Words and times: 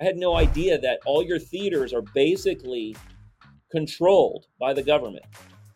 I 0.00 0.04
had 0.04 0.16
no 0.16 0.36
idea 0.36 0.78
that 0.78 1.00
all 1.06 1.22
your 1.22 1.38
theaters 1.38 1.92
are 1.92 2.02
basically 2.02 2.96
controlled 3.70 4.46
by 4.58 4.72
the 4.72 4.82
government. 4.82 5.24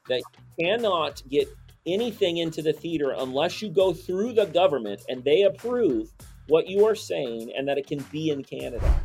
That 0.09 0.23
you 0.59 0.67
cannot 0.67 1.23
get 1.29 1.49
anything 1.87 2.39
into 2.39 2.61
the 2.61 2.73
theater 2.73 3.15
unless 3.17 3.63
you 3.63 3.71
go 3.71 3.93
through 3.93 4.33
the 4.33 4.47
government 4.47 5.03
and 5.09 5.23
they 5.23 5.43
approve 5.43 6.11
what 6.49 6.67
you 6.67 6.85
are 6.85 6.95
saying 6.95 7.53
and 7.57 7.69
that 7.69 7.79
it 7.79 7.87
can 7.87 8.01
be 8.11 8.31
in 8.31 8.43
Canada. 8.43 9.01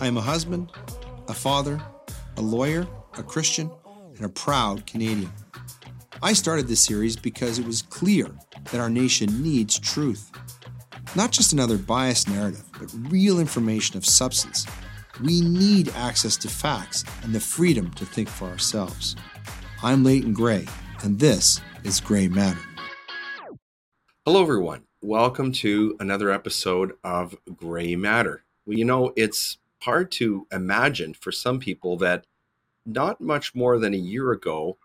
I 0.00 0.06
am 0.06 0.16
a 0.16 0.22
husband, 0.22 0.72
a 1.28 1.34
father, 1.34 1.80
a 2.36 2.40
lawyer, 2.40 2.86
a 3.18 3.22
Christian, 3.22 3.70
and 4.16 4.24
a 4.24 4.28
proud 4.28 4.86
Canadian. 4.86 5.32
I 6.22 6.32
started 6.32 6.68
this 6.68 6.80
series 6.80 7.16
because 7.16 7.58
it 7.58 7.66
was 7.66 7.82
clear 7.82 8.30
that 8.70 8.80
our 8.80 8.90
nation 8.90 9.42
needs 9.42 9.78
truth. 9.78 10.30
Not 11.16 11.32
just 11.32 11.54
another 11.54 11.78
biased 11.78 12.28
narrative, 12.28 12.64
but 12.78 12.92
real 13.10 13.40
information 13.40 13.96
of 13.96 14.04
substance. 14.04 14.66
We 15.24 15.40
need 15.40 15.88
access 15.96 16.36
to 16.36 16.48
facts 16.48 17.02
and 17.22 17.34
the 17.34 17.40
freedom 17.40 17.90
to 17.92 18.04
think 18.04 18.28
for 18.28 18.46
ourselves. 18.46 19.16
I'm 19.82 20.04
Leighton 20.04 20.34
Grey, 20.34 20.66
and 21.02 21.18
this 21.18 21.62
is 21.82 21.98
Gray 21.98 22.28
Matter. 22.28 22.60
Hello, 24.26 24.42
everyone. 24.42 24.82
Welcome 25.00 25.50
to 25.52 25.96
another 25.98 26.30
episode 26.30 26.92
of 27.02 27.34
Gray 27.56 27.96
Matter. 27.96 28.44
Well, 28.66 28.76
you 28.76 28.84
know, 28.84 29.14
it's 29.16 29.56
hard 29.80 30.10
to 30.12 30.46
imagine 30.52 31.14
for 31.14 31.32
some 31.32 31.58
people 31.58 31.96
that 31.96 32.26
not 32.84 33.18
much 33.18 33.54
more 33.54 33.78
than 33.78 33.94
a 33.94 33.98
year 33.98 34.32
ago, 34.32 34.76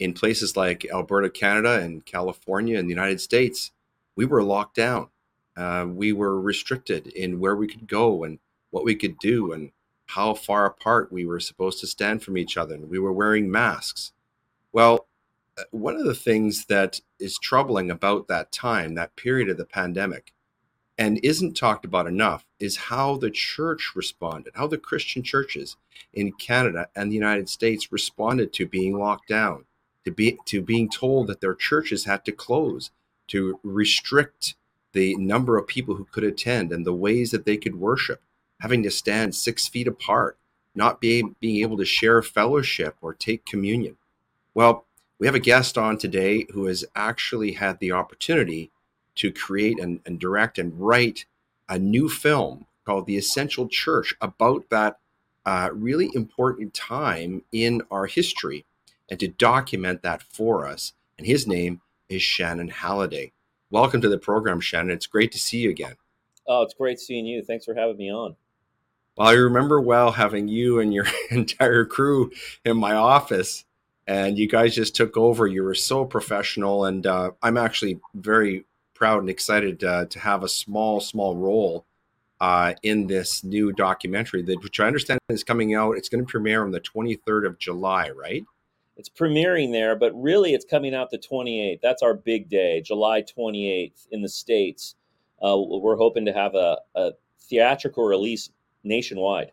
in 0.00 0.14
places 0.14 0.56
like 0.56 0.84
Alberta, 0.92 1.30
Canada, 1.30 1.78
and 1.80 2.04
California 2.04 2.76
and 2.76 2.88
the 2.88 2.92
United 2.92 3.20
States, 3.20 3.70
we 4.16 4.24
were 4.24 4.42
locked 4.42 4.74
down 4.74 5.10
uh, 5.60 5.84
we 5.86 6.12
were 6.12 6.40
restricted 6.40 7.08
in 7.08 7.38
where 7.38 7.54
we 7.54 7.68
could 7.68 7.86
go 7.86 8.24
and 8.24 8.38
what 8.70 8.84
we 8.84 8.94
could 8.94 9.18
do 9.18 9.52
and 9.52 9.70
how 10.06 10.32
far 10.32 10.64
apart 10.64 11.12
we 11.12 11.26
were 11.26 11.38
supposed 11.38 11.78
to 11.80 11.86
stand 11.86 12.22
from 12.22 12.38
each 12.38 12.56
other. 12.56 12.74
And 12.74 12.88
we 12.88 12.98
were 12.98 13.12
wearing 13.12 13.50
masks. 13.50 14.12
Well, 14.72 15.06
uh, 15.58 15.64
one 15.70 15.96
of 15.96 16.04
the 16.04 16.14
things 16.14 16.64
that 16.66 17.00
is 17.18 17.38
troubling 17.38 17.90
about 17.90 18.26
that 18.28 18.52
time, 18.52 18.94
that 18.94 19.16
period 19.16 19.50
of 19.50 19.58
the 19.58 19.66
pandemic, 19.66 20.32
and 20.96 21.20
isn't 21.22 21.56
talked 21.56 21.84
about 21.84 22.06
enough 22.06 22.46
is 22.58 22.76
how 22.76 23.18
the 23.18 23.30
church 23.30 23.92
responded, 23.94 24.52
how 24.54 24.66
the 24.66 24.78
Christian 24.78 25.22
churches 25.22 25.76
in 26.14 26.32
Canada 26.32 26.88
and 26.96 27.10
the 27.10 27.16
United 27.16 27.50
States 27.50 27.92
responded 27.92 28.52
to 28.54 28.66
being 28.66 28.98
locked 28.98 29.28
down, 29.28 29.64
to 30.06 30.10
be 30.10 30.38
to 30.46 30.62
being 30.62 30.88
told 30.88 31.26
that 31.26 31.42
their 31.42 31.54
churches 31.54 32.06
had 32.06 32.24
to 32.24 32.32
close, 32.32 32.90
to 33.28 33.60
restrict 33.62 34.54
the 34.92 35.14
number 35.16 35.56
of 35.56 35.66
people 35.66 35.94
who 35.94 36.06
could 36.10 36.24
attend 36.24 36.72
and 36.72 36.84
the 36.84 36.92
ways 36.92 37.30
that 37.30 37.44
they 37.44 37.56
could 37.56 37.76
worship, 37.76 38.20
having 38.60 38.82
to 38.82 38.90
stand 38.90 39.34
six 39.34 39.68
feet 39.68 39.86
apart, 39.86 40.36
not 40.74 41.00
being, 41.00 41.36
being 41.40 41.62
able 41.62 41.76
to 41.76 41.84
share 41.84 42.22
fellowship 42.22 42.96
or 43.00 43.14
take 43.14 43.44
communion. 43.44 43.96
Well, 44.54 44.84
we 45.18 45.26
have 45.26 45.34
a 45.34 45.40
guest 45.40 45.76
on 45.76 45.98
today 45.98 46.46
who 46.52 46.66
has 46.66 46.84
actually 46.94 47.52
had 47.52 47.78
the 47.78 47.92
opportunity 47.92 48.70
to 49.16 49.32
create 49.32 49.78
and, 49.78 50.00
and 50.06 50.18
direct 50.18 50.58
and 50.58 50.72
write 50.80 51.26
a 51.68 51.78
new 51.78 52.08
film 52.08 52.66
called 52.84 53.06
The 53.06 53.18
Essential 53.18 53.68
Church 53.68 54.14
about 54.20 54.70
that 54.70 54.98
uh, 55.46 55.70
really 55.72 56.10
important 56.14 56.74
time 56.74 57.42
in 57.52 57.82
our 57.90 58.06
history 58.06 58.64
and 59.08 59.18
to 59.20 59.28
document 59.28 60.02
that 60.02 60.22
for 60.22 60.66
us. 60.66 60.92
And 61.18 61.26
his 61.26 61.46
name 61.46 61.80
is 62.08 62.22
Shannon 62.22 62.68
Halliday. 62.68 63.32
Welcome 63.72 64.00
to 64.00 64.08
the 64.08 64.18
program, 64.18 64.58
Shannon. 64.58 64.90
It's 64.90 65.06
great 65.06 65.30
to 65.30 65.38
see 65.38 65.58
you 65.58 65.70
again. 65.70 65.94
Oh, 66.48 66.62
it's 66.62 66.74
great 66.74 66.98
seeing 66.98 67.24
you. 67.24 67.40
Thanks 67.40 67.64
for 67.64 67.74
having 67.74 67.96
me 67.96 68.10
on. 68.10 68.34
Well, 69.16 69.28
I 69.28 69.34
remember 69.34 69.80
well 69.80 70.10
having 70.10 70.48
you 70.48 70.80
and 70.80 70.92
your 70.92 71.06
entire 71.30 71.84
crew 71.84 72.32
in 72.64 72.76
my 72.76 72.94
office, 72.94 73.64
and 74.08 74.36
you 74.36 74.48
guys 74.48 74.74
just 74.74 74.96
took 74.96 75.16
over. 75.16 75.46
You 75.46 75.62
were 75.62 75.76
so 75.76 76.04
professional, 76.04 76.84
and 76.84 77.06
uh, 77.06 77.30
I'm 77.44 77.56
actually 77.56 78.00
very 78.12 78.64
proud 78.92 79.20
and 79.20 79.30
excited 79.30 79.84
uh, 79.84 80.06
to 80.06 80.18
have 80.18 80.42
a 80.42 80.48
small, 80.48 80.98
small 80.98 81.36
role 81.36 81.86
uh, 82.40 82.74
in 82.82 83.06
this 83.06 83.44
new 83.44 83.70
documentary, 83.70 84.42
that, 84.42 84.64
which 84.64 84.80
I 84.80 84.88
understand 84.88 85.20
is 85.28 85.44
coming 85.44 85.74
out. 85.76 85.96
It's 85.96 86.08
going 86.08 86.24
to 86.26 86.28
premiere 86.28 86.64
on 86.64 86.72
the 86.72 86.80
23rd 86.80 87.46
of 87.46 87.58
July, 87.60 88.10
right? 88.10 88.44
It's 89.00 89.08
premiering 89.08 89.72
there, 89.72 89.96
but 89.96 90.12
really 90.14 90.52
it's 90.52 90.66
coming 90.66 90.94
out 90.94 91.10
the 91.10 91.18
28th. 91.18 91.80
That's 91.80 92.02
our 92.02 92.12
big 92.12 92.50
day, 92.50 92.82
July 92.82 93.22
28th 93.22 94.06
in 94.10 94.20
the 94.20 94.28
States. 94.28 94.94
Uh, 95.42 95.56
we're 95.56 95.96
hoping 95.96 96.26
to 96.26 96.34
have 96.34 96.54
a, 96.54 96.76
a 96.94 97.12
theatrical 97.40 98.04
release 98.04 98.50
nationwide. 98.84 99.52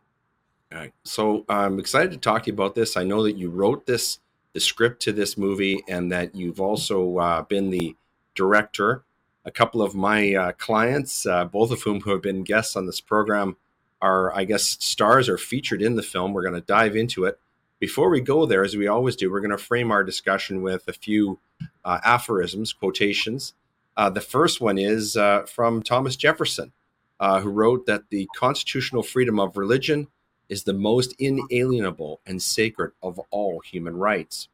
All 0.73 0.79
right. 0.79 0.93
So 1.05 1.45
I'm 1.47 1.79
excited 1.79 2.11
to 2.11 2.17
talk 2.17 2.43
to 2.43 2.47
you 2.47 2.53
about 2.53 2.75
this. 2.75 2.97
I 2.97 3.05
know 3.05 3.23
that 3.23 3.37
you 3.37 3.49
wrote 3.49 3.85
this, 3.85 4.19
the 4.51 4.59
script 4.59 5.01
to 5.03 5.13
this 5.13 5.37
movie, 5.37 5.81
and 5.87 6.11
that 6.11 6.35
you've 6.35 6.59
also 6.59 7.17
uh, 7.17 7.41
been 7.43 7.69
the 7.69 7.95
director. 8.35 9.05
A 9.45 9.51
couple 9.51 9.81
of 9.81 9.95
my 9.95 10.35
uh, 10.35 10.51
clients, 10.51 11.25
uh, 11.25 11.45
both 11.45 11.71
of 11.71 11.83
whom 11.83 12.01
who 12.01 12.11
have 12.11 12.21
been 12.21 12.43
guests 12.43 12.75
on 12.75 12.85
this 12.85 12.99
program, 12.99 13.55
are, 14.01 14.35
I 14.35 14.43
guess, 14.43 14.77
stars 14.81 15.29
are 15.29 15.37
featured 15.37 15.81
in 15.81 15.95
the 15.95 16.03
film. 16.03 16.33
We're 16.33 16.41
going 16.41 16.53
to 16.53 16.59
dive 16.59 16.97
into 16.97 17.23
it. 17.23 17.39
Before 17.79 18.09
we 18.09 18.21
go 18.21 18.47
there, 18.47 18.63
as 18.63 18.75
we 18.75 18.87
always 18.87 19.15
do, 19.15 19.31
we're 19.31 19.39
going 19.39 19.51
to 19.51 19.57
frame 19.57 19.91
our 19.91 20.03
discussion 20.03 20.63
with 20.63 20.87
a 20.87 20.93
few 20.93 21.39
uh, 21.85 21.99
aphorisms, 22.03 22.73
quotations. 22.73 23.53
Uh, 23.95 24.09
the 24.09 24.21
first 24.21 24.59
one 24.59 24.79
is 24.79 25.15
uh, 25.15 25.43
from 25.43 25.83
Thomas 25.83 26.15
Jefferson, 26.15 26.71
uh, 27.19 27.39
who 27.41 27.49
wrote 27.51 27.85
that 27.85 28.09
the 28.09 28.27
constitutional 28.35 29.03
freedom 29.03 29.39
of 29.39 29.57
religion 29.57 30.07
is 30.49 30.63
the 30.63 30.73
most 30.73 31.13
inalienable 31.19 32.19
and 32.25 32.41
sacred 32.41 32.93
of 33.03 33.19
all 33.29 33.59
human 33.59 33.95
rights. 33.95 34.47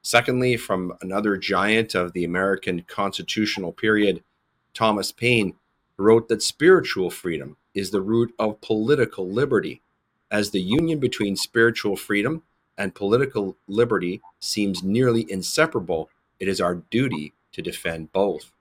Secondly, 0.00 0.56
from 0.56 0.94
another 1.02 1.36
giant 1.36 1.94
of 1.94 2.14
the 2.14 2.24
American 2.24 2.82
constitutional 2.88 3.72
period, 3.72 4.24
Thomas 4.72 5.12
Paine, 5.12 5.56
wrote 5.98 6.28
that 6.28 6.42
spiritual 6.42 7.10
freedom 7.10 7.58
is 7.74 7.90
the 7.90 8.00
root 8.00 8.34
of 8.38 8.62
political 8.62 9.30
liberty, 9.30 9.82
as 10.30 10.50
the 10.50 10.60
union 10.60 10.98
between 10.98 11.36
spiritual 11.36 11.96
freedom 11.96 12.42
and 12.78 12.94
political 12.94 13.56
liberty 13.68 14.20
seems 14.40 14.82
nearly 14.82 15.30
inseparable, 15.30 16.10
it 16.40 16.48
is 16.48 16.60
our 16.60 16.76
duty 16.90 17.32
to 17.52 17.62
defend 17.62 18.12
both. 18.12 18.52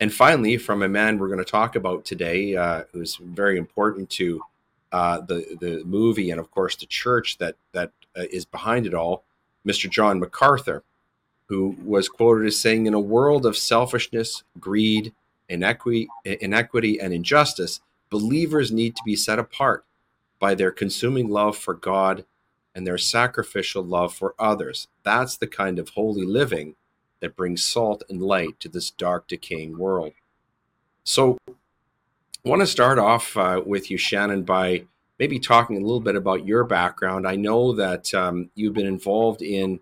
And 0.00 0.12
finally, 0.12 0.56
from 0.56 0.82
a 0.82 0.88
man 0.88 1.18
we're 1.18 1.28
going 1.28 1.38
to 1.38 1.44
talk 1.44 1.76
about 1.76 2.04
today, 2.04 2.56
uh, 2.56 2.84
who's 2.92 3.16
very 3.16 3.56
important 3.58 4.10
to 4.10 4.40
uh, 4.90 5.20
the 5.20 5.56
the 5.60 5.82
movie 5.84 6.30
and 6.30 6.40
of 6.40 6.50
course 6.50 6.76
the 6.76 6.86
church 6.86 7.38
that 7.38 7.56
that 7.72 7.92
uh, 8.16 8.24
is 8.30 8.44
behind 8.44 8.86
it 8.86 8.94
all, 8.94 9.24
Mr. 9.66 9.88
John 9.88 10.18
MacArthur, 10.18 10.82
who 11.46 11.76
was 11.84 12.08
quoted 12.08 12.46
as 12.46 12.58
saying, 12.58 12.86
"In 12.86 12.94
a 12.94 13.00
world 13.00 13.46
of 13.46 13.56
selfishness, 13.56 14.42
greed, 14.58 15.12
inequity, 15.48 16.08
inequity, 16.24 17.00
and 17.00 17.14
injustice, 17.14 17.80
believers 18.10 18.72
need 18.72 18.96
to 18.96 19.02
be 19.04 19.16
set 19.16 19.38
apart 19.38 19.84
by 20.38 20.54
their 20.54 20.72
consuming 20.72 21.28
love 21.28 21.56
for 21.56 21.74
God 21.74 22.24
and 22.74 22.86
their 22.86 22.98
sacrificial 22.98 23.82
love 23.82 24.14
for 24.14 24.34
others. 24.38 24.88
That's 25.02 25.36
the 25.36 25.46
kind 25.46 25.78
of 25.78 25.90
holy 25.90 26.24
living 26.24 26.76
that 27.20 27.36
brings 27.36 27.62
salt 27.62 28.02
and 28.08 28.20
light 28.20 28.58
to 28.60 28.68
this 28.68 28.90
dark, 28.90 29.28
decaying 29.28 29.78
world. 29.78 30.12
So, 31.04 31.38
I 31.48 32.48
want 32.48 32.60
to 32.60 32.66
start 32.66 32.98
off 32.98 33.36
uh, 33.36 33.62
with 33.64 33.90
you, 33.90 33.96
Shannon, 33.96 34.42
by 34.42 34.84
maybe 35.18 35.38
talking 35.38 35.76
a 35.76 35.80
little 35.80 36.00
bit 36.00 36.16
about 36.16 36.44
your 36.44 36.64
background. 36.64 37.28
I 37.28 37.36
know 37.36 37.72
that 37.74 38.12
um, 38.12 38.50
you've 38.56 38.74
been 38.74 38.86
involved 38.86 39.42
in 39.42 39.78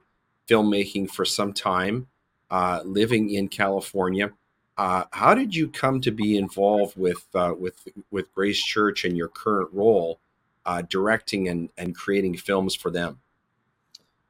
filmmaking 0.47 1.11
for 1.11 1.25
some 1.25 1.55
time, 1.55 2.09
uh, 2.51 2.83
living 2.84 3.31
in 3.31 3.49
California. 3.49 4.33
Uh, 4.77 5.05
how 5.12 5.34
did 5.34 5.55
you 5.55 5.69
come 5.69 6.01
to 6.03 6.11
be 6.11 6.37
involved 6.37 6.97
with 6.97 7.27
uh, 7.34 7.55
with 7.59 7.89
with 8.11 8.33
Grace 8.34 8.62
Church 8.62 9.05
and 9.07 9.17
your 9.17 9.28
current 9.28 9.71
role? 9.72 10.21
Uh, 10.66 10.83
directing 10.83 11.48
and, 11.48 11.71
and 11.77 11.95
creating 11.95 12.36
films 12.36 12.74
for 12.74 12.91
them? 12.91 13.21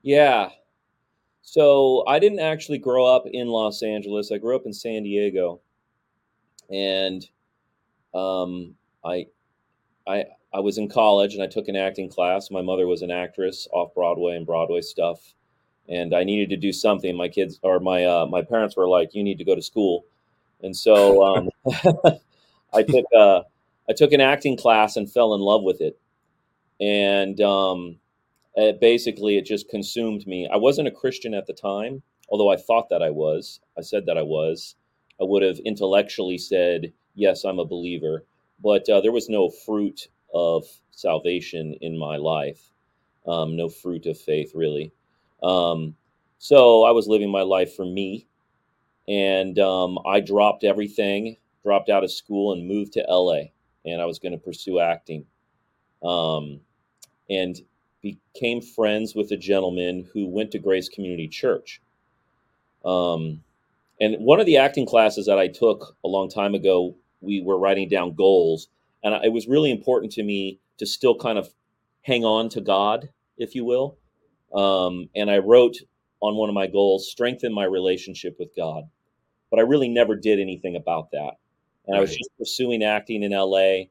Yeah. 0.02 0.50
So 1.42 2.04
I 2.06 2.18
didn't 2.18 2.40
actually 2.40 2.78
grow 2.78 3.04
up 3.04 3.24
in 3.26 3.48
Los 3.48 3.82
Angeles. 3.82 4.30
I 4.30 4.38
grew 4.38 4.56
up 4.56 4.66
in 4.66 4.72
San 4.72 5.02
Diego, 5.02 5.60
and 6.70 7.26
um, 8.14 8.76
I, 9.04 9.26
I, 10.06 10.26
I 10.52 10.60
was 10.60 10.78
in 10.78 10.88
college 10.88 11.34
and 11.34 11.42
I 11.42 11.46
took 11.46 11.68
an 11.68 11.76
acting 11.76 12.08
class. 12.08 12.50
My 12.50 12.62
mother 12.62 12.86
was 12.86 13.02
an 13.02 13.10
actress 13.10 13.66
off 13.72 13.94
Broadway 13.94 14.36
and 14.36 14.46
Broadway 14.46 14.80
stuff, 14.80 15.34
and 15.88 16.14
I 16.14 16.24
needed 16.24 16.50
to 16.50 16.56
do 16.56 16.72
something. 16.72 17.16
My 17.16 17.28
kids 17.28 17.58
or 17.62 17.80
my 17.80 18.04
uh, 18.04 18.26
my 18.26 18.42
parents 18.42 18.76
were 18.76 18.88
like, 18.88 19.14
"You 19.14 19.24
need 19.24 19.38
to 19.38 19.44
go 19.44 19.54
to 19.54 19.62
school," 19.62 20.04
and 20.62 20.76
so 20.76 21.24
um, 21.24 21.50
I 22.72 22.82
took 22.82 23.06
uh, 23.16 23.42
I 23.88 23.92
took 23.92 24.12
an 24.12 24.20
acting 24.20 24.56
class 24.56 24.96
and 24.96 25.10
fell 25.10 25.34
in 25.34 25.40
love 25.40 25.62
with 25.62 25.80
it 25.80 25.98
and 26.80 27.40
um, 27.40 27.96
it 28.54 28.80
basically 28.80 29.36
it 29.36 29.46
just 29.46 29.68
consumed 29.68 30.26
me. 30.26 30.48
I 30.52 30.56
wasn't 30.56 30.88
a 30.88 30.92
Christian 30.92 31.34
at 31.34 31.46
the 31.46 31.52
time, 31.52 32.02
although 32.28 32.50
I 32.50 32.56
thought 32.56 32.88
that 32.90 33.02
I 33.02 33.10
was. 33.10 33.60
I 33.78 33.82
said 33.82 34.06
that 34.06 34.18
I 34.18 34.22
was. 34.22 34.76
I 35.20 35.24
would 35.24 35.42
have 35.42 35.58
intellectually 35.60 36.38
said 36.38 36.92
yes, 37.14 37.44
I'm 37.44 37.58
a 37.58 37.64
believer, 37.64 38.24
but 38.62 38.88
uh, 38.88 39.00
there 39.00 39.12
was 39.12 39.28
no 39.28 39.50
fruit 39.50 40.08
of 40.32 40.64
salvation 40.90 41.74
in 41.80 41.98
my 41.98 42.16
life, 42.16 42.70
um, 43.26 43.56
no 43.56 43.68
fruit 43.68 44.06
of 44.06 44.18
faith, 44.18 44.52
really. 44.54 44.92
Um, 45.42 45.94
so 46.38 46.84
I 46.84 46.90
was 46.90 47.06
living 47.06 47.30
my 47.30 47.42
life 47.42 47.74
for 47.74 47.84
me, 47.84 48.26
and 49.08 49.58
um, 49.58 49.98
I 50.06 50.20
dropped 50.20 50.64
everything, 50.64 51.36
dropped 51.62 51.90
out 51.90 52.04
of 52.04 52.12
school, 52.12 52.52
and 52.52 52.66
moved 52.66 52.94
to 52.94 53.04
LA. 53.08 53.50
And 53.84 54.00
I 54.00 54.06
was 54.06 54.18
going 54.18 54.32
to 54.32 54.38
pursue 54.38 54.78
acting, 54.78 55.24
um, 56.02 56.60
and 57.30 57.60
became 58.02 58.60
friends 58.60 59.14
with 59.14 59.30
a 59.30 59.36
gentleman 59.36 60.08
who 60.12 60.26
went 60.26 60.50
to 60.50 60.58
Grace 60.58 60.88
Community 60.88 61.28
Church. 61.28 61.80
Um, 62.84 63.42
and 64.00 64.16
one 64.18 64.40
of 64.40 64.46
the 64.46 64.56
acting 64.56 64.86
classes 64.86 65.26
that 65.26 65.38
I 65.38 65.48
took 65.48 65.96
a 66.04 66.08
long 66.08 66.28
time 66.28 66.54
ago, 66.54 66.94
we 67.20 67.42
were 67.42 67.58
writing 67.58 67.88
down 67.88 68.14
goals, 68.14 68.68
and 69.04 69.14
it 69.24 69.32
was 69.32 69.46
really 69.46 69.70
important 69.70 70.12
to 70.12 70.22
me 70.22 70.58
to 70.78 70.86
still 70.86 71.14
kind 71.14 71.38
of 71.38 71.52
hang 72.02 72.24
on 72.24 72.48
to 72.50 72.60
God, 72.60 73.10
if 73.36 73.54
you 73.54 73.64
will. 73.64 73.96
Um, 74.54 75.08
and 75.14 75.30
I 75.30 75.38
wrote 75.38 75.76
on 76.20 76.36
one 76.36 76.48
of 76.48 76.54
my 76.54 76.66
goals, 76.66 77.10
strengthen 77.10 77.52
my 77.52 77.64
relationship 77.64 78.38
with 78.38 78.54
God. 78.56 78.84
But 79.50 79.58
I 79.58 79.62
really 79.62 79.88
never 79.88 80.14
did 80.14 80.38
anything 80.38 80.76
about 80.76 81.10
that. 81.10 81.34
And 81.86 81.94
right. 81.94 81.98
I 81.98 82.00
was 82.00 82.16
just 82.16 82.30
pursuing 82.38 82.82
acting 82.82 83.22
in 83.22 83.32
LA, 83.32 83.84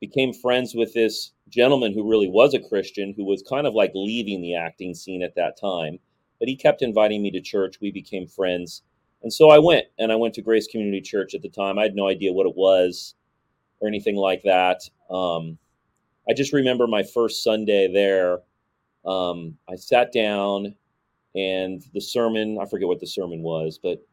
became 0.00 0.32
friends 0.32 0.74
with 0.74 0.92
this 0.94 1.32
gentleman 1.48 1.92
who 1.92 2.08
really 2.08 2.28
was 2.28 2.54
a 2.54 2.60
Christian, 2.60 3.14
who 3.16 3.24
was 3.24 3.42
kind 3.42 3.66
of 3.66 3.74
like 3.74 3.92
leaving 3.94 4.42
the 4.42 4.54
acting 4.54 4.94
scene 4.94 5.22
at 5.22 5.34
that 5.36 5.58
time. 5.58 5.98
But 6.38 6.48
he 6.48 6.56
kept 6.56 6.82
inviting 6.82 7.22
me 7.22 7.30
to 7.30 7.40
church. 7.40 7.80
We 7.80 7.90
became 7.90 8.26
friends. 8.26 8.82
And 9.22 9.32
so 9.32 9.48
I 9.50 9.58
went, 9.58 9.86
and 9.98 10.12
I 10.12 10.16
went 10.16 10.34
to 10.34 10.42
Grace 10.42 10.66
Community 10.66 11.00
Church 11.00 11.34
at 11.34 11.42
the 11.42 11.48
time. 11.48 11.78
I 11.78 11.84
had 11.84 11.96
no 11.96 12.08
idea 12.08 12.32
what 12.32 12.46
it 12.46 12.54
was 12.54 13.14
or 13.80 13.88
anything 13.88 14.16
like 14.16 14.42
that. 14.42 14.82
Um, 15.10 15.58
I 16.28 16.34
just 16.34 16.52
remember 16.52 16.86
my 16.86 17.02
first 17.02 17.42
Sunday 17.42 17.90
there. 17.90 18.40
Um, 19.04 19.56
I 19.68 19.76
sat 19.76 20.12
down, 20.12 20.74
and 21.34 21.82
the 21.94 22.00
sermon, 22.00 22.58
I 22.60 22.66
forget 22.66 22.88
what 22.88 23.00
the 23.00 23.06
sermon 23.06 23.42
was, 23.42 23.78
but 23.82 24.04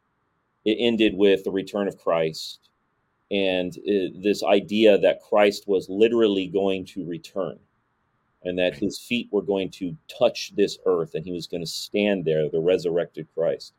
it 0.66 0.78
ended 0.80 1.16
with 1.16 1.44
the 1.44 1.52
return 1.52 1.88
of 1.88 1.98
Christ 1.98 2.70
and 3.34 3.76
it, 3.84 4.22
this 4.22 4.44
idea 4.44 4.96
that 5.00 5.24
Christ 5.28 5.68
was 5.68 5.90
literally 5.90 6.46
going 6.46 6.86
to 6.86 7.04
return 7.04 7.58
and 8.44 8.60
that 8.60 8.76
his 8.76 9.00
feet 9.00 9.28
were 9.32 9.42
going 9.42 9.72
to 9.72 9.98
touch 10.20 10.54
this 10.56 10.78
earth 10.86 11.16
and 11.16 11.26
he 11.26 11.32
was 11.32 11.48
going 11.48 11.64
to 11.64 11.68
stand 11.68 12.26
there, 12.26 12.48
the 12.48 12.60
resurrected 12.60 13.28
Christ. 13.34 13.74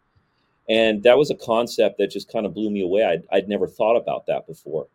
And 0.69 1.05
that 1.05 1.17
was 1.17 1.31
a 1.31 1.37
concept 1.37 1.99
that 1.99 2.11
just 2.11 2.33
kind 2.33 2.47
of 2.47 2.55
blew 2.55 2.69
me 2.69 2.83
away. 2.83 3.05
I'd, 3.05 3.23
I'd 3.31 3.49
never 3.49 3.69
thought 3.69 3.97
about 3.97 4.27
that 4.27 4.49
before. 4.49 4.89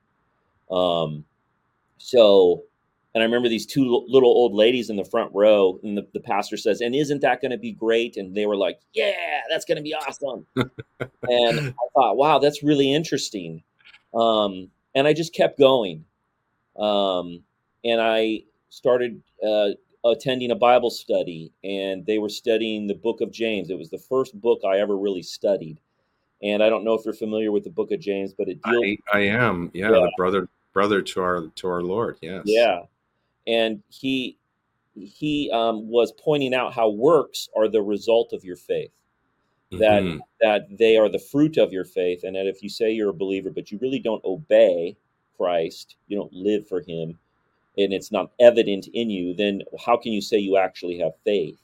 Um, 0.70 1.24
so, 1.98 2.64
and 3.14 3.22
I 3.24 3.26
remember 3.26 3.48
these 3.48 3.66
two 3.66 4.04
little 4.10 4.30
old 4.30 4.54
ladies 4.54 4.90
in 4.90 4.98
the 4.98 5.06
front 5.06 5.32
row, 5.34 5.80
and 5.84 5.98
the, 5.98 6.06
the 6.14 6.20
pastor 6.20 6.58
says, 6.58 6.82
And 6.82 6.94
isn't 6.94 7.22
that 7.22 7.42
going 7.42 7.52
to 7.52 7.58
be 7.58 7.72
great? 7.72 8.18
And 8.18 8.36
they 8.36 8.46
were 8.46 8.58
like, 8.58 8.80
Yeah, 8.94 9.42
that's 9.50 9.66
going 9.66 9.78
to 9.78 9.84
be 9.84 9.94
awesome. 9.94 10.46
and 10.56 10.70
I 11.70 11.88
thought, 11.94 12.18
Wow, 12.18 12.40
that's 12.40 12.62
really 12.62 12.92
interesting. 12.92 13.64
Um, 14.14 14.70
and 14.96 15.08
I 15.08 15.14
just 15.14 15.34
kept 15.34 15.60
going. 15.60 16.06
Um, 16.78 17.44
and 17.84 18.02
I 18.02 18.44
started 18.70 19.22
uh, 19.46 19.70
attending 20.06 20.52
a 20.52 20.56
Bible 20.56 20.90
study, 20.90 21.52
and 21.64 22.06
they 22.06 22.20
were 22.20 22.30
studying 22.30 22.88
the 22.88 22.96
book 22.96 23.22
of 23.22 23.32
James. 23.32 23.70
It 23.70 23.78
was 23.78 23.90
the 23.90 23.98
first 23.98 24.40
book 24.40 24.62
I 24.66 24.80
ever 24.80 24.98
really 24.98 25.24
studied. 25.24 25.80
And 26.42 26.64
I 26.64 26.70
don't 26.70 26.86
know 26.86 26.94
if 26.94 27.04
you're 27.04 27.14
familiar 27.14 27.52
with 27.52 27.66
the 27.66 27.70
book 27.70 27.92
of 27.92 28.00
James, 28.00 28.34
but 28.34 28.48
it 28.48 28.62
deals. 28.64 28.98
I, 29.14 29.18
I 29.18 29.20
am, 29.22 29.72
yeah, 29.74 29.88
yeah, 29.88 29.92
the 29.92 30.12
brother 30.18 30.48
brother 30.72 31.02
to 31.02 31.22
our 31.22 31.48
to 31.56 31.68
our 31.68 31.82
Lord, 31.82 32.18
yes, 32.22 32.44
yeah. 32.46 32.84
And 33.46 33.84
he 33.90 34.38
he 34.96 35.52
um, 35.52 35.90
was 35.90 36.14
pointing 36.14 36.54
out 36.54 36.74
how 36.74 36.90
works 36.90 37.50
are 37.56 37.68
the 37.68 37.82
result 37.82 38.32
of 38.32 38.46
your 38.46 38.56
faith 38.56 38.92
that 39.72 40.02
mm-hmm. 40.02 40.18
that 40.42 40.66
they 40.78 40.98
are 40.98 41.10
the 41.10 41.20
fruit 41.20 41.58
of 41.58 41.72
your 41.72 41.86
faith 41.86 42.24
and 42.24 42.36
that 42.36 42.48
if 42.48 42.64
you 42.64 42.70
say 42.70 42.92
you're 42.92 43.10
a 43.10 43.14
believer 43.14 43.52
but 43.52 43.72
you 43.72 43.78
really 43.82 44.00
don't 44.00 44.24
obey 44.26 44.96
Christ, 45.38 45.96
you 46.08 46.18
don't 46.18 46.34
live 46.34 46.68
for 46.68 46.82
him 46.82 47.18
and 47.78 47.94
it's 47.94 48.12
not 48.12 48.32
evident 48.40 48.88
in 48.94 49.10
you, 49.10 49.34
then 49.34 49.62
how 49.86 49.96
can 49.96 50.12
you 50.12 50.22
say 50.22 50.38
you 50.38 50.58
actually 50.58 50.98
have 51.00 51.14
faith? 51.24 51.60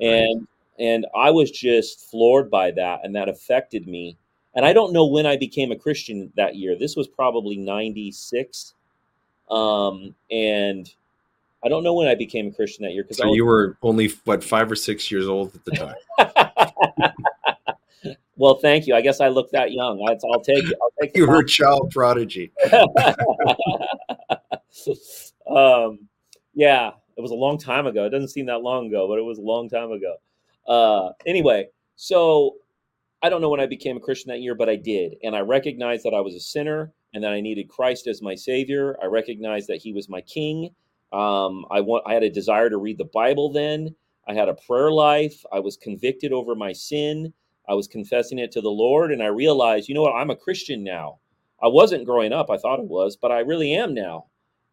And 0.00 0.40
right. 0.40 0.86
and 0.86 1.06
I 1.14 1.30
was 1.30 1.50
just 1.50 2.10
floored 2.10 2.50
by 2.50 2.70
that 2.72 3.00
and 3.04 3.14
that 3.14 3.28
affected 3.28 3.86
me. 3.86 4.16
And 4.54 4.64
I 4.64 4.72
don't 4.72 4.92
know 4.92 5.06
when 5.06 5.26
I 5.26 5.36
became 5.36 5.70
a 5.72 5.76
Christian 5.76 6.32
that 6.36 6.56
year. 6.56 6.76
This 6.76 6.96
was 6.96 7.06
probably 7.06 7.56
96. 7.56 8.74
Um, 9.48 10.14
and 10.30 10.92
I 11.62 11.68
don't 11.68 11.84
know 11.84 11.94
when 11.94 12.08
I 12.08 12.14
became 12.14 12.48
a 12.48 12.50
Christian 12.50 12.84
that 12.84 12.92
year 12.92 13.02
because 13.02 13.18
so 13.18 13.34
you 13.34 13.44
were 13.44 13.76
only 13.82 14.08
what 14.24 14.42
five 14.42 14.70
or 14.70 14.76
six 14.76 15.10
years 15.10 15.28
old 15.28 15.54
at 15.54 15.64
the 15.64 15.72
time. 15.72 15.94
well, 18.36 18.56
thank 18.56 18.86
you. 18.86 18.94
I 18.94 19.00
guess 19.00 19.20
I 19.20 19.28
look 19.28 19.50
that 19.50 19.72
young. 19.72 20.04
I'll, 20.06 20.16
I'll 20.32 20.40
take 20.40 20.64
it. 20.64 20.74
I'll 20.82 20.92
take 21.00 21.16
you 21.16 21.26
were 21.26 21.40
a 21.40 21.46
child 21.46 21.90
prodigy. 21.90 22.52
um, 25.50 25.98
yeah, 26.54 26.90
it 27.16 27.20
was 27.20 27.30
a 27.30 27.34
long 27.34 27.58
time 27.58 27.86
ago. 27.86 28.04
It 28.06 28.10
doesn't 28.10 28.28
seem 28.28 28.46
that 28.46 28.62
long 28.62 28.86
ago, 28.86 29.06
but 29.08 29.18
it 29.18 29.22
was 29.22 29.38
a 29.38 29.42
long 29.42 29.68
time 29.68 29.92
ago. 29.92 30.16
Uh, 30.66 31.12
anyway, 31.26 31.68
so 31.96 32.56
I 33.22 33.28
don't 33.28 33.40
know 33.40 33.50
when 33.50 33.60
I 33.60 33.66
became 33.66 33.96
a 33.96 34.00
Christian 34.00 34.30
that 34.30 34.40
year, 34.40 34.54
but 34.54 34.68
I 34.68 34.76
did, 34.76 35.16
and 35.22 35.36
I 35.36 35.40
recognized 35.40 36.04
that 36.04 36.14
I 36.14 36.20
was 36.20 36.34
a 36.34 36.40
sinner 36.40 36.92
and 37.12 37.22
that 37.24 37.32
I 37.32 37.40
needed 37.40 37.68
Christ 37.68 38.06
as 38.06 38.22
my 38.22 38.34
Savior. 38.34 38.96
I 39.02 39.06
recognized 39.06 39.68
that 39.68 39.82
He 39.82 39.92
was 39.92 40.08
my 40.08 40.20
King. 40.22 40.70
Um, 41.12 41.66
I 41.70 41.80
want. 41.80 42.04
I 42.06 42.14
had 42.14 42.22
a 42.22 42.30
desire 42.30 42.70
to 42.70 42.78
read 42.78 42.98
the 42.98 43.04
Bible 43.04 43.52
then. 43.52 43.94
I 44.28 44.34
had 44.34 44.48
a 44.48 44.54
prayer 44.54 44.90
life. 44.90 45.44
I 45.52 45.60
was 45.60 45.76
convicted 45.76 46.32
over 46.32 46.54
my 46.54 46.72
sin. 46.72 47.32
I 47.68 47.74
was 47.74 47.86
confessing 47.86 48.38
it 48.38 48.52
to 48.52 48.60
the 48.60 48.70
Lord, 48.70 49.12
and 49.12 49.22
I 49.22 49.26
realized, 49.26 49.88
you 49.88 49.94
know 49.94 50.02
what? 50.02 50.14
I'm 50.14 50.30
a 50.30 50.36
Christian 50.36 50.82
now. 50.82 51.18
I 51.62 51.68
wasn't 51.68 52.06
growing 52.06 52.32
up. 52.32 52.50
I 52.50 52.56
thought 52.56 52.80
it 52.80 52.86
was, 52.86 53.16
but 53.16 53.30
I 53.30 53.40
really 53.40 53.74
am 53.74 53.94
now. 53.94 54.26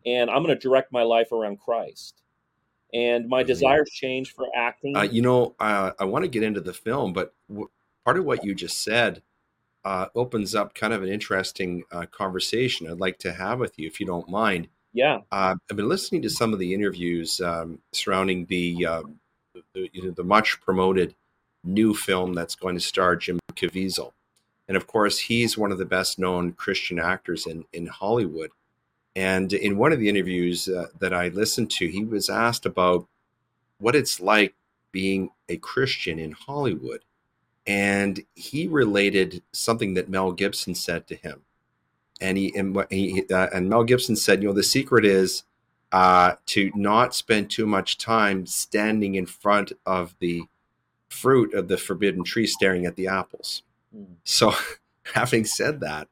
And 0.05 0.29
I'm 0.29 0.43
going 0.43 0.55
to 0.55 0.59
direct 0.59 0.91
my 0.91 1.03
life 1.03 1.31
around 1.31 1.59
Christ. 1.59 2.21
And 2.93 3.27
my 3.27 3.43
desires 3.43 3.89
changed 3.91 4.31
for 4.31 4.47
acting. 4.55 4.95
Uh, 4.95 5.01
you 5.01 5.21
know, 5.21 5.55
uh, 5.59 5.91
I 5.99 6.05
want 6.05 6.23
to 6.23 6.29
get 6.29 6.43
into 6.43 6.61
the 6.61 6.73
film, 6.73 7.11
but 7.11 7.35
w- 7.49 7.69
part 8.05 8.17
of 8.17 8.23
what 8.23 8.45
you 8.45 8.55
just 8.55 8.83
said 8.83 9.21
uh, 9.83 10.07
opens 10.15 10.55
up 10.55 10.73
kind 10.73 10.93
of 10.93 11.03
an 11.03 11.09
interesting 11.09 11.83
uh, 11.91 12.05
conversation 12.05 12.89
I'd 12.89 12.99
like 12.99 13.19
to 13.19 13.33
have 13.33 13.59
with 13.59 13.77
you, 13.77 13.87
if 13.87 13.99
you 13.99 14.05
don't 14.05 14.29
mind. 14.29 14.69
Yeah. 14.93 15.19
Uh, 15.31 15.55
I've 15.69 15.77
been 15.77 15.89
listening 15.89 16.21
to 16.21 16.29
some 16.29 16.53
of 16.53 16.59
the 16.59 16.73
interviews 16.73 17.41
um, 17.41 17.79
surrounding 17.91 18.45
the, 18.45 18.85
uh, 18.85 19.03
the, 19.73 19.89
you 19.93 20.03
know, 20.03 20.11
the 20.11 20.23
much 20.23 20.59
promoted 20.61 21.15
new 21.63 21.93
film 21.93 22.33
that's 22.33 22.55
going 22.55 22.75
to 22.75 22.81
star 22.81 23.15
Jim 23.15 23.39
Caviezel. 23.53 24.13
And 24.67 24.75
of 24.75 24.87
course, 24.87 25.19
he's 25.19 25.57
one 25.57 25.71
of 25.71 25.77
the 25.77 25.85
best 25.85 26.19
known 26.19 26.53
Christian 26.53 26.99
actors 26.99 27.45
in, 27.45 27.65
in 27.73 27.87
Hollywood. 27.87 28.51
And 29.15 29.51
in 29.53 29.77
one 29.77 29.91
of 29.91 29.99
the 29.99 30.09
interviews 30.09 30.67
uh, 30.67 30.87
that 30.99 31.13
I 31.13 31.29
listened 31.29 31.71
to, 31.71 31.87
he 31.87 32.03
was 32.03 32.29
asked 32.29 32.65
about 32.65 33.07
what 33.79 33.95
it's 33.95 34.19
like 34.19 34.53
being 34.91 35.31
a 35.49 35.57
Christian 35.57 36.19
in 36.19 36.33
Hollywood. 36.33 37.01
And 37.65 38.23
he 38.35 38.67
related 38.67 39.41
something 39.51 39.93
that 39.95 40.09
Mel 40.09 40.31
Gibson 40.31 40.75
said 40.75 41.07
to 41.07 41.15
him. 41.15 41.41
And 42.21 42.37
he 42.37 42.55
and, 42.55 42.77
he, 42.89 43.23
uh, 43.31 43.47
and 43.53 43.69
Mel 43.69 43.83
Gibson 43.83 44.15
said, 44.15 44.41
you 44.41 44.49
know, 44.49 44.53
the 44.53 44.63
secret 44.63 45.05
is 45.05 45.43
uh, 45.91 46.33
to 46.47 46.71
not 46.75 47.15
spend 47.15 47.49
too 47.49 47.65
much 47.65 47.97
time 47.97 48.45
standing 48.45 49.15
in 49.15 49.25
front 49.25 49.71
of 49.85 50.15
the 50.19 50.43
fruit 51.09 51.53
of 51.53 51.67
the 51.67 51.77
forbidden 51.77 52.23
tree 52.23 52.47
staring 52.47 52.85
at 52.85 52.95
the 52.95 53.07
apples. 53.07 53.63
Mm. 53.95 54.15
So, 54.23 54.53
having 55.13 55.45
said 55.45 55.79
that, 55.79 56.07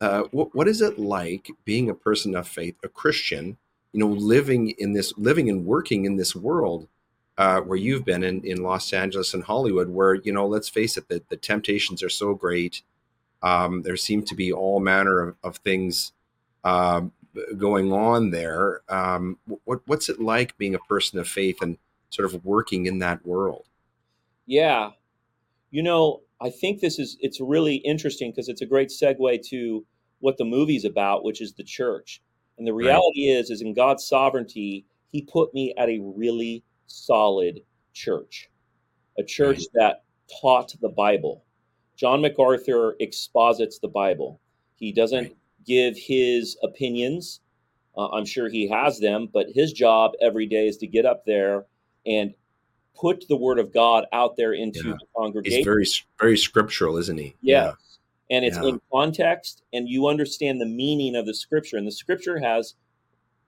uh, 0.00 0.22
what, 0.30 0.54
what 0.54 0.68
is 0.68 0.80
it 0.80 0.98
like 0.98 1.50
being 1.64 1.90
a 1.90 1.94
person 1.94 2.34
of 2.34 2.46
faith, 2.46 2.76
a 2.84 2.88
Christian, 2.88 3.58
you 3.92 4.00
know, 4.00 4.06
living 4.06 4.70
in 4.78 4.92
this, 4.92 5.12
living 5.16 5.48
and 5.48 5.66
working 5.66 6.04
in 6.04 6.16
this 6.16 6.34
world 6.36 6.86
uh, 7.36 7.60
where 7.60 7.78
you've 7.78 8.04
been 8.04 8.22
in, 8.22 8.42
in 8.44 8.62
Los 8.62 8.92
Angeles 8.92 9.34
and 9.34 9.44
Hollywood, 9.44 9.88
where, 9.88 10.14
you 10.14 10.32
know, 10.32 10.46
let's 10.46 10.68
face 10.68 10.96
it, 10.96 11.08
the, 11.08 11.22
the 11.28 11.36
temptations 11.36 12.02
are 12.02 12.08
so 12.08 12.34
great. 12.34 12.82
Um, 13.42 13.82
there 13.82 13.96
seem 13.96 14.22
to 14.24 14.34
be 14.34 14.52
all 14.52 14.78
manner 14.78 15.20
of, 15.20 15.36
of 15.42 15.56
things 15.56 16.12
uh, 16.62 17.02
going 17.56 17.92
on 17.92 18.30
there. 18.30 18.82
Um, 18.88 19.38
what, 19.64 19.80
what's 19.86 20.08
it 20.08 20.20
like 20.20 20.56
being 20.58 20.74
a 20.74 20.80
person 20.80 21.18
of 21.18 21.28
faith 21.28 21.62
and 21.62 21.78
sort 22.10 22.32
of 22.32 22.44
working 22.44 22.86
in 22.86 22.98
that 22.98 23.24
world? 23.24 23.66
Yeah. 24.46 24.90
You 25.70 25.82
know, 25.82 26.22
I 26.40 26.50
think 26.50 26.80
this 26.80 26.98
is 26.98 27.16
it's 27.20 27.40
really 27.40 27.76
interesting 27.76 28.30
because 28.30 28.48
it's 28.48 28.62
a 28.62 28.66
great 28.66 28.88
segue 28.88 29.46
to 29.48 29.86
what 30.20 30.38
the 30.38 30.44
movie's 30.44 30.84
about, 30.84 31.24
which 31.24 31.40
is 31.40 31.52
the 31.54 31.64
church. 31.64 32.22
And 32.58 32.66
the 32.66 32.74
reality 32.74 33.30
right. 33.30 33.38
is 33.38 33.50
is 33.50 33.62
in 33.62 33.74
God's 33.74 34.04
sovereignty, 34.04 34.86
he 35.12 35.22
put 35.22 35.54
me 35.54 35.74
at 35.78 35.88
a 35.88 36.00
really 36.00 36.64
solid 36.86 37.60
church. 37.92 38.50
A 39.18 39.22
church 39.22 39.58
right. 39.58 39.66
that 39.74 40.04
taught 40.40 40.74
the 40.80 40.88
Bible. 40.88 41.44
John 41.96 42.22
MacArthur 42.22 42.96
exposits 43.00 43.78
the 43.78 43.88
Bible. 43.88 44.40
He 44.76 44.92
doesn't 44.92 45.24
right. 45.24 45.36
Give 45.66 45.96
his 45.96 46.56
opinions. 46.62 47.40
Uh, 47.96 48.08
I'm 48.10 48.24
sure 48.24 48.48
he 48.48 48.68
has 48.68 48.98
them, 48.98 49.28
but 49.32 49.46
his 49.54 49.72
job 49.72 50.12
every 50.20 50.46
day 50.46 50.68
is 50.68 50.76
to 50.78 50.86
get 50.86 51.04
up 51.06 51.24
there 51.24 51.66
and 52.06 52.32
put 52.96 53.26
the 53.28 53.36
word 53.36 53.58
of 53.58 53.72
God 53.72 54.06
out 54.12 54.36
there 54.36 54.52
into 54.52 54.88
Yeah. 54.88 54.94
the 54.94 55.06
congregation. 55.16 55.58
He's 55.58 55.64
very 55.64 55.86
very 56.18 56.38
scriptural, 56.38 56.96
isn't 56.98 57.18
he? 57.18 57.34
Yeah, 57.42 57.72
And 58.30 58.44
it's 58.44 58.56
Yeah. 58.58 58.68
in 58.68 58.80
context, 58.92 59.62
and 59.72 59.88
you 59.88 60.06
understand 60.06 60.60
the 60.60 60.66
meaning 60.66 61.16
of 61.16 61.26
the 61.26 61.34
scripture. 61.34 61.76
And 61.78 61.86
the 61.86 61.92
scripture 61.92 62.38
has 62.38 62.74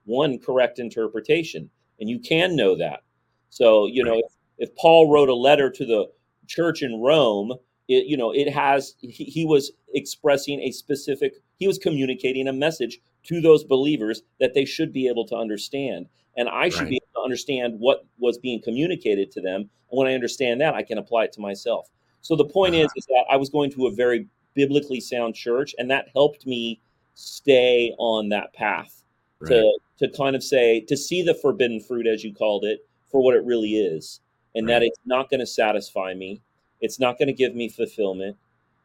one 0.05 0.37
correct 0.39 0.79
interpretation, 0.79 1.69
and 1.99 2.09
you 2.09 2.19
can 2.19 2.55
know 2.55 2.75
that. 2.75 3.03
So, 3.49 3.85
you 3.85 4.03
know, 4.03 4.19
if, 4.19 4.33
if 4.69 4.75
Paul 4.75 5.09
wrote 5.09 5.29
a 5.29 5.33
letter 5.35 5.69
to 5.69 5.85
the 5.85 6.11
church 6.47 6.81
in 6.81 6.99
Rome, 6.99 7.53
it, 7.87 8.05
you 8.05 8.17
know, 8.17 8.31
it 8.31 8.49
has, 8.49 8.95
he, 8.99 9.25
he 9.25 9.45
was 9.45 9.71
expressing 9.93 10.59
a 10.61 10.71
specific, 10.71 11.35
he 11.57 11.67
was 11.67 11.77
communicating 11.77 12.47
a 12.47 12.53
message 12.53 12.99
to 13.23 13.41
those 13.41 13.63
believers 13.63 14.21
that 14.39 14.53
they 14.53 14.65
should 14.65 14.91
be 14.93 15.07
able 15.07 15.25
to 15.27 15.35
understand. 15.35 16.07
And 16.35 16.49
I 16.49 16.69
should 16.69 16.81
Right. 16.81 16.89
be 16.89 16.95
able 16.95 17.21
to 17.21 17.25
understand 17.25 17.79
what 17.79 18.05
was 18.17 18.37
being 18.37 18.61
communicated 18.61 19.31
to 19.31 19.41
them. 19.41 19.61
And 19.61 19.97
when 19.97 20.07
I 20.07 20.13
understand 20.13 20.59
that, 20.61 20.73
I 20.73 20.83
can 20.83 20.97
apply 20.97 21.25
it 21.25 21.31
to 21.33 21.41
myself. 21.41 21.89
So 22.21 22.35
the 22.35 22.45
point 22.45 22.73
is, 22.75 22.85
Uh-huh. 22.85 22.93
is 22.97 23.05
that 23.07 23.25
I 23.29 23.37
was 23.37 23.49
going 23.49 23.71
to 23.71 23.87
a 23.87 23.91
very 23.91 24.27
biblically 24.55 24.99
sound 24.99 25.35
church, 25.35 25.75
and 25.77 25.89
that 25.91 26.07
helped 26.13 26.45
me 26.47 26.79
stay 27.15 27.93
on 27.97 28.29
that 28.29 28.53
path 28.53 29.03
Right. 29.39 29.49
to 29.49 29.79
to 29.99 30.09
kind 30.09 30.35
of 30.35 30.43
say 30.43 30.79
to 30.81 30.97
see 30.97 31.21
the 31.21 31.35
forbidden 31.35 31.79
fruit, 31.79 32.07
as 32.07 32.23
you 32.23 32.33
called 32.33 32.65
it, 32.65 32.79
for 33.11 33.21
what 33.21 33.35
it 33.35 33.43
really 33.45 33.75
is, 33.75 34.21
and 34.55 34.67
that 34.67 34.81
it's 34.83 34.99
not 35.05 35.29
going 35.29 35.39
to 35.39 35.45
satisfy 35.45 36.13
me. 36.13 36.41
It's 36.83 36.99
not 36.99 37.17
going 37.17 37.27
to 37.29 37.33
give 37.33 37.55
me 37.55 37.69
fulfillment. 37.69 38.35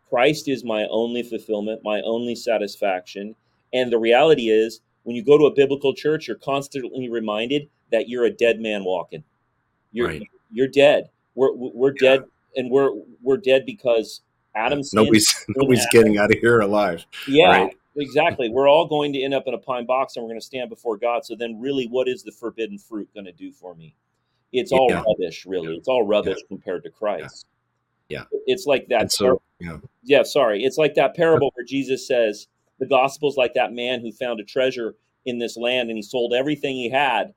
Christ 0.08 0.48
is 0.48 0.62
my 0.64 0.86
only 0.86 1.22
fulfillment, 1.22 1.82
my 1.82 2.00
only 2.02 2.34
satisfaction. 2.36 3.34
And 3.74 3.92
the 3.92 3.98
reality 3.98 4.50
is, 4.50 4.80
when 5.02 5.16
you 5.16 5.22
go 5.24 5.36
to 5.36 5.44
a 5.46 5.50
biblical 5.54 5.92
church, 5.92 6.28
you're 6.28 6.36
constantly 6.36 7.08
reminded 7.08 7.68
that 7.90 8.08
you're 8.08 8.24
a 8.24 8.30
dead 8.30 8.60
man 8.60 8.84
walking. 8.84 9.24
You're 9.92 10.08
Right. 10.08 10.22
you're 10.52 10.68
dead. 10.68 11.10
We're 11.34 11.52
we're 11.54 11.94
Yeah. 12.00 12.16
dead, 12.16 12.24
and 12.56 12.70
we're 12.70 12.92
we're 13.20 13.36
dead 13.36 13.66
because 13.66 14.20
Adam 14.54 14.82
sinned. 14.82 15.02
nobody's 15.04 15.44
nobody's 15.56 15.80
Adam. 15.86 15.90
getting 15.92 16.18
out 16.18 16.30
of 16.32 16.38
here 16.38 16.60
alive. 16.60 17.04
Yeah, 17.26 17.46
right. 17.48 17.76
exactly. 17.96 18.48
We're 18.48 18.68
all 18.68 18.86
going 18.86 19.12
to 19.14 19.20
end 19.22 19.34
up 19.34 19.46
in 19.48 19.54
a 19.54 19.58
pine 19.58 19.86
box, 19.86 20.14
and 20.16 20.22
we're 20.24 20.30
going 20.30 20.40
to 20.40 20.46
stand 20.46 20.70
before 20.70 20.96
God. 20.96 21.24
So 21.24 21.34
then, 21.34 21.58
really, 21.60 21.86
what 21.88 22.06
is 22.08 22.22
the 22.22 22.32
forbidden 22.32 22.78
fruit 22.78 23.08
going 23.12 23.26
to 23.26 23.32
do 23.32 23.50
for 23.52 23.74
me? 23.74 23.94
It's 24.52 24.72
all 24.72 24.88
Yeah. 24.88 25.02
rubbish, 25.06 25.44
really. 25.46 25.76
It's 25.76 25.88
all 25.88 26.04
rubbish 26.04 26.38
compared 26.48 26.82
to 26.84 26.90
Christ. 26.90 27.46
Yeah. 28.08 28.24
It's 28.46 28.66
like 28.66 28.88
that. 28.88 29.12
So 29.12 29.40
yeah, 29.60 29.78
yeah, 30.02 30.22
sorry. 30.22 30.64
It's 30.64 30.78
like 30.78 30.94
that 30.94 31.14
parable 31.14 31.50
where 31.54 31.64
Jesus 31.66 32.06
says 32.06 32.46
the 32.78 32.86
gospel's 32.86 33.36
like 33.36 33.54
that 33.54 33.72
man 33.72 34.00
who 34.00 34.12
found 34.12 34.40
a 34.40 34.44
treasure 34.44 34.94
in 35.26 35.38
this 35.38 35.56
land 35.56 35.90
and 35.90 35.96
he 35.98 36.02
sold 36.02 36.32
everything 36.32 36.76
he 36.76 36.88
had 36.88 37.34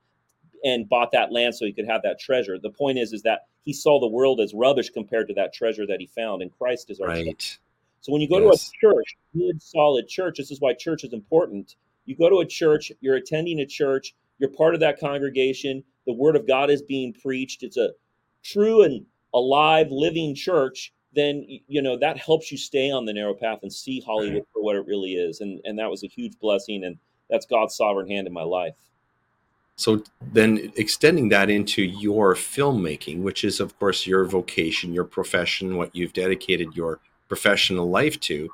and 0.64 0.88
bought 0.88 1.10
that 1.12 1.32
land 1.32 1.54
so 1.54 1.66
he 1.66 1.72
could 1.72 1.86
have 1.86 2.02
that 2.02 2.20
treasure. 2.20 2.58
The 2.58 2.70
point 2.70 2.98
is 2.98 3.12
is 3.12 3.22
that 3.22 3.46
he 3.64 3.72
saw 3.72 4.00
the 4.00 4.08
world 4.08 4.40
as 4.40 4.54
rubbish 4.54 4.90
compared 4.90 5.28
to 5.28 5.34
that 5.34 5.52
treasure 5.52 5.86
that 5.86 6.00
he 6.00 6.06
found, 6.06 6.42
and 6.42 6.50
Christ 6.56 6.90
is 6.90 7.00
our 7.00 7.08
treasure. 7.08 7.26
right. 7.26 7.58
So 8.00 8.12
when 8.12 8.20
you 8.20 8.28
go 8.28 8.38
Yes. 8.40 8.70
to 8.80 8.88
a 8.88 8.92
church, 8.92 9.16
good 9.36 9.62
solid 9.62 10.08
church, 10.08 10.38
this 10.38 10.50
is 10.50 10.60
why 10.60 10.72
church 10.74 11.04
is 11.04 11.12
important. 11.12 11.76
You 12.04 12.16
go 12.16 12.28
to 12.28 12.40
a 12.40 12.46
church, 12.46 12.90
you're 13.00 13.14
attending 13.16 13.60
a 13.60 13.66
church, 13.66 14.14
you're 14.38 14.50
part 14.50 14.74
of 14.74 14.80
that 14.80 14.98
congregation, 14.98 15.84
the 16.06 16.12
word 16.12 16.34
of 16.34 16.46
God 16.46 16.70
is 16.70 16.82
being 16.82 17.12
preached, 17.12 17.62
it's 17.62 17.76
a 17.76 17.90
true 18.42 18.82
and 18.82 19.06
alive 19.34 19.88
living 19.90 20.34
church, 20.34 20.92
then 21.14 21.46
you 21.68 21.82
know 21.82 21.98
that 21.98 22.18
helps 22.18 22.50
you 22.50 22.58
stay 22.58 22.90
on 22.90 23.04
the 23.04 23.12
narrow 23.12 23.34
path 23.34 23.60
and 23.62 23.72
see 23.72 24.00
Hollywood 24.00 24.44
for 24.52 24.62
what 24.62 24.76
it 24.76 24.86
really 24.86 25.14
is. 25.14 25.40
And 25.40 25.60
and 25.64 25.78
that 25.78 25.90
was 25.90 26.02
a 26.04 26.08
huge 26.08 26.38
blessing 26.38 26.84
and 26.84 26.98
that's 27.28 27.46
God's 27.46 27.74
sovereign 27.74 28.08
hand 28.08 28.26
in 28.26 28.32
my 28.32 28.42
life. 28.42 28.74
So 29.76 30.02
then 30.20 30.72
extending 30.76 31.30
that 31.30 31.50
into 31.50 31.82
your 31.82 32.34
filmmaking, 32.34 33.22
which 33.22 33.42
is 33.42 33.58
of 33.58 33.78
course 33.78 34.06
your 34.06 34.24
vocation, 34.24 34.92
your 34.92 35.04
profession, 35.04 35.76
what 35.76 35.94
you've 35.96 36.12
dedicated 36.12 36.76
your 36.76 37.00
professional 37.28 37.88
life 37.88 38.20
to. 38.20 38.50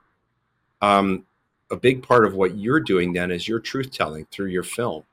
Um, 0.80 1.26
a 1.70 1.76
big 1.76 2.02
part 2.02 2.24
of 2.24 2.34
what 2.34 2.56
you're 2.56 2.80
doing 2.80 3.12
then 3.12 3.30
is 3.30 3.48
your 3.48 3.58
truth 3.58 3.90
telling 3.90 4.26
through 4.30 4.46
your 4.46 4.62
film. 4.62 5.04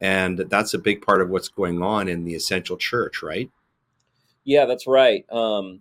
And 0.00 0.38
that's 0.38 0.74
a 0.74 0.78
big 0.78 1.04
part 1.04 1.20
of 1.20 1.30
what's 1.30 1.48
going 1.48 1.80
on 1.80 2.08
in 2.08 2.24
the 2.24 2.34
essential 2.34 2.76
church, 2.76 3.22
right? 3.22 3.50
Yeah, 4.44 4.64
that's 4.66 4.86
right. 4.86 5.24
Um, 5.30 5.80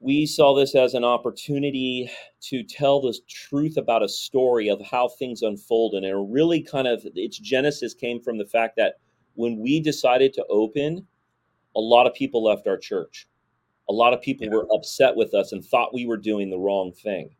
we 0.00 0.26
saw 0.26 0.54
this 0.54 0.74
as 0.74 0.94
an 0.94 1.04
opportunity 1.04 2.10
to 2.42 2.62
tell 2.62 3.00
the 3.00 3.18
truth 3.28 3.76
about 3.76 4.02
a 4.02 4.08
story 4.08 4.68
of 4.68 4.80
how 4.82 5.08
things 5.08 5.42
unfold. 5.42 5.94
And 5.94 6.04
it 6.04 6.14
really 6.14 6.60
kind 6.62 6.86
of, 6.86 7.06
its 7.14 7.38
genesis 7.38 7.94
came 7.94 8.20
from 8.20 8.36
the 8.36 8.44
fact 8.44 8.76
that 8.76 8.94
when 9.34 9.58
we 9.58 9.80
decided 9.80 10.34
to 10.34 10.44
open, 10.50 11.06
a 11.76 11.80
lot 11.80 12.06
of 12.06 12.14
people 12.14 12.42
left 12.44 12.66
our 12.66 12.76
church. 12.76 13.26
A 13.88 13.92
lot 13.92 14.12
of 14.12 14.20
people 14.20 14.46
Yeah. 14.46 14.54
were 14.54 14.68
upset 14.72 15.16
with 15.16 15.34
us 15.34 15.52
and 15.52 15.64
thought 15.64 15.94
we 15.94 16.06
were 16.06 16.16
doing 16.16 16.50
the 16.50 16.58
wrong 16.58 16.92
thing. 16.92 17.34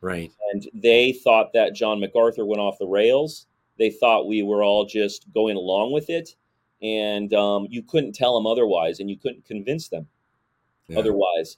Right. 0.00 0.30
And 0.52 0.68
they 0.74 1.12
thought 1.12 1.52
that 1.54 1.74
John 1.74 2.00
MacArthur 2.00 2.44
went 2.44 2.60
off 2.60 2.78
the 2.78 2.86
rails. 2.86 3.46
They 3.78 3.90
thought 3.90 4.28
we 4.28 4.42
were 4.42 4.62
all 4.62 4.84
just 4.84 5.30
going 5.32 5.56
along 5.56 5.92
with 5.92 6.08
it. 6.08 6.36
And 6.82 7.32
um, 7.34 7.66
you 7.70 7.82
couldn't 7.82 8.14
tell 8.14 8.34
them 8.34 8.46
otherwise, 8.46 9.00
and 9.00 9.08
you 9.10 9.16
couldn't 9.16 9.44
convince 9.46 9.88
them 9.88 10.06
Yeah. 10.88 10.98
otherwise. 10.98 11.56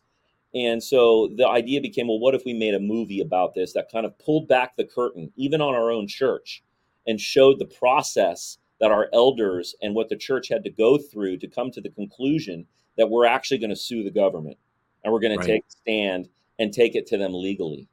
And 0.54 0.82
so 0.82 1.28
the 1.36 1.46
idea 1.46 1.80
became, 1.80 2.08
well, 2.08 2.18
what 2.20 2.34
if 2.34 2.44
we 2.46 2.54
made 2.54 2.74
a 2.74 2.80
movie 2.80 3.20
about 3.20 3.54
this 3.54 3.72
that 3.74 3.90
kind 3.90 4.06
of 4.06 4.18
pulled 4.18 4.48
back 4.48 4.76
the 4.76 4.84
curtain, 4.84 5.30
even 5.36 5.60
on 5.60 5.74
our 5.74 5.90
own 5.90 6.06
church, 6.08 6.62
and 7.06 7.20
showed 7.20 7.58
the 7.58 7.66
process 7.66 8.58
that 8.80 8.90
our 8.92 9.08
elders 9.12 9.74
and 9.82 9.94
what 9.94 10.08
the 10.08 10.16
church 10.16 10.48
had 10.48 10.62
to 10.64 10.70
go 10.70 10.96
through 10.96 11.36
to 11.38 11.48
come 11.48 11.70
to 11.72 11.80
the 11.80 11.90
conclusion 11.90 12.64
that 12.96 13.10
we're 13.10 13.26
actually 13.26 13.58
going 13.58 13.70
to 13.70 13.76
sue 13.76 14.02
the 14.04 14.10
government 14.10 14.56
and 15.04 15.12
we're 15.12 15.20
going 15.20 15.36
Right. 15.36 15.44
to 15.46 15.52
take 15.52 15.64
a 15.66 15.70
stand 15.70 16.28
and 16.58 16.72
take 16.72 16.94
it 16.94 17.06
to 17.08 17.18
them 17.18 17.34
legally. 17.34 17.88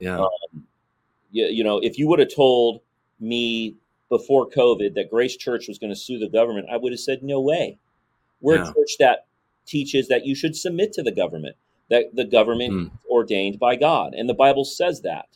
Yeah. 0.00 0.18
Um, 0.18 0.66
you, 1.30 1.46
you 1.46 1.62
know, 1.64 1.78
if 1.78 1.98
you 1.98 2.08
would 2.08 2.18
have 2.18 2.34
told 2.34 2.80
me 3.20 3.76
before 4.08 4.48
COVID 4.48 4.94
that 4.94 5.10
Grace 5.10 5.36
Church 5.36 5.68
was 5.68 5.78
going 5.78 5.92
to 5.92 5.98
sue 5.98 6.18
the 6.18 6.28
government, 6.28 6.68
I 6.70 6.76
would 6.76 6.92
have 6.92 7.00
said, 7.00 7.22
no 7.22 7.40
way. 7.40 7.78
We're 8.40 8.56
Yeah. 8.56 8.70
a 8.70 8.74
church 8.74 8.96
that 8.98 9.26
teaches 9.66 10.08
that 10.08 10.26
you 10.26 10.34
should 10.34 10.54
submit 10.56 10.92
to 10.92 11.02
the 11.02 11.10
government, 11.10 11.56
that 11.88 12.14
the 12.14 12.24
government 12.24 12.72
Mm. 12.74 12.86
is 12.86 13.06
ordained 13.10 13.58
by 13.58 13.76
God. 13.76 14.14
And 14.14 14.28
the 14.28 14.34
Bible 14.34 14.64
says 14.64 15.00
that. 15.02 15.28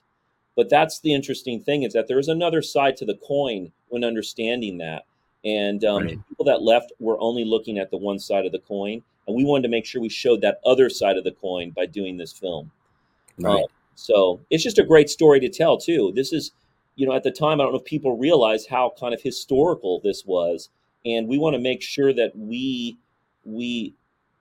But 0.54 0.68
that's 0.68 1.00
the 1.00 1.14
interesting 1.14 1.60
thing 1.60 1.84
is 1.84 1.92
that 1.92 2.08
there 2.08 2.18
is 2.18 2.28
another 2.28 2.62
side 2.62 2.96
to 2.98 3.04
the 3.06 3.14
coin 3.14 3.72
when 3.88 4.04
understanding 4.04 4.78
that. 4.78 5.04
And 5.44 5.84
um, 5.84 6.02
Right. 6.04 6.18
people 6.28 6.44
that 6.46 6.62
left 6.62 6.92
were 6.98 7.18
only 7.20 7.44
looking 7.44 7.78
at 7.78 7.90
the 7.90 7.96
one 7.96 8.18
side 8.18 8.44
of 8.44 8.52
the 8.52 8.58
coin. 8.58 9.02
And 9.26 9.36
we 9.36 9.44
wanted 9.44 9.62
to 9.62 9.68
make 9.68 9.86
sure 9.86 10.00
we 10.00 10.08
showed 10.08 10.40
that 10.40 10.60
other 10.64 10.90
side 10.90 11.16
of 11.16 11.24
the 11.24 11.30
coin 11.32 11.70
by 11.70 11.86
doing 11.86 12.16
this 12.16 12.32
film. 12.32 12.70
right. 13.38 13.62
Uh, 13.64 13.66
so 13.94 14.40
it's 14.50 14.62
just 14.64 14.78
a 14.78 14.84
great 14.84 15.08
story 15.08 15.38
to 15.40 15.48
tell 15.48 15.76
too. 15.78 16.12
This 16.14 16.32
is, 16.32 16.52
you 16.98 17.06
know, 17.06 17.14
at 17.14 17.22
the 17.22 17.30
time 17.30 17.60
I 17.60 17.64
don't 17.64 17.72
know 17.72 17.78
if 17.78 17.84
people 17.84 18.18
realize 18.18 18.66
how 18.66 18.92
kind 18.98 19.14
of 19.14 19.22
historical 19.22 20.00
this 20.02 20.24
was, 20.26 20.68
and 21.06 21.28
we 21.28 21.38
want 21.38 21.54
to 21.54 21.60
make 21.60 21.80
sure 21.80 22.12
that 22.12 22.36
we 22.36 22.98
we 23.44 23.94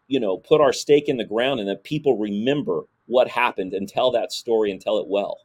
you 0.08 0.20
know 0.20 0.38
put 0.38 0.60
our 0.60 0.74
stake 0.74 1.08
in 1.08 1.18
the 1.18 1.24
ground 1.24 1.60
and 1.60 1.70
that 1.70 1.84
people 1.84 2.18
remember 2.18 2.82
what 3.06 3.28
happened 3.28 3.76
and 3.76 3.88
tell 3.88 4.10
that 4.10 4.32
story 4.32 4.72
and 4.72 4.82
tell 4.82 4.98
it 4.98 5.08
well. 5.08 5.42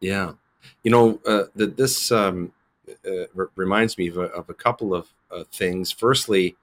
Yeah, 0.00 0.32
you 0.82 0.90
know 0.90 1.20
uh, 1.26 1.44
that 1.54 1.76
this 1.76 2.10
um, 2.10 2.52
uh, 3.06 3.44
reminds 3.54 3.98
me 3.98 4.08
of 4.08 4.16
a, 4.16 4.22
of 4.22 4.48
a 4.48 4.54
couple 4.54 4.94
of 4.94 5.08
uh, 5.30 5.44
things. 5.52 5.92
Firstly, 5.92 6.56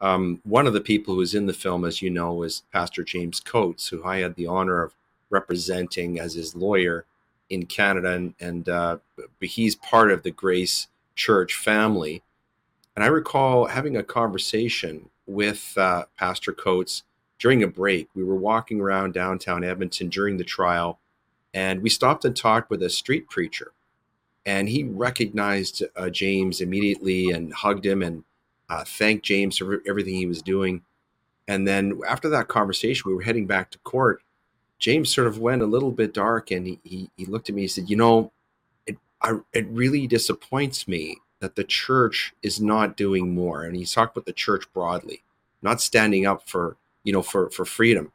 um, 0.00 0.40
one 0.44 0.66
of 0.66 0.72
the 0.72 0.80
people 0.80 1.12
who 1.12 1.20
was 1.20 1.34
in 1.34 1.44
the 1.44 1.52
film, 1.52 1.84
as 1.84 2.00
you 2.00 2.08
know, 2.08 2.32
was 2.32 2.62
Pastor 2.72 3.04
James 3.04 3.40
Coates, 3.40 3.88
who 3.88 4.02
I 4.02 4.20
had 4.20 4.34
the 4.34 4.46
honor 4.46 4.82
of 4.82 4.94
representing 5.28 6.18
as 6.18 6.32
his 6.32 6.56
lawyer 6.56 7.04
in 7.50 7.66
Canada, 7.66 8.12
and, 8.12 8.34
and 8.40 8.68
uh, 8.68 8.98
he's 9.40 9.74
part 9.76 10.10
of 10.10 10.22
the 10.22 10.30
Grace 10.30 10.88
Church 11.14 11.54
family. 11.54 12.22
And 12.94 13.04
I 13.04 13.08
recall 13.08 13.66
having 13.66 13.96
a 13.96 14.02
conversation 14.02 15.10
with 15.26 15.76
uh, 15.76 16.04
Pastor 16.18 16.52
Coates 16.52 17.02
during 17.38 17.62
a 17.62 17.68
break. 17.68 18.08
We 18.14 18.24
were 18.24 18.36
walking 18.36 18.80
around 18.80 19.14
downtown 19.14 19.64
Edmonton 19.64 20.08
during 20.08 20.36
the 20.36 20.44
trial 20.44 20.98
and 21.56 21.82
we 21.82 21.88
stopped 21.88 22.26
and 22.26 22.36
talked 22.36 22.68
with 22.70 22.82
a 22.82 22.90
street 22.90 23.28
preacher 23.30 23.72
and 24.44 24.68
he 24.68 24.84
recognized 24.84 25.82
uh, 25.96 26.10
james 26.10 26.60
immediately 26.60 27.30
and 27.30 27.52
hugged 27.52 27.84
him 27.84 28.02
and 28.02 28.22
uh, 28.68 28.84
thanked 28.84 29.24
james 29.24 29.56
for 29.56 29.82
everything 29.88 30.14
he 30.14 30.26
was 30.26 30.42
doing 30.42 30.82
and 31.48 31.66
then 31.66 31.98
after 32.06 32.28
that 32.28 32.46
conversation 32.46 33.04
we 33.06 33.14
were 33.14 33.22
heading 33.22 33.46
back 33.46 33.70
to 33.70 33.78
court 33.78 34.22
james 34.86 35.12
sort 35.12 35.26
of 35.26 35.40
went 35.40 35.62
a 35.62 35.66
little 35.66 35.90
bit 35.90 36.14
dark 36.14 36.52
and 36.52 36.64
he, 36.64 36.78
he, 36.84 37.10
he 37.16 37.26
looked 37.26 37.48
at 37.48 37.56
me 37.56 37.62
and 37.62 37.70
said 37.72 37.90
you 37.90 37.96
know 37.96 38.30
it, 38.86 38.96
I, 39.20 39.40
it 39.52 39.66
really 39.66 40.06
disappoints 40.06 40.86
me 40.86 41.16
that 41.40 41.56
the 41.56 41.64
church 41.64 42.32
is 42.40 42.60
not 42.60 42.96
doing 42.96 43.34
more 43.34 43.64
and 43.64 43.74
he's 43.74 43.92
talked 43.92 44.16
about 44.16 44.26
the 44.26 44.32
church 44.32 44.72
broadly 44.72 45.24
not 45.60 45.80
standing 45.80 46.24
up 46.24 46.48
for 46.48 46.76
you 47.02 47.12
know 47.12 47.22
for 47.22 47.50
for 47.50 47.64
freedom 47.64 48.12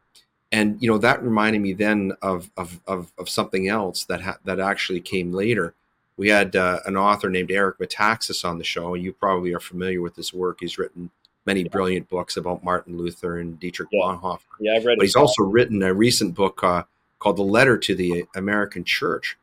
and 0.50 0.82
you 0.82 0.90
know 0.90 0.98
that 0.98 1.22
reminded 1.22 1.62
me 1.62 1.74
then 1.74 2.14
of 2.22 2.50
of 2.56 2.80
of, 2.88 3.12
of 3.18 3.28
something 3.28 3.68
else 3.68 4.06
that 4.06 4.22
ha- 4.22 4.40
that 4.46 4.62
actually 4.62 5.02
came 5.02 5.34
later 5.34 5.76
we 6.22 6.30
had 6.30 6.56
uh, 6.56 6.80
an 6.86 6.96
author 6.96 7.30
named 7.30 7.52
Eric 7.52 7.80
Metaxas 7.80 8.46
on 8.46 8.60
the 8.60 8.64
show. 8.64 8.94
You 8.94 9.12
probably 9.12 9.54
are 9.56 9.60
familiar 9.60 10.02
with 10.02 10.16
his 10.16 10.32
work. 10.32 10.58
He's 10.60 10.78
written 10.78 11.10
many 11.46 11.64
brilliant 11.64 12.10
books 12.10 12.38
about 12.38 12.64
Martin 12.64 12.98
Luther 12.98 13.40
and 13.40 13.60
Dietrich 13.60 13.90
Yeah. 13.92 14.02
Bonhoeffer. 14.02 14.40
Yeah, 14.60 14.74
I've 14.76 14.86
read. 14.86 14.98
But 14.98 15.06
he's 15.06 15.16
also 15.16 15.44
written 15.44 15.82
a 15.82 15.94
recent 15.94 16.36
book 16.36 16.64
uh, 16.64 16.84
called 17.20 17.38
The 17.38 17.44
Letter 17.44 17.78
to 17.78 17.96
the 17.96 18.26
American 18.36 18.84
Church, 18.84 19.38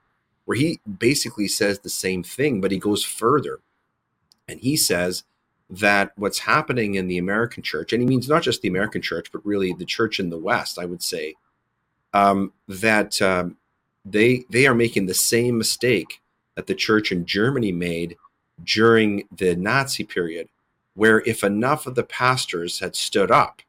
where 0.45 0.57
he 0.57 0.81
basically 0.99 1.49
says 1.49 1.81
the 1.81 1.91
same 1.91 2.23
thing, 2.23 2.61
but 2.61 2.71
he 2.71 2.79
goes 2.79 3.05
further. 3.05 3.61
And 4.49 4.61
he 4.61 4.77
says 4.77 5.25
that 5.71 6.13
what's 6.17 6.39
happening 6.39 6.95
in 6.95 7.09
the 7.09 7.19
American 7.19 7.63
church, 7.63 7.93
and 7.93 8.01
he 8.01 8.09
means 8.09 8.29
not 8.29 8.43
just 8.43 8.63
the 8.63 8.69
American 8.69 9.03
church, 9.03 9.31
but 9.31 9.45
really 9.45 9.75
the 9.75 9.85
church 9.85 10.19
in 10.19 10.31
the 10.31 10.39
West, 10.39 10.79
I 10.79 10.87
would 10.87 11.03
say, 11.03 11.35
um, 12.15 12.53
that 12.69 13.21
um, 13.21 13.59
they 14.05 14.45
they 14.49 14.67
are 14.67 14.75
making 14.75 15.07
the 15.07 15.15
same 15.15 15.59
mistake 15.59 16.21
that 16.55 16.67
the 16.67 16.75
church 16.75 17.13
in 17.13 17.27
Germany 17.27 17.73
made 17.73 18.17
during 18.65 19.29
the 19.37 19.55
Nazi 19.55 20.05
period, 20.05 20.49
where 20.99 21.21
if 21.21 21.45
enough 21.45 21.87
of 21.87 21.95
the 21.95 22.03
pastors 22.03 22.81
had 22.81 22.97
stood 22.97 23.31
up 23.31 23.63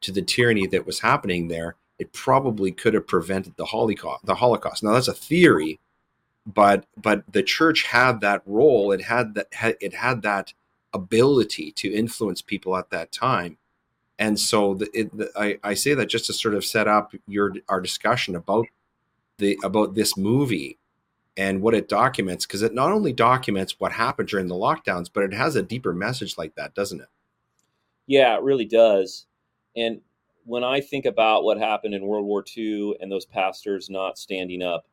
to 0.00 0.10
the 0.10 0.20
tyranny 0.20 0.66
that 0.66 0.84
was 0.84 0.98
happening 0.98 1.46
there, 1.46 1.76
it 2.00 2.12
probably 2.12 2.72
could 2.72 2.92
have 2.92 3.06
prevented 3.06 3.56
the 3.56 3.66
Holocaust. 3.66 4.26
The 4.26 4.34
Holocaust. 4.34 4.82
Now 4.82 4.94
that's 4.94 5.06
a 5.06 5.14
theory, 5.14 5.78
but 6.44 6.84
but 6.96 7.22
the 7.32 7.44
church 7.44 7.84
had 7.84 8.20
that 8.22 8.42
role. 8.46 8.90
It 8.90 9.02
had 9.02 9.34
that 9.34 9.76
it 9.80 9.94
had 9.94 10.22
that 10.22 10.54
ability 10.92 11.70
to 11.70 11.92
influence 11.92 12.42
people 12.42 12.76
at 12.76 12.90
that 12.90 13.12
time. 13.12 13.58
And 14.18 14.38
so 14.38 14.74
the, 14.74 14.90
it, 14.92 15.16
the, 15.16 15.30
I, 15.36 15.58
I 15.62 15.74
say 15.74 15.94
that 15.94 16.06
just 16.06 16.26
to 16.26 16.32
sort 16.32 16.54
of 16.54 16.64
set 16.64 16.88
up 16.88 17.14
your 17.28 17.52
our 17.68 17.80
discussion 17.80 18.34
about 18.34 18.66
the 19.38 19.56
about 19.62 19.94
this 19.94 20.16
movie 20.16 20.78
and 21.36 21.62
what 21.62 21.74
it 21.74 21.88
documents 21.88 22.44
because 22.46 22.62
it 22.62 22.74
not 22.74 22.92
only 22.92 23.12
documents 23.12 23.78
what 23.78 23.92
happened 23.92 24.28
during 24.28 24.48
the 24.48 24.54
lockdowns, 24.54 25.08
but 25.12 25.24
it 25.24 25.32
has 25.32 25.56
a 25.56 25.62
deeper 25.62 25.92
message 25.92 26.36
like 26.36 26.54
that, 26.56 26.74
doesn't 26.74 27.00
it? 27.00 27.08
Yeah, 28.06 28.36
it 28.36 28.42
really 28.42 28.64
does. 28.66 29.26
And 29.76 30.00
when 30.44 30.64
I 30.64 30.80
think 30.80 31.06
about 31.06 31.44
what 31.44 31.58
happened 31.58 31.94
in 31.94 32.06
World 32.06 32.26
War 32.26 32.44
II 32.56 32.96
and 33.00 33.10
those 33.10 33.24
pastors 33.24 33.88
not 33.88 34.18
standing 34.18 34.62
up, 34.62 34.86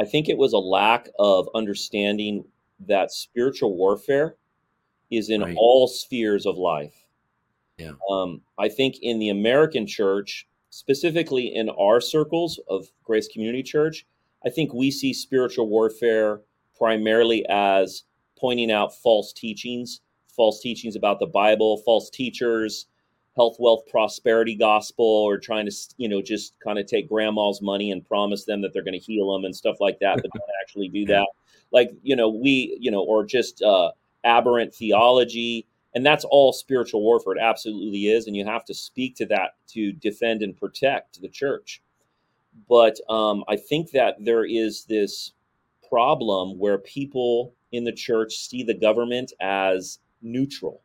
I 0.00 0.04
think 0.04 0.28
it 0.28 0.38
was 0.38 0.52
a 0.54 0.58
lack 0.58 1.08
of 1.18 1.48
understanding 1.54 2.44
that 2.80 3.12
spiritual 3.12 3.76
warfare 3.76 4.36
is 5.10 5.30
in 5.30 5.42
Right. 5.42 5.56
all 5.56 5.86
spheres 5.86 6.46
of 6.46 6.56
life. 6.56 7.06
Yeah. 7.78 7.92
Um, 8.10 8.40
I 8.58 8.68
think 8.68 8.96
in 9.02 9.18
the 9.18 9.28
American 9.28 9.86
church, 9.86 10.48
specifically 10.70 11.54
in 11.54 11.68
our 11.70 12.00
circles 12.00 12.58
of 12.68 12.90
Grace 13.04 13.28
Community 13.28 13.62
Church, 13.62 14.06
I 14.46 14.50
think 14.50 14.72
we 14.74 14.90
see 14.90 15.12
spiritual 15.12 15.68
warfare 15.68 16.40
primarily 16.76 17.46
as 17.48 18.04
pointing 18.38 18.70
out 18.70 18.94
false 18.94 19.32
teachings, 19.32 20.00
false 20.34 20.60
teachings 20.60 20.96
about 20.96 21.18
the 21.18 21.26
Bible, 21.26 21.78
false 21.78 22.10
teachers, 22.10 22.86
health, 23.36 23.56
wealth, 23.58 23.82
prosperity 23.90 24.54
gospel, 24.54 25.04
or 25.04 25.38
trying 25.38 25.66
to, 25.66 25.72
you 25.96 26.08
know, 26.08 26.22
just 26.22 26.54
kind 26.60 26.78
of 26.78 26.86
take 26.86 27.08
grandma's 27.08 27.60
money 27.60 27.90
and 27.90 28.06
promise 28.06 28.44
them 28.44 28.62
that 28.62 28.72
they're 28.72 28.84
going 28.84 28.98
to 28.98 28.98
heal 28.98 29.32
them 29.32 29.44
and 29.44 29.54
stuff 29.54 29.76
like 29.80 29.98
that, 30.00 30.16
but 30.16 30.30
don't 30.32 30.50
actually 30.62 30.88
do 30.88 31.04
that. 31.06 31.26
Like, 31.72 31.90
you 32.02 32.14
know, 32.14 32.28
we, 32.28 32.76
you 32.80 32.90
know, 32.90 33.02
or 33.02 33.24
just 33.24 33.62
uh, 33.62 33.90
aberrant 34.24 34.74
theology. 34.74 35.66
And 35.94 36.04
that's 36.04 36.24
all 36.24 36.52
spiritual 36.52 37.02
warfare. 37.02 37.34
It 37.34 37.40
absolutely 37.40 38.08
is. 38.08 38.26
And 38.26 38.36
you 38.36 38.44
have 38.44 38.64
to 38.66 38.74
speak 38.74 39.14
to 39.16 39.26
that 39.26 39.52
to 39.68 39.92
defend 39.92 40.42
and 40.42 40.56
protect 40.56 41.20
the 41.20 41.28
church. 41.28 41.80
But 42.68 42.98
um, 43.08 43.44
I 43.48 43.56
think 43.56 43.90
that 43.92 44.16
there 44.24 44.44
is 44.44 44.84
this 44.84 45.32
problem 45.88 46.58
where 46.58 46.78
people 46.78 47.54
in 47.72 47.84
the 47.84 47.92
church 47.92 48.34
see 48.34 48.62
the 48.62 48.74
government 48.74 49.32
as 49.40 49.98
neutral, 50.22 50.82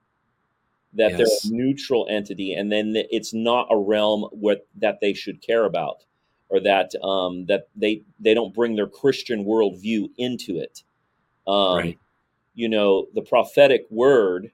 that 0.94 1.12
Yes. 1.12 1.18
they're 1.18 1.52
a 1.52 1.56
neutral 1.56 2.08
entity, 2.10 2.54
and 2.54 2.72
then 2.72 2.94
it's 2.96 3.34
not 3.34 3.68
a 3.72 3.78
realm 3.78 4.24
what 4.32 4.68
that 4.76 5.00
they 5.00 5.14
should 5.14 5.42
care 5.42 5.66
about, 5.66 6.04
or 6.50 6.60
that 6.60 6.92
um, 7.04 7.46
that 7.46 7.68
they 7.76 8.04
they 8.20 8.34
don't 8.34 8.54
bring 8.54 8.76
their 8.76 8.88
Christian 8.88 9.46
worldview 9.46 10.10
into 10.18 10.58
it. 10.58 10.84
Um, 11.48 11.78
Right. 11.78 12.00
You 12.56 12.68
know, 12.68 13.08
the 13.14 13.22
prophetic 13.22 13.86
word 13.90 14.52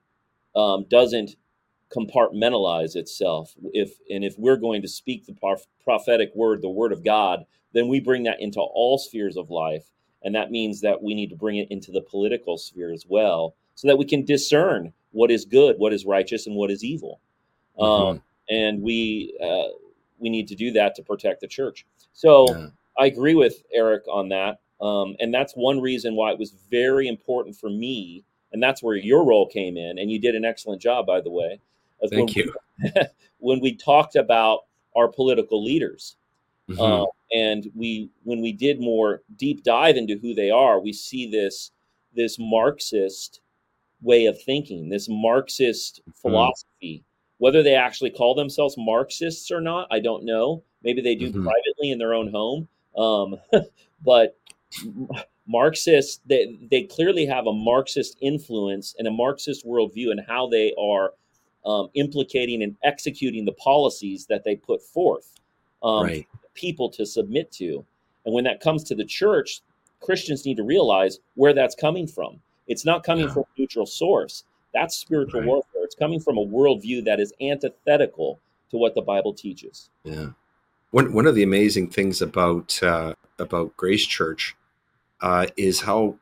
um, 0.55 0.85
doesn't 0.89 1.35
compartmentalize 1.93 2.95
itself. 2.95 3.53
If 3.73 3.93
and 4.09 4.23
if 4.23 4.37
we're 4.37 4.57
going 4.57 4.81
to 4.81 4.87
speak 4.87 5.25
the 5.25 5.33
prof- 5.33 5.67
prophetic 5.83 6.31
word, 6.35 6.61
the 6.61 6.69
word 6.69 6.91
of 6.91 7.03
God, 7.03 7.45
then 7.73 7.87
we 7.87 7.99
bring 7.99 8.23
that 8.23 8.41
into 8.41 8.59
all 8.59 8.97
spheres 8.97 9.37
of 9.37 9.49
life, 9.49 9.85
and 10.23 10.33
that 10.35 10.51
means 10.51 10.81
that 10.81 11.01
we 11.03 11.13
need 11.13 11.29
to 11.29 11.35
bring 11.35 11.57
it 11.57 11.69
into 11.69 11.91
the 11.91 12.01
political 12.01 12.57
sphere 12.57 12.91
as 12.91 13.05
well, 13.07 13.55
so 13.75 13.87
that 13.87 13.97
we 13.97 14.05
can 14.05 14.25
discern 14.25 14.93
what 15.11 15.31
is 15.31 15.45
good, 15.45 15.77
what 15.77 15.93
is 15.93 16.05
righteous, 16.05 16.47
and 16.47 16.55
what 16.55 16.71
is 16.71 16.83
evil. 16.83 17.19
Um, 17.79 18.21
and 18.49 18.81
we 18.81 19.37
uh, 19.43 19.73
we 20.19 20.29
need 20.29 20.47
to 20.47 20.55
do 20.55 20.71
that 20.71 20.95
to 20.95 21.03
protect 21.03 21.41
the 21.41 21.47
church. 21.47 21.85
So 22.13 22.47
Yeah. 22.49 22.67
I 22.97 23.07
agree 23.07 23.35
with 23.35 23.63
Eric 23.73 24.03
on 24.07 24.29
that, 24.29 24.59
um, 24.81 25.15
and 25.19 25.33
that's 25.33 25.53
one 25.53 25.81
reason 25.81 26.15
why 26.15 26.31
it 26.31 26.39
was 26.39 26.51
very 26.71 27.07
important 27.07 27.55
for 27.57 27.69
me, 27.69 28.23
and 28.53 28.63
that's 28.63 28.81
where 28.81 28.95
your 28.95 29.25
role 29.25 29.47
came 29.47 29.77
in, 29.77 29.99
and 29.99 30.09
you 30.09 30.19
did 30.19 30.33
an 30.35 30.45
excellent 30.45 30.81
job, 30.81 31.05
by 31.05 31.21
the 31.21 31.29
way. 31.29 31.59
Of 32.01 32.11
when 32.11 32.27
Thank 32.27 32.35
we- 32.35 32.43
you. 32.43 33.03
when 33.39 33.59
we 33.59 33.75
talked 33.75 34.15
about 34.15 34.65
our 34.95 35.07
political 35.07 35.63
leaders, 35.63 36.15
Mhm. 36.69 36.79
uh, 36.79 37.05
and 37.33 37.69
we 37.75 38.09
when 38.23 38.41
we 38.41 38.51
did 38.51 38.79
more 38.79 39.21
deep 39.37 39.63
dive 39.63 39.97
into 39.97 40.17
who 40.17 40.33
they 40.33 40.49
are, 40.49 40.79
we 40.79 40.91
see 40.93 41.29
this 41.29 41.71
this 42.13 42.37
Marxist 42.39 43.41
way 44.01 44.25
of 44.25 44.41
thinking, 44.41 44.89
this 44.89 45.07
Marxist 45.09 46.01
philosophy. 46.13 47.03
Whether 47.37 47.61
they 47.63 47.75
actually 47.75 48.11
call 48.11 48.33
themselves 48.33 48.75
Marxists 48.77 49.51
or 49.51 49.59
not, 49.61 49.87
I 49.91 49.99
don't 49.99 50.23
know. 50.23 50.63
Maybe 50.83 51.01
they 51.01 51.15
do 51.15 51.29
Mhm. 51.31 51.43
privately 51.43 51.91
in 51.91 51.97
their 51.99 52.13
own 52.13 52.29
home. 52.31 52.67
Um, 52.95 53.39
but 54.05 54.37
Marxists, 55.47 56.21
they, 56.25 56.57
they 56.71 56.83
clearly 56.83 57.25
have 57.25 57.45
a 57.47 57.53
Marxist 57.53 58.17
influence 58.21 58.95
and 58.97 59.07
a 59.07 59.11
Marxist 59.11 59.65
worldview 59.65 60.11
and 60.11 60.21
how 60.25 60.47
they 60.47 60.73
are 60.79 61.13
um, 61.65 61.89
implicating 61.95 62.63
and 62.63 62.75
executing 62.83 63.45
the 63.45 63.51
policies 63.53 64.25
that 64.27 64.43
they 64.43 64.55
put 64.55 64.81
forth. 64.81 65.31
Um, 65.83 66.03
right. 66.05 66.27
people 66.55 66.89
to 66.89 67.05
submit 67.05 67.51
to. 67.51 67.85
And 68.25 68.33
when 68.33 68.43
that 68.45 68.59
comes 68.61 68.83
to 68.85 68.95
the 68.95 69.03
church, 69.05 69.61
Christians 69.99 70.45
need 70.45 70.57
to 70.57 70.63
realize 70.63 71.19
where 71.35 71.53
that's 71.53 71.75
coming 71.75 72.07
from. 72.07 72.39
It's 72.67 72.85
not 72.85 73.03
coming 73.03 73.25
Yeah. 73.27 73.33
from 73.33 73.43
a 73.43 73.59
neutral 73.59 73.85
source. 73.85 74.45
That's 74.73 74.95
spiritual 74.95 75.41
Right. 75.41 75.47
warfare. 75.47 75.83
It's 75.83 75.93
coming 75.95 76.19
from 76.19 76.37
a 76.37 76.45
worldview 76.45 77.03
that 77.05 77.19
is 77.19 77.33
antithetical 77.41 78.39
to 78.71 78.77
what 78.77 78.95
the 78.95 79.01
Bible 79.01 79.33
teaches. 79.33 79.89
Yeah. 80.03 80.29
One 80.91 81.13
one 81.13 81.27
of 81.27 81.35
the 81.35 81.43
amazing 81.43 81.89
things 81.89 82.21
about 82.21 82.81
uh, 82.81 83.13
about 83.37 83.75
Grace 83.77 84.05
Church 84.07 84.55
uh, 85.21 85.47
is 85.57 85.81
how 85.81 86.17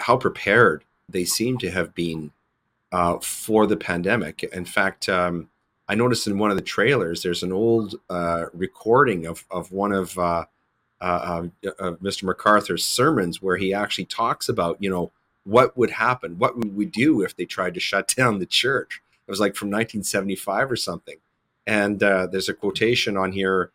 how 0.00 0.16
prepared 0.16 0.84
they 1.08 1.24
seem 1.24 1.58
to 1.58 1.70
have 1.70 1.94
been 1.94 2.32
uh, 2.96 3.18
for 3.20 3.66
the 3.66 3.76
pandemic. 3.76 4.42
In 4.42 4.64
fact, 4.64 5.06
um, 5.10 5.50
I 5.86 5.94
noticed 5.94 6.26
in 6.26 6.38
one 6.38 6.50
of 6.50 6.56
the 6.56 6.62
trailers 6.62 7.22
there's 7.22 7.42
an 7.42 7.52
old 7.52 7.96
uh, 8.08 8.46
recording 8.54 9.26
of 9.26 9.44
of 9.50 9.70
one 9.70 9.92
of 9.92 10.18
uh, 10.18 10.46
uh, 11.02 11.48
uh, 11.78 11.92
Mr. 12.02 12.22
MacArthur's 12.22 12.86
sermons 12.86 13.42
where 13.42 13.58
he 13.58 13.74
actually 13.74 14.06
talks 14.06 14.48
about 14.48 14.82
you 14.82 14.88
know 14.88 15.12
what 15.44 15.76
would 15.76 15.90
happen, 15.90 16.38
what 16.38 16.56
would 16.56 16.74
we 16.74 16.86
do 16.86 17.20
if 17.20 17.36
they 17.36 17.44
tried 17.44 17.74
to 17.74 17.80
shut 17.80 18.08
down 18.16 18.38
the 18.38 18.46
church. 18.46 19.02
It 19.28 19.30
was 19.30 19.40
like 19.40 19.56
from 19.56 19.68
1975 19.68 20.72
or 20.72 20.76
something. 20.76 21.16
And 21.66 22.02
uh, 22.02 22.28
there's 22.28 22.48
a 22.48 22.54
quotation 22.54 23.16
on 23.18 23.32
here 23.32 23.72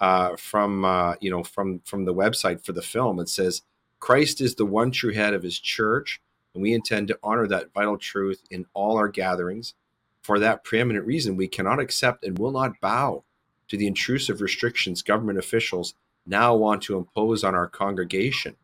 uh, 0.00 0.34
from 0.36 0.84
uh, 0.84 1.14
you 1.20 1.30
know 1.30 1.44
from 1.44 1.82
from 1.84 2.04
the 2.04 2.14
website 2.14 2.64
for 2.64 2.72
the 2.72 2.82
film. 2.82 3.20
It 3.20 3.28
says, 3.28 3.62
"Christ 4.00 4.40
is 4.40 4.56
the 4.56 4.66
one 4.66 4.90
true 4.90 5.12
head 5.12 5.34
of 5.34 5.44
His 5.44 5.60
church, 5.60 6.20
and 6.56 6.62
we 6.62 6.72
intend 6.72 7.06
to 7.08 7.18
honor 7.22 7.46
that 7.46 7.72
vital 7.72 7.98
truth 7.98 8.42
in 8.50 8.66
all 8.74 8.96
our 8.96 9.08
gatherings. 9.08 9.74
For 10.22 10.38
that 10.38 10.64
preeminent 10.64 11.06
reason, 11.06 11.36
we 11.36 11.46
cannot 11.46 11.78
accept 11.78 12.24
and 12.24 12.38
will 12.38 12.50
not 12.50 12.80
bow 12.80 13.22
to 13.68 13.76
the 13.76 13.86
intrusive 13.86 14.40
restrictions 14.40 15.02
government 15.02 15.38
officials 15.38 15.94
now 16.26 16.56
want 16.56 16.82
to 16.82 16.96
impose 16.96 17.44
on 17.44 17.54
our 17.54 17.68
congregation." 17.68 18.56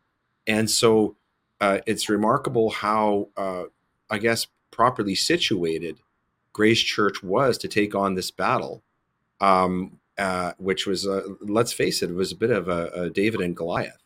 And 0.45 0.69
so, 0.69 1.15
uh, 1.61 1.79
it's 1.85 2.09
remarkable 2.09 2.71
how, 2.71 3.29
uh, 3.37 3.65
I 4.09 4.17
guess, 4.17 4.47
properly 4.71 5.15
situated 5.15 5.99
Grace 6.51 6.81
Church 6.81 7.23
was 7.23 7.57
to 7.59 7.67
take 7.67 7.95
on 7.95 8.15
this 8.15 8.31
battle. 8.31 8.83
Um, 9.39 9.99
uh, 10.17 10.53
which 10.57 10.85
was, 10.85 11.07
uh, 11.07 11.23
let's 11.41 11.73
face 11.73 12.03
it, 12.03 12.09
it 12.11 12.15
was 12.15 12.31
a 12.31 12.35
bit 12.35 12.51
of 12.51 12.67
a, 12.67 12.87
a 12.89 13.09
David 13.09 13.41
and 13.41 13.55
Goliath. 13.55 14.02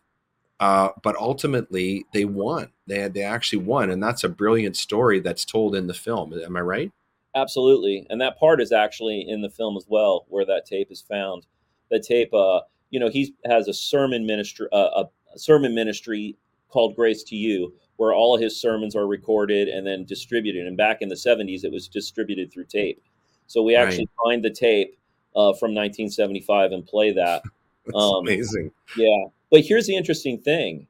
Uh, 0.60 0.90
but 1.04 1.16
ultimately, 1.18 2.06
they 2.14 2.26
won. 2.26 2.72
They 2.88 3.08
they 3.10 3.22
actually 3.22 3.64
won, 3.64 3.92
and 3.92 4.02
that's 4.02 4.24
a 4.24 4.30
brilliant 4.30 4.76
story 4.76 5.20
that's 5.20 5.46
told 5.46 5.76
in 5.76 5.88
the 5.88 5.94
film. 5.94 6.34
Am 6.34 6.58
I 6.58 6.62
right? 6.62 6.92
Absolutely, 7.36 8.08
and 8.10 8.20
that 8.22 8.40
part 8.40 8.60
is 8.60 8.72
actually 8.72 9.28
in 9.28 9.42
the 9.42 9.50
film 9.50 9.78
as 9.78 9.86
well, 9.88 10.26
where 10.30 10.46
that 10.46 10.66
tape 10.66 10.92
is 10.92 11.02
found. 11.02 11.46
The 11.90 12.00
tape, 12.00 12.34
uh, 12.34 12.62
you 12.90 13.00
know, 13.00 13.10
he 13.10 13.36
has 13.46 13.68
a 13.68 13.74
sermon 13.74 14.26
ministry, 14.26 14.68
uh, 14.72 15.04
a 15.36 15.40
sermon 15.40 15.76
ministry 15.76 16.36
called 16.70 16.96
Grace 16.96 17.24
to 17.24 17.36
You, 17.36 17.74
where 17.98 18.14
all 18.14 18.36
of 18.36 18.42
his 18.42 18.60
sermons 18.60 18.96
are 18.96 19.08
recorded 19.08 19.68
and 19.68 19.86
then 19.86 20.06
distributed. 20.06 20.68
And 20.68 20.78
back 20.78 21.02
in 21.02 21.10
the 21.10 21.16
70s, 21.16 21.64
it 21.64 21.72
was 21.72 21.88
distributed 21.88 22.52
through 22.52 22.66
tape. 22.66 23.02
So 23.48 23.64
we 23.64 23.76
actually 23.76 24.08
right. 24.20 24.26
find 24.26 24.46
the 24.46 24.50
tape 24.50 24.98
uh, 25.36 25.54
from 25.54 25.74
1975 25.74 26.72
and 26.72 26.86
play 26.86 27.12
that. 27.14 27.44
um, 27.96 28.18
amazing. 28.18 28.72
Yeah. 28.98 29.26
But 29.50 29.62
here's 29.62 29.88
the 29.88 29.96
interesting 29.96 30.40
thing. 30.40 30.88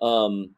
Um, 0.00 0.50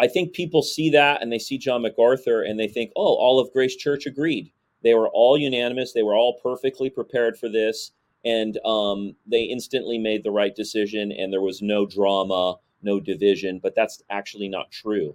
I 0.00 0.06
think 0.06 0.32
people 0.32 0.62
see 0.62 0.90
that 0.90 1.22
and 1.22 1.30
they 1.30 1.38
see 1.38 1.58
John 1.58 1.82
MacArthur 1.82 2.42
and 2.42 2.58
they 2.58 2.68
think, 2.68 2.90
oh, 2.96 3.14
all 3.16 3.38
of 3.38 3.52
Grace 3.52 3.76
Church 3.76 4.06
agreed. 4.06 4.50
They 4.82 4.94
were 4.94 5.08
all 5.10 5.36
unanimous. 5.36 5.92
They 5.92 6.02
were 6.02 6.16
all 6.16 6.40
perfectly 6.42 6.88
prepared 6.88 7.36
for 7.36 7.50
this. 7.50 7.92
And 8.24 8.58
um, 8.64 9.14
they 9.26 9.42
instantly 9.42 9.98
made 9.98 10.24
the 10.24 10.30
right 10.30 10.54
decision 10.54 11.12
and 11.12 11.32
there 11.32 11.42
was 11.42 11.60
no 11.60 11.84
drama, 11.84 12.56
no 12.82 12.98
division. 12.98 13.60
But 13.62 13.74
that's 13.74 14.02
actually 14.08 14.48
not 14.48 14.70
true. 14.70 15.14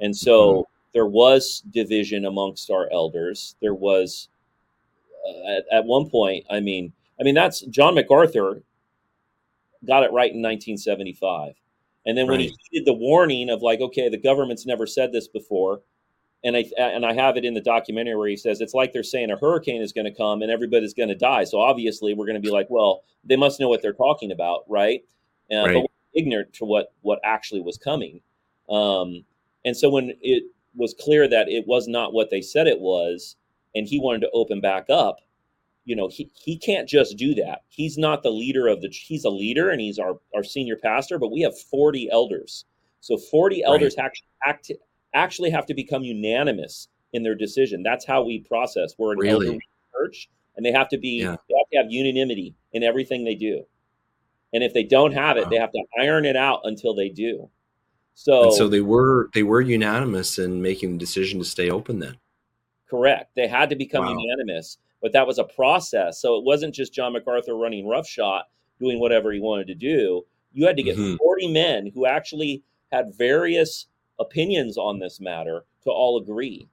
And 0.00 0.14
so 0.14 0.52
mm-hmm. 0.52 0.62
there 0.92 1.06
was 1.06 1.62
division 1.70 2.26
amongst 2.26 2.70
our 2.70 2.90
elders. 2.92 3.56
There 3.62 3.74
was, 3.74 4.28
uh, 5.26 5.56
at, 5.56 5.64
at 5.72 5.84
one 5.86 6.10
point, 6.10 6.44
I 6.50 6.60
mean, 6.60 6.92
I 7.18 7.24
mean, 7.24 7.34
that's 7.34 7.60
John 7.62 7.94
MacArthur 7.94 8.62
got 9.84 10.02
it 10.02 10.12
right 10.12 10.32
in 10.32 10.42
1975. 10.42 11.54
And 12.06 12.16
then 12.16 12.28
when 12.28 12.38
right. 12.38 12.50
he 12.70 12.78
did 12.78 12.86
the 12.86 12.92
warning 12.92 13.50
of 13.50 13.62
like, 13.62 13.80
okay, 13.80 14.08
the 14.08 14.16
government's 14.16 14.64
never 14.64 14.86
said 14.86 15.12
this 15.12 15.26
before, 15.26 15.82
and 16.44 16.56
I 16.56 16.64
and 16.78 17.04
I 17.04 17.12
have 17.12 17.36
it 17.36 17.44
in 17.44 17.54
the 17.54 17.60
documentary 17.60 18.14
where 18.16 18.28
he 18.28 18.36
says 18.36 18.60
it's 18.60 18.74
like 18.74 18.92
they're 18.92 19.02
saying 19.02 19.30
a 19.30 19.36
hurricane 19.36 19.82
is 19.82 19.92
going 19.92 20.04
to 20.04 20.14
come 20.14 20.42
and 20.42 20.50
everybody's 20.50 20.94
going 20.94 21.08
to 21.08 21.16
die. 21.16 21.42
So 21.44 21.60
obviously 21.60 22.14
we're 22.14 22.26
going 22.26 22.40
to 22.40 22.46
be 22.46 22.52
like, 22.52 22.68
well, 22.70 23.02
they 23.24 23.36
must 23.36 23.58
know 23.58 23.68
what 23.68 23.82
they're 23.82 23.92
talking 23.92 24.30
about, 24.30 24.64
right? 24.68 25.02
Uh, 25.52 25.56
right. 25.56 25.74
But 25.74 25.80
we're 25.80 26.22
ignorant 26.22 26.52
to 26.54 26.64
what 26.64 26.92
what 27.02 27.18
actually 27.24 27.62
was 27.62 27.76
coming. 27.76 28.20
Um, 28.68 29.24
and 29.64 29.76
so 29.76 29.90
when 29.90 30.12
it 30.20 30.44
was 30.76 30.94
clear 31.00 31.26
that 31.26 31.48
it 31.48 31.66
was 31.66 31.88
not 31.88 32.12
what 32.12 32.30
they 32.30 32.42
said 32.42 32.68
it 32.68 32.78
was, 32.78 33.36
and 33.74 33.86
he 33.86 33.98
wanted 33.98 34.20
to 34.20 34.30
open 34.32 34.60
back 34.60 34.86
up, 34.88 35.18
you 35.86 35.96
know 35.96 36.08
he, 36.08 36.30
he 36.34 36.58
can't 36.58 36.86
just 36.86 37.16
do 37.16 37.34
that. 37.36 37.62
He's 37.68 37.96
not 37.96 38.22
the 38.22 38.30
leader 38.30 38.66
of 38.66 38.82
the 38.82 38.88
he's 38.88 39.24
a 39.24 39.30
leader 39.30 39.70
and 39.70 39.80
he's 39.80 39.98
our, 39.98 40.18
our 40.34 40.44
senior 40.44 40.76
pastor 40.76 41.18
but 41.18 41.32
we 41.32 41.40
have 41.40 41.58
40 41.58 42.10
elders. 42.10 42.66
So 43.00 43.16
40 43.16 43.62
elders 43.62 43.94
actually, 43.98 44.26
act, 44.44 44.72
actually 45.14 45.50
have 45.50 45.64
to 45.66 45.74
become 45.74 46.02
unanimous 46.02 46.88
in 47.12 47.22
their 47.22 47.36
decision. 47.36 47.84
That's 47.84 48.04
how 48.04 48.24
we 48.24 48.40
process. 48.40 48.94
We're 48.98 49.12
an 49.12 49.18
really? 49.18 49.46
elder 49.46 49.58
church 49.94 50.28
and 50.56 50.66
they 50.66 50.72
have 50.72 50.88
to 50.88 50.98
be 50.98 51.20
yeah. 51.20 51.36
they 51.48 51.54
have 51.56 51.70
to 51.72 51.76
have 51.78 51.86
unanimity 51.88 52.54
in 52.72 52.82
everything 52.82 53.24
they 53.24 53.36
do. 53.36 53.64
And 54.52 54.64
if 54.64 54.74
they 54.74 54.84
don't 54.84 55.12
have 55.12 55.36
it 55.36 55.44
wow. 55.44 55.50
they 55.50 55.56
have 55.56 55.72
to 55.72 55.82
iron 56.00 56.24
it 56.24 56.36
out 56.36 56.60
until 56.64 56.94
they 56.94 57.08
do. 57.08 57.48
So 58.14 58.44
and 58.44 58.54
so 58.54 58.66
they 58.66 58.80
were 58.80 59.30
they 59.34 59.44
were 59.44 59.60
unanimous 59.60 60.38
in 60.38 60.60
making 60.60 60.92
the 60.92 60.98
decision 60.98 61.38
to 61.38 61.44
stay 61.44 61.70
open 61.70 62.00
then? 62.00 62.16
Correct. 62.90 63.30
They 63.36 63.46
had 63.46 63.70
to 63.70 63.76
become 63.76 64.04
wow. 64.04 64.16
unanimous 64.18 64.78
but 65.02 65.12
that 65.12 65.26
was 65.26 65.38
a 65.38 65.44
process. 65.44 66.20
So 66.20 66.36
it 66.36 66.44
wasn't 66.44 66.74
just 66.74 66.94
John 66.94 67.12
MacArthur 67.12 67.54
running 67.54 67.86
roughshod, 67.86 68.42
doing 68.78 68.98
whatever 68.98 69.32
he 69.32 69.40
wanted 69.40 69.66
to 69.68 69.74
do. 69.74 70.22
You 70.52 70.66
had 70.66 70.76
to 70.76 70.82
get 70.82 70.96
mm-hmm. 70.96 71.16
40 71.16 71.52
men 71.52 71.90
who 71.94 72.06
actually 72.06 72.62
had 72.92 73.14
various 73.14 73.86
opinions 74.18 74.78
on 74.78 74.98
this 74.98 75.20
matter 75.20 75.64
to 75.84 75.90
all 75.90 76.20
agree. 76.20 76.68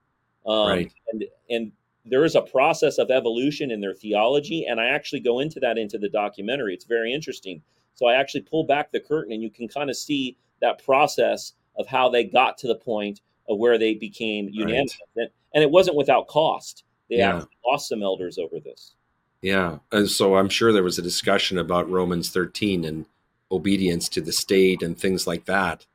Um, 0.45 0.67
right. 0.67 0.93
And 1.11 1.25
and 1.49 1.71
there 2.05 2.25
is 2.25 2.35
a 2.35 2.41
process 2.41 2.97
of 2.97 3.09
evolution 3.11 3.71
in 3.71 3.79
their 3.79 3.93
theology, 3.93 4.65
and 4.65 4.79
I 4.79 4.87
actually 4.87 5.21
go 5.21 5.39
into 5.39 5.59
that 5.61 5.77
into 5.77 5.97
the 5.97 6.09
documentary. 6.09 6.73
It's 6.73 6.85
very 6.85 7.13
interesting. 7.13 7.61
So 7.95 8.07
I 8.07 8.15
actually 8.15 8.41
pull 8.41 8.65
back 8.65 8.91
the 8.91 8.99
curtain, 8.99 9.31
and 9.31 9.41
you 9.41 9.49
can 9.49 9.67
kind 9.67 9.89
of 9.89 9.95
see 9.95 10.37
that 10.61 10.83
process 10.83 11.53
of 11.77 11.87
how 11.87 12.09
they 12.09 12.23
got 12.23 12.57
to 12.59 12.67
the 12.67 12.75
point 12.75 13.21
of 13.47 13.57
where 13.57 13.77
they 13.77 13.93
became 13.93 14.49
unanimous. 14.51 14.97
Right. 15.15 15.23
And, 15.23 15.29
and 15.55 15.63
it 15.63 15.71
wasn't 15.71 15.97
without 15.97 16.27
cost. 16.27 16.83
They 17.09 17.17
yeah. 17.17 17.37
actually 17.37 17.57
lost 17.65 17.89
some 17.89 18.03
elders 18.03 18.37
over 18.37 18.59
this. 18.59 18.95
Yeah. 19.41 19.79
And 19.91 20.09
so 20.09 20.37
I'm 20.37 20.49
sure 20.49 20.71
there 20.71 20.83
was 20.83 20.97
a 20.97 21.03
discussion 21.03 21.57
about 21.57 21.89
Romans 21.89 22.29
13 22.29 22.85
and 22.85 23.05
obedience 23.51 24.09
to 24.09 24.21
the 24.21 24.31
state 24.31 24.81
and 24.81 24.97
things 24.97 25.27
like 25.27 25.45
that. 25.45 25.85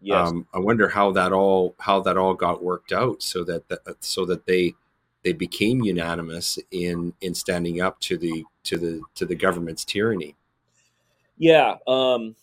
Yes. 0.00 0.28
Um, 0.28 0.46
I 0.54 0.58
wonder 0.58 0.88
how 0.88 1.10
that 1.12 1.32
all 1.32 1.74
how 1.78 2.00
that 2.00 2.16
all 2.16 2.34
got 2.34 2.62
worked 2.62 2.92
out 2.92 3.22
so 3.22 3.42
that, 3.44 3.68
that 3.68 3.80
so 4.00 4.24
that 4.26 4.46
they 4.46 4.74
they 5.24 5.32
became 5.32 5.82
unanimous 5.82 6.58
in 6.70 7.12
in 7.20 7.34
standing 7.34 7.80
up 7.80 7.98
to 8.00 8.16
the 8.16 8.44
to 8.64 8.78
the 8.78 9.02
to 9.16 9.26
the 9.26 9.34
government's 9.34 9.84
tyranny. 9.84 10.36
Yeah, 11.36 11.76
um, 11.86 12.36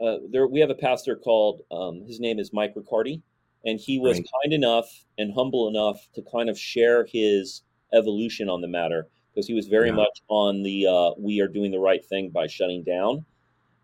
uh, 0.00 0.18
there 0.30 0.46
we 0.46 0.60
have 0.60 0.70
a 0.70 0.74
pastor 0.74 1.16
called 1.16 1.62
um, 1.70 2.04
his 2.06 2.20
name 2.20 2.38
is 2.38 2.52
Mike 2.52 2.74
Riccardi, 2.76 3.22
and 3.64 3.80
he 3.80 3.98
was 3.98 4.18
right. 4.18 4.26
kind 4.42 4.52
enough 4.52 5.04
and 5.18 5.32
humble 5.32 5.68
enough 5.68 6.08
to 6.14 6.22
kind 6.22 6.48
of 6.48 6.58
share 6.58 7.06
his 7.06 7.62
evolution 7.92 8.48
on 8.48 8.60
the 8.60 8.68
matter 8.68 9.08
because 9.32 9.46
he 9.46 9.54
was 9.54 9.66
very 9.66 9.88
yeah. 9.88 9.94
much 9.94 10.22
on 10.28 10.62
the 10.62 10.86
uh, 10.86 11.10
we 11.18 11.40
are 11.40 11.48
doing 11.48 11.70
the 11.70 11.78
right 11.78 12.04
thing 12.04 12.30
by 12.30 12.46
shutting 12.46 12.82
down. 12.82 13.24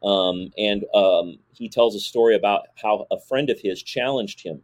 Um, 0.02 0.50
and 0.56 0.84
um, 0.94 1.38
he 1.52 1.68
tells 1.68 1.94
a 1.94 2.00
story 2.00 2.34
about 2.34 2.68
how 2.82 3.06
a 3.10 3.20
friend 3.20 3.50
of 3.50 3.60
his 3.60 3.82
challenged 3.82 4.42
him 4.42 4.62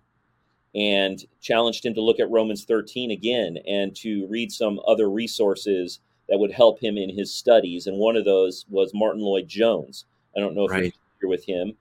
and 0.75 1.23
challenged 1.41 1.85
him 1.85 1.95
to 1.95 2.01
look 2.01 2.21
at 2.21 2.31
Romans 2.31 2.65
13 2.65 3.11
again 3.11 3.59
and 3.67 3.95
to 3.97 4.27
read 4.29 4.51
some 4.53 4.81
other 4.87 5.11
resources 5.11 6.01
that 6.29 6.39
would 6.39 6.53
help 6.53 6.83
him 6.83 6.97
in 6.97 7.11
his 7.11 7.33
studies. 7.33 7.87
And 7.87 7.99
one 7.99 8.17
of 8.17 8.25
those 8.25 8.65
was 8.69 8.93
Martyn 8.95 9.23
Lloyd-Jones. 9.23 10.07
I 10.37 10.41
don't 10.41 10.55
know 10.55 10.65
if 10.65 10.71
right. 10.71 10.95
you're 11.21 11.31
with 11.31 11.45
him. 11.45 11.75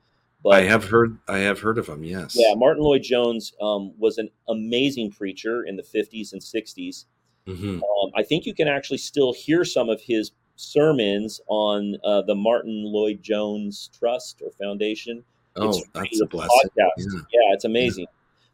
But, 0.46 0.54
I 0.54 0.62
have 0.62 0.86
heard 0.86 1.18
I 1.28 1.40
have 1.40 1.60
heard 1.60 1.80
of 1.80 1.88
him. 1.88 2.04
Yes. 2.04 2.36
Yeah, 2.38 2.54
Martyn 2.54 2.84
Lloyd-Jones 2.84 3.54
um, 3.60 3.94
was 3.98 4.20
an 4.20 4.30
amazing 4.48 5.10
preacher 5.10 5.64
in 5.64 5.76
the 5.76 5.82
50s 5.82 6.34
and 6.34 6.42
60s. 6.42 7.06
Mm-hmm. 7.48 7.82
Um, 7.82 8.12
I 8.16 8.22
think 8.22 8.46
you 8.46 8.54
can 8.54 8.68
actually 8.68 9.00
still 9.00 9.34
hear 9.34 9.66
some 9.66 9.90
of 9.90 10.00
his 10.02 10.34
sermons 10.56 11.42
on 11.48 11.98
uh, 12.04 12.22
the 12.22 12.36
Martyn 12.36 12.84
Lloyd-Jones 12.84 13.90
Trust 13.98 14.44
or 14.46 14.52
Foundation. 14.52 15.24
Oh, 15.56 15.70
it's 15.70 15.84
that's 15.96 16.22
a 16.22 16.28
blessing. 16.28 16.70
Yeah. 16.78 16.90
yeah. 16.96 17.54
it's 17.54 17.66
amazing. 17.66 18.04
Yeah. 18.04 18.12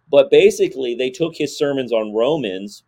But 0.10 0.32
basically, 0.32 0.96
they 0.96 1.10
took 1.10 1.36
his 1.36 1.58
sermons 1.58 1.92
on 1.92 2.14
Romans 2.14 2.84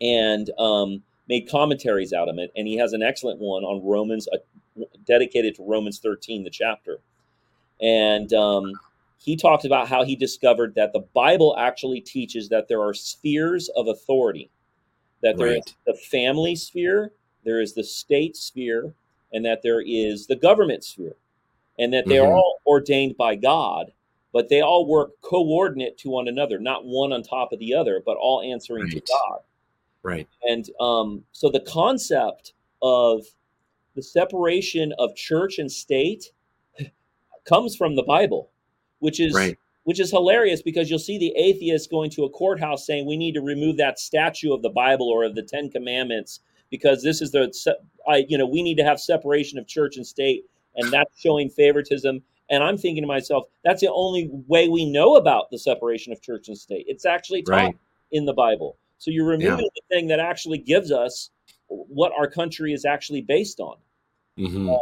and 0.00 0.48
um, 0.58 1.02
made 1.28 1.50
commentaries 1.50 2.14
out 2.14 2.30
of 2.30 2.38
it. 2.38 2.50
And 2.56 2.66
he 2.66 2.78
has 2.78 2.94
an 2.94 3.02
excellent 3.02 3.40
one 3.40 3.62
on 3.62 3.84
Romans, 3.84 4.26
uh, 4.32 4.84
dedicated 5.04 5.54
to 5.56 5.68
Romans 5.68 5.98
13, 5.98 6.44
the 6.44 6.50
chapter. 6.50 7.00
And 7.80 8.32
um, 8.32 8.72
he 9.18 9.36
talked 9.36 9.64
about 9.64 9.88
how 9.88 10.04
he 10.04 10.16
discovered 10.16 10.74
that 10.76 10.92
the 10.92 11.04
Bible 11.14 11.56
actually 11.58 12.00
teaches 12.00 12.48
that 12.48 12.68
there 12.68 12.82
are 12.82 12.94
spheres 12.94 13.68
of 13.76 13.88
authority, 13.88 14.50
that 15.22 15.36
there 15.36 15.48
right. 15.48 15.62
is 15.66 15.74
the 15.86 15.94
family 15.94 16.56
sphere, 16.56 17.12
there 17.44 17.60
is 17.60 17.74
the 17.74 17.84
state 17.84 18.36
sphere, 18.36 18.94
and 19.32 19.44
that 19.44 19.62
there 19.62 19.82
is 19.84 20.26
the 20.26 20.36
government 20.36 20.84
sphere, 20.84 21.16
and 21.78 21.92
that 21.92 22.06
they're 22.06 22.22
mm-hmm. 22.22 22.32
all 22.32 22.60
ordained 22.66 23.16
by 23.16 23.34
God, 23.34 23.92
but 24.32 24.48
they 24.48 24.60
all 24.60 24.86
work 24.86 25.10
coordinate 25.22 25.98
to 25.98 26.10
one 26.10 26.28
another, 26.28 26.58
not 26.58 26.84
one 26.84 27.12
on 27.12 27.22
top 27.22 27.52
of 27.52 27.58
the 27.58 27.74
other, 27.74 28.02
but 28.04 28.16
all 28.16 28.42
answering 28.42 28.84
right. 28.84 28.92
to 28.92 29.00
God. 29.00 29.40
Right. 30.02 30.28
And 30.42 30.70
um, 30.78 31.24
so 31.32 31.50
the 31.50 31.60
concept 31.60 32.52
of 32.80 33.24
the 33.96 34.02
separation 34.02 34.92
of 34.98 35.16
church 35.16 35.58
and 35.58 35.72
state 35.72 36.30
comes 37.46 37.76
from 37.76 37.96
the 37.96 38.02
Bible, 38.02 38.50
which 38.98 39.20
is 39.20 39.34
right. 39.34 39.58
which 39.84 40.00
is 40.00 40.10
hilarious 40.10 40.62
because 40.62 40.90
you'll 40.90 40.98
see 40.98 41.18
the 41.18 41.32
atheists 41.36 41.86
going 41.86 42.10
to 42.10 42.24
a 42.24 42.30
courthouse 42.30 42.86
saying 42.86 43.06
we 43.06 43.16
need 43.16 43.34
to 43.34 43.40
remove 43.40 43.76
that 43.78 43.98
statue 43.98 44.52
of 44.52 44.62
the 44.62 44.70
Bible 44.70 45.08
or 45.08 45.24
of 45.24 45.34
the 45.34 45.42
Ten 45.42 45.70
Commandments 45.70 46.40
because 46.70 47.02
this 47.02 47.22
is 47.22 47.30
the 47.32 47.52
I 48.08 48.26
you 48.28 48.36
know 48.36 48.46
we 48.46 48.62
need 48.62 48.76
to 48.76 48.84
have 48.84 49.00
separation 49.00 49.58
of 49.58 49.66
church 49.66 49.96
and 49.96 50.06
state 50.06 50.44
and 50.76 50.92
that's 50.92 51.18
showing 51.18 51.48
favoritism. 51.48 52.22
And 52.48 52.62
I'm 52.62 52.78
thinking 52.78 53.02
to 53.02 53.08
myself, 53.08 53.44
that's 53.64 53.80
the 53.80 53.90
only 53.90 54.30
way 54.46 54.68
we 54.68 54.88
know 54.88 55.16
about 55.16 55.50
the 55.50 55.58
separation 55.58 56.12
of 56.12 56.22
church 56.22 56.46
and 56.46 56.56
state. 56.56 56.84
It's 56.86 57.04
actually 57.04 57.42
taught 57.42 57.54
right. 57.54 57.78
in 58.12 58.24
the 58.24 58.34
Bible. 58.34 58.76
So 58.98 59.10
you're 59.10 59.26
removing 59.26 59.64
yeah. 59.64 59.70
the 59.74 59.94
thing 59.94 60.06
that 60.08 60.20
actually 60.20 60.58
gives 60.58 60.92
us 60.92 61.30
what 61.66 62.12
our 62.16 62.28
country 62.28 62.72
is 62.72 62.84
actually 62.84 63.22
based 63.22 63.58
on. 63.58 63.76
Mm-hmm. 64.38 64.70
Uh, 64.70 64.76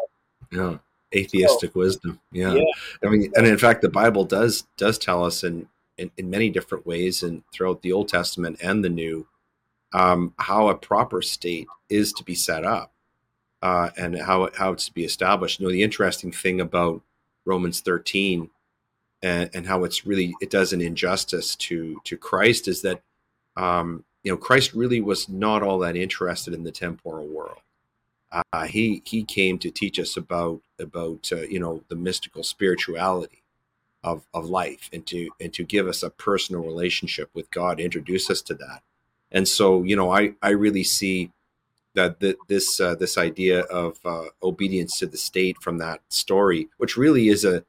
yeah 0.53 0.77
atheistic 1.15 1.75
wisdom. 1.75 2.21
Yeah. 2.33 2.55
yeah. 2.55 2.65
I 3.05 3.09
mean, 3.09 3.33
and 3.37 3.47
in 3.47 3.59
fact, 3.59 3.83
the 3.83 3.89
Bible 3.89 4.25
does 4.25 4.65
does 4.77 4.99
tell 4.99 5.25
us 5.25 5.45
in 5.45 5.69
in, 5.97 6.11
in 6.17 6.29
many 6.31 6.51
different 6.51 6.87
ways, 6.87 7.23
and 7.23 7.43
throughout 7.53 7.83
the 7.83 7.93
Old 7.93 8.09
Testament 8.09 8.59
and 8.63 8.85
the 8.85 8.89
New, 8.89 9.27
um, 9.93 10.35
how 10.39 10.69
a 10.69 10.75
proper 10.75 11.23
state 11.23 11.69
is 11.89 12.13
to 12.15 12.25
be 12.25 12.35
set 12.35 12.65
up, 12.65 12.93
uh, 13.63 13.91
and 13.97 14.19
how 14.19 14.51
how 14.55 14.73
it's 14.73 14.87
to 14.87 14.93
be 14.93 15.05
established. 15.05 15.61
You 15.61 15.67
know, 15.67 15.73
the 15.73 15.83
interesting 15.83 16.33
thing 16.33 16.61
about 16.61 17.03
Romans 17.45 17.81
thirteen, 17.81 18.51
and, 19.23 19.51
and 19.55 19.67
how 19.67 19.85
it's 19.85 20.05
really 20.07 20.35
it 20.41 20.51
does 20.51 20.73
an 20.73 20.81
injustice 20.81 21.57
to 21.57 22.01
to 22.05 22.17
Christ 22.17 22.69
is 22.69 22.83
that. 22.83 23.01
Um, 23.57 24.05
you 24.25 24.33
know, 24.33 24.39
Christ 24.39 24.73
really 24.73 25.03
was 25.03 25.29
not 25.29 25.63
all 25.63 25.79
that 25.81 25.97
interested 25.97 26.55
in 26.55 26.65
the 26.65 26.73
temporal 26.73 27.27
world. 27.27 27.59
Uh, 28.33 28.65
he 28.65 29.03
he 29.05 29.23
came 29.23 29.59
to 29.59 29.71
teach 29.71 30.01
us 30.01 30.17
about 30.17 30.63
about 30.79 31.31
uh, 31.33 31.43
you 31.43 31.61
know 31.61 31.83
the 31.89 31.97
mystical 31.97 32.43
spirituality, 32.43 33.43
of 34.05 34.27
of 34.35 34.45
life 34.45 34.91
and 34.93 35.07
to 35.07 35.31
and 35.41 35.53
to 35.55 35.65
give 35.65 35.89
us 35.89 36.03
a 36.03 36.11
personal 36.11 36.63
relationship 36.63 37.31
with 37.35 37.51
God, 37.51 37.81
introduce 37.81 38.31
us 38.31 38.43
to 38.43 38.55
that. 38.55 38.83
And 39.33 39.49
so, 39.49 39.83
you 39.83 39.97
know, 39.97 40.13
I 40.13 40.35
I 40.43 40.51
really 40.51 40.85
see 40.85 41.33
that 41.95 42.21
the, 42.21 42.37
this 42.49 42.79
uh, 42.79 42.95
this 42.95 43.17
idea 43.17 43.61
of 43.63 43.99
uh, 44.05 44.27
obedience 44.43 44.99
to 44.99 45.07
the 45.07 45.17
state 45.17 45.57
from 45.61 45.79
that 45.79 46.03
story, 46.09 46.69
which 46.77 46.97
really 46.97 47.29
is 47.29 47.45
a 47.45 47.65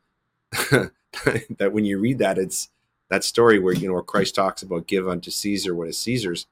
that 0.52 1.72
when 1.72 1.86
you 1.86 2.00
read 2.00 2.20
that, 2.20 2.38
it's 2.38 2.70
that 3.10 3.24
story 3.24 3.58
where 3.58 3.74
you 3.74 3.88
know 3.88 3.94
where 3.94 4.04
Christ 4.04 4.36
talks 4.36 4.62
about 4.62 4.88
give 4.88 5.08
unto 5.08 5.32
Caesar 5.32 5.74
what 5.74 5.88
is 5.88 6.00
Caesar's. 6.00 6.48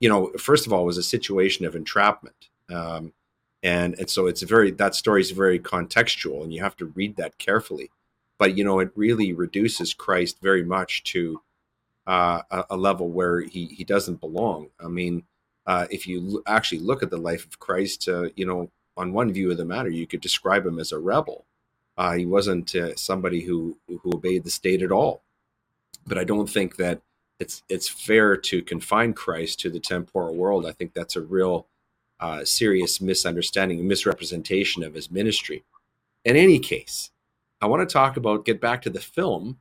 You 0.00 0.08
know, 0.08 0.32
first 0.38 0.66
of 0.66 0.72
all, 0.72 0.84
was 0.84 0.98
a 0.98 1.02
situation 1.02 1.64
of 1.64 1.74
entrapment, 1.74 2.48
um, 2.70 3.12
and 3.64 3.98
and 3.98 4.10
so 4.10 4.26
it's 4.26 4.42
very 4.42 4.70
that 4.70 4.94
story 4.94 5.22
is 5.22 5.30
very 5.32 5.58
contextual, 5.58 6.44
and 6.44 6.52
you 6.52 6.62
have 6.62 6.76
to 6.76 6.86
read 6.86 7.16
that 7.16 7.38
carefully. 7.38 7.90
But 8.38 8.56
you 8.56 8.62
know, 8.62 8.78
it 8.78 8.92
really 8.94 9.32
reduces 9.32 9.94
Christ 9.94 10.38
very 10.42 10.62
much 10.62 11.02
to 11.04 11.40
uh, 12.06 12.42
a, 12.50 12.64
a, 12.70 12.76
level 12.76 13.08
where 13.08 13.40
he 13.40 13.66
he 13.66 13.82
doesn't 13.82 14.20
belong. 14.20 14.68
I 14.78 14.88
mean, 14.88 15.24
uh, 15.66 15.86
if 15.90 16.06
you 16.06 16.34
l- 16.34 16.42
actually 16.46 16.80
look 16.80 17.02
at 17.02 17.08
the 17.10 17.16
life 17.16 17.46
of 17.46 17.58
Christ, 17.58 18.06
uh, 18.06 18.28
you 18.36 18.44
know, 18.44 18.70
on 18.98 19.14
one 19.14 19.32
view 19.32 19.50
of 19.50 19.56
the 19.56 19.64
matter, 19.64 19.88
you 19.88 20.06
could 20.06 20.20
describe 20.20 20.66
him 20.66 20.78
as 20.78 20.92
a 20.92 20.98
rebel. 20.98 21.46
Uh, 21.96 22.12
he 22.12 22.26
wasn't 22.26 22.74
uh, 22.74 22.94
somebody 22.96 23.42
who 23.42 23.78
who 23.88 24.12
obeyed 24.14 24.44
the 24.44 24.50
state 24.50 24.82
at 24.82 24.92
all. 24.92 25.22
But 26.06 26.18
I 26.18 26.24
don't 26.24 26.50
think 26.50 26.76
that 26.76 27.00
it's 27.40 27.62
it's 27.70 27.88
fair 27.88 28.36
to 28.36 28.62
confine 28.62 29.14
Christ 29.14 29.60
to 29.60 29.70
the 29.70 29.80
temporal 29.80 30.34
world. 30.34 30.66
I 30.66 30.72
think 30.72 30.92
that's 30.92 31.16
a 31.16 31.22
real 31.22 31.66
uh, 32.20 32.44
serious 32.44 33.00
misunderstanding, 33.00 33.80
and 33.80 33.88
misrepresentation 33.88 34.82
of 34.82 34.94
his 34.94 35.10
ministry. 35.10 35.64
In 36.24 36.36
any 36.36 36.58
case, 36.58 37.10
I 37.60 37.66
want 37.66 37.86
to 37.88 37.92
talk 37.92 38.16
about 38.16 38.44
get 38.44 38.60
back 38.60 38.82
to 38.82 38.90
the 38.90 39.00
film 39.00 39.58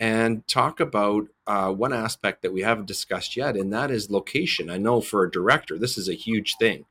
and 0.00 0.46
talk 0.46 0.80
about 0.80 1.26
uh, 1.46 1.72
one 1.72 1.92
aspect 1.92 2.42
that 2.42 2.52
we 2.52 2.62
haven't 2.62 2.86
discussed 2.86 3.36
yet, 3.36 3.56
and 3.56 3.72
that 3.72 3.90
is 3.90 4.10
location. 4.10 4.70
I 4.70 4.78
know 4.78 5.00
for 5.00 5.24
a 5.24 5.30
director, 5.30 5.78
this 5.78 5.98
is 5.98 6.08
a 6.08 6.14
huge 6.14 6.56
thing. 6.56 6.84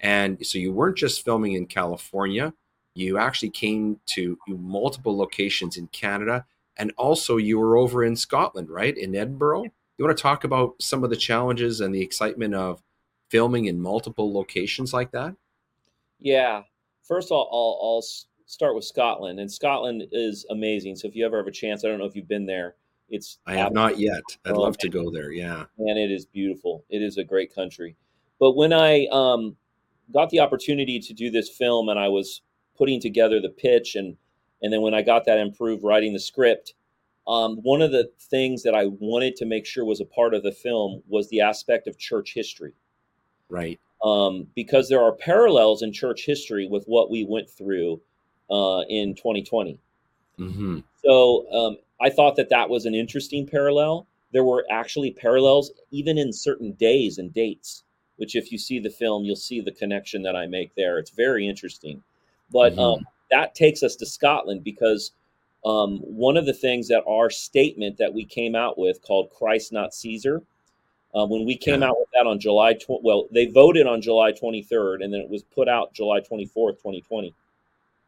And 0.00 0.44
so 0.46 0.58
you 0.58 0.72
weren't 0.72 0.96
just 0.96 1.24
filming 1.24 1.54
in 1.54 1.66
California, 1.66 2.52
you 2.94 3.18
actually 3.18 3.50
came 3.50 3.98
to 4.06 4.38
multiple 4.46 5.16
locations 5.16 5.76
in 5.76 5.88
Canada, 5.88 6.46
and 6.76 6.92
also 6.96 7.36
you 7.36 7.58
were 7.58 7.76
over 7.76 8.04
in 8.04 8.16
Scotland, 8.16 8.70
right? 8.70 8.96
In 8.96 9.14
Edinburgh. 9.14 9.64
You 9.96 10.04
want 10.04 10.16
to 10.16 10.22
talk 10.22 10.44
about 10.44 10.74
some 10.80 11.04
of 11.04 11.10
the 11.10 11.16
challenges 11.16 11.80
and 11.80 11.94
the 11.94 12.02
excitement 12.02 12.54
of 12.54 12.82
filming 13.28 13.66
in 13.66 13.80
multiple 13.80 14.32
locations 14.32 14.92
like 14.92 15.10
that? 15.12 15.34
Yeah. 16.18 16.62
First 17.02 17.28
of 17.28 17.32
all, 17.32 17.48
I'll, 17.52 17.88
I'll 17.88 18.02
start 18.46 18.74
with 18.74 18.84
Scotland, 18.84 19.40
and 19.40 19.50
Scotland 19.50 20.04
is 20.12 20.46
amazing. 20.50 20.96
So 20.96 21.08
if 21.08 21.14
you 21.14 21.24
ever 21.26 21.36
have 21.36 21.46
a 21.46 21.52
chance, 21.52 21.84
I 21.84 21.88
don't 21.88 21.98
know 21.98 22.04
if 22.04 22.16
you've 22.16 22.28
been 22.28 22.46
there. 22.46 22.76
It's 23.10 23.38
I 23.46 23.56
have 23.56 23.72
not 23.72 23.98
yet. 23.98 24.22
I'd 24.46 24.56
love 24.56 24.78
to 24.78 24.88
go 24.88 25.10
there. 25.10 25.30
Yeah, 25.30 25.64
and 25.78 25.98
it 25.98 26.10
is 26.10 26.24
beautiful. 26.24 26.84
It 26.88 27.02
is 27.02 27.18
a 27.18 27.24
great 27.24 27.54
country. 27.54 27.96
But 28.40 28.56
when 28.56 28.72
I 28.72 29.06
um, 29.12 29.56
got 30.12 30.30
the 30.30 30.40
opportunity 30.40 30.98
to 30.98 31.12
do 31.12 31.30
this 31.30 31.50
film, 31.50 31.90
and 31.90 31.98
I 31.98 32.08
was 32.08 32.42
putting 32.76 33.00
together 33.00 33.40
the 33.40 33.50
pitch, 33.50 33.94
and 33.94 34.16
and 34.62 34.72
then 34.72 34.80
when 34.80 34.94
I 34.94 35.02
got 35.02 35.26
that 35.26 35.38
improved 35.38 35.84
writing 35.84 36.14
the 36.14 36.18
script, 36.18 36.74
um, 37.26 37.56
one 37.62 37.82
of 37.82 37.92
the 37.92 38.10
things 38.18 38.62
that 38.62 38.74
I 38.74 38.86
wanted 38.86 39.36
to 39.36 39.44
make 39.44 39.66
sure 39.66 39.84
was 39.84 40.00
a 40.00 40.06
part 40.06 40.34
of 40.34 40.42
the 40.42 40.52
film 40.52 41.02
was 41.06 41.28
the 41.28 41.42
aspect 41.42 41.86
of 41.86 41.98
church 41.98 42.32
history. 42.34 42.72
Right. 43.54 43.78
Um, 44.02 44.48
because 44.54 44.88
there 44.88 45.02
are 45.02 45.12
parallels 45.12 45.82
in 45.82 45.92
church 45.92 46.26
history 46.26 46.66
with 46.68 46.84
what 46.86 47.10
we 47.10 47.24
went 47.24 47.48
through 47.48 48.00
uh, 48.50 48.82
in 48.88 49.14
2020. 49.14 49.78
Mm-hmm. 50.38 50.80
So 51.04 51.46
um, 51.52 51.76
I 52.00 52.10
thought 52.10 52.36
that 52.36 52.50
that 52.50 52.68
was 52.68 52.84
an 52.84 52.94
interesting 52.94 53.46
parallel. 53.46 54.06
There 54.32 54.44
were 54.44 54.64
actually 54.70 55.12
parallels 55.12 55.70
even 55.90 56.18
in 56.18 56.32
certain 56.32 56.72
days 56.72 57.18
and 57.18 57.32
dates, 57.32 57.84
which, 58.16 58.34
if 58.34 58.50
you 58.50 58.58
see 58.58 58.80
the 58.80 58.90
film, 58.90 59.24
you'll 59.24 59.36
see 59.36 59.60
the 59.60 59.72
connection 59.72 60.22
that 60.22 60.34
I 60.34 60.46
make 60.46 60.74
there. 60.74 60.98
It's 60.98 61.10
very 61.10 61.48
interesting. 61.48 62.02
But 62.52 62.72
mm-hmm. 62.72 62.80
um, 62.80 63.06
that 63.30 63.54
takes 63.54 63.82
us 63.82 63.96
to 63.96 64.06
Scotland 64.06 64.64
because 64.64 65.12
um, 65.64 65.98
one 66.00 66.36
of 66.36 66.46
the 66.46 66.52
things 66.52 66.88
that 66.88 67.04
our 67.08 67.30
statement 67.30 67.96
that 67.98 68.12
we 68.12 68.24
came 68.24 68.54
out 68.54 68.76
with 68.76 69.02
called 69.02 69.30
Christ 69.30 69.72
Not 69.72 69.94
Caesar, 69.94 70.42
uh, 71.14 71.26
when 71.26 71.44
we 71.44 71.56
came 71.56 71.80
yeah. 71.80 71.88
out 71.88 71.98
with 71.98 72.08
that 72.12 72.26
on 72.26 72.40
July, 72.40 72.74
tw- 72.74 73.02
well, 73.02 73.28
they 73.32 73.46
voted 73.46 73.86
on 73.86 74.02
July 74.02 74.32
23rd 74.32 75.04
and 75.04 75.12
then 75.12 75.20
it 75.20 75.28
was 75.28 75.42
put 75.42 75.68
out 75.68 75.92
July 75.94 76.20
24th, 76.20 76.78
2020. 76.78 77.32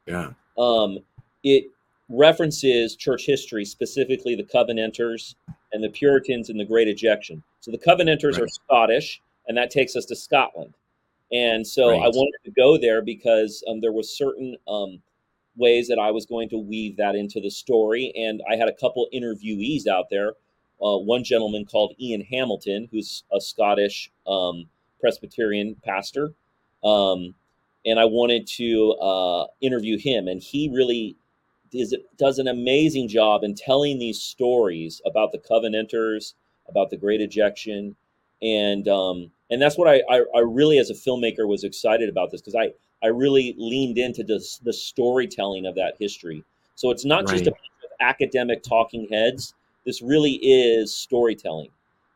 Yeah. 0.06 0.30
Um, 0.58 0.98
it 1.44 1.70
references 2.08 2.96
church 2.96 3.26
history, 3.26 3.64
specifically 3.64 4.34
the 4.34 4.44
Covenanters 4.44 5.36
and 5.72 5.82
the 5.82 5.90
Puritans 5.90 6.50
and 6.50 6.58
the 6.58 6.64
Great 6.64 6.88
Ejection. 6.88 7.42
So 7.60 7.70
the 7.70 7.78
Covenanters 7.78 8.36
right. 8.36 8.44
are 8.44 8.48
Scottish, 8.48 9.20
and 9.48 9.56
that 9.56 9.70
takes 9.70 9.96
us 9.96 10.04
to 10.06 10.16
Scotland. 10.16 10.74
And 11.32 11.66
so 11.66 11.90
right. 11.90 12.02
I 12.02 12.08
wanted 12.08 12.38
to 12.44 12.50
go 12.52 12.78
there 12.78 13.02
because 13.02 13.62
um, 13.68 13.80
there 13.80 13.92
was 13.92 14.16
certain 14.16 14.56
um, 14.68 15.00
ways 15.56 15.88
that 15.88 15.98
I 15.98 16.10
was 16.10 16.26
going 16.26 16.48
to 16.50 16.58
weave 16.58 16.96
that 16.98 17.16
into 17.16 17.40
the 17.40 17.50
story, 17.50 18.12
and 18.16 18.42
I 18.50 18.56
had 18.56 18.68
a 18.68 18.74
couple 18.74 19.08
interviewees 19.12 19.86
out 19.86 20.06
there. 20.10 20.34
Uh, 20.82 20.98
one 20.98 21.24
gentleman 21.24 21.64
called 21.64 21.94
Ian 22.00 22.22
Hamilton, 22.22 22.88
who's 22.90 23.24
a 23.32 23.40
Scottish 23.40 24.10
um, 24.26 24.66
Presbyterian 25.00 25.76
pastor. 25.84 26.32
Um, 26.84 27.34
and 27.84 27.98
I 27.98 28.04
wanted 28.04 28.46
to 28.48 28.92
uh, 28.92 29.46
interview 29.60 29.98
him. 29.98 30.28
And 30.28 30.42
he 30.42 30.68
really 30.68 31.16
is, 31.72 31.94
does 32.18 32.38
an 32.38 32.48
amazing 32.48 33.08
job 33.08 33.44
in 33.44 33.54
telling 33.54 33.98
these 33.98 34.20
stories 34.20 35.00
about 35.06 35.32
the 35.32 35.38
Covenanters, 35.38 36.34
about 36.68 36.90
the 36.90 36.96
Great 36.96 37.20
Ejection, 37.20 37.96
and 38.42 38.86
um, 38.88 39.30
and 39.50 39.62
that's 39.62 39.78
what 39.78 39.88
I, 39.88 40.02
I, 40.10 40.24
I 40.34 40.40
really, 40.40 40.78
as 40.78 40.90
a 40.90 40.94
filmmaker, 40.94 41.46
was 41.46 41.64
excited 41.64 42.08
about 42.08 42.30
this 42.30 42.42
because 42.42 42.54
I 42.54 42.72
I 43.02 43.08
really 43.08 43.54
leaned 43.58 43.98
into 43.98 44.24
this, 44.24 44.58
the 44.58 44.72
storytelling 44.72 45.66
of 45.66 45.74
that 45.76 45.94
history. 45.98 46.42
So 46.74 46.90
it's 46.90 47.04
not 47.04 47.24
right. 47.24 47.32
just 47.32 47.46
a 47.46 47.50
bunch 47.50 47.62
of 47.84 47.90
academic 48.00 48.62
talking 48.62 49.06
heads. 49.10 49.54
This 49.86 50.02
really 50.02 50.34
is 50.42 50.94
storytelling. 50.94 51.70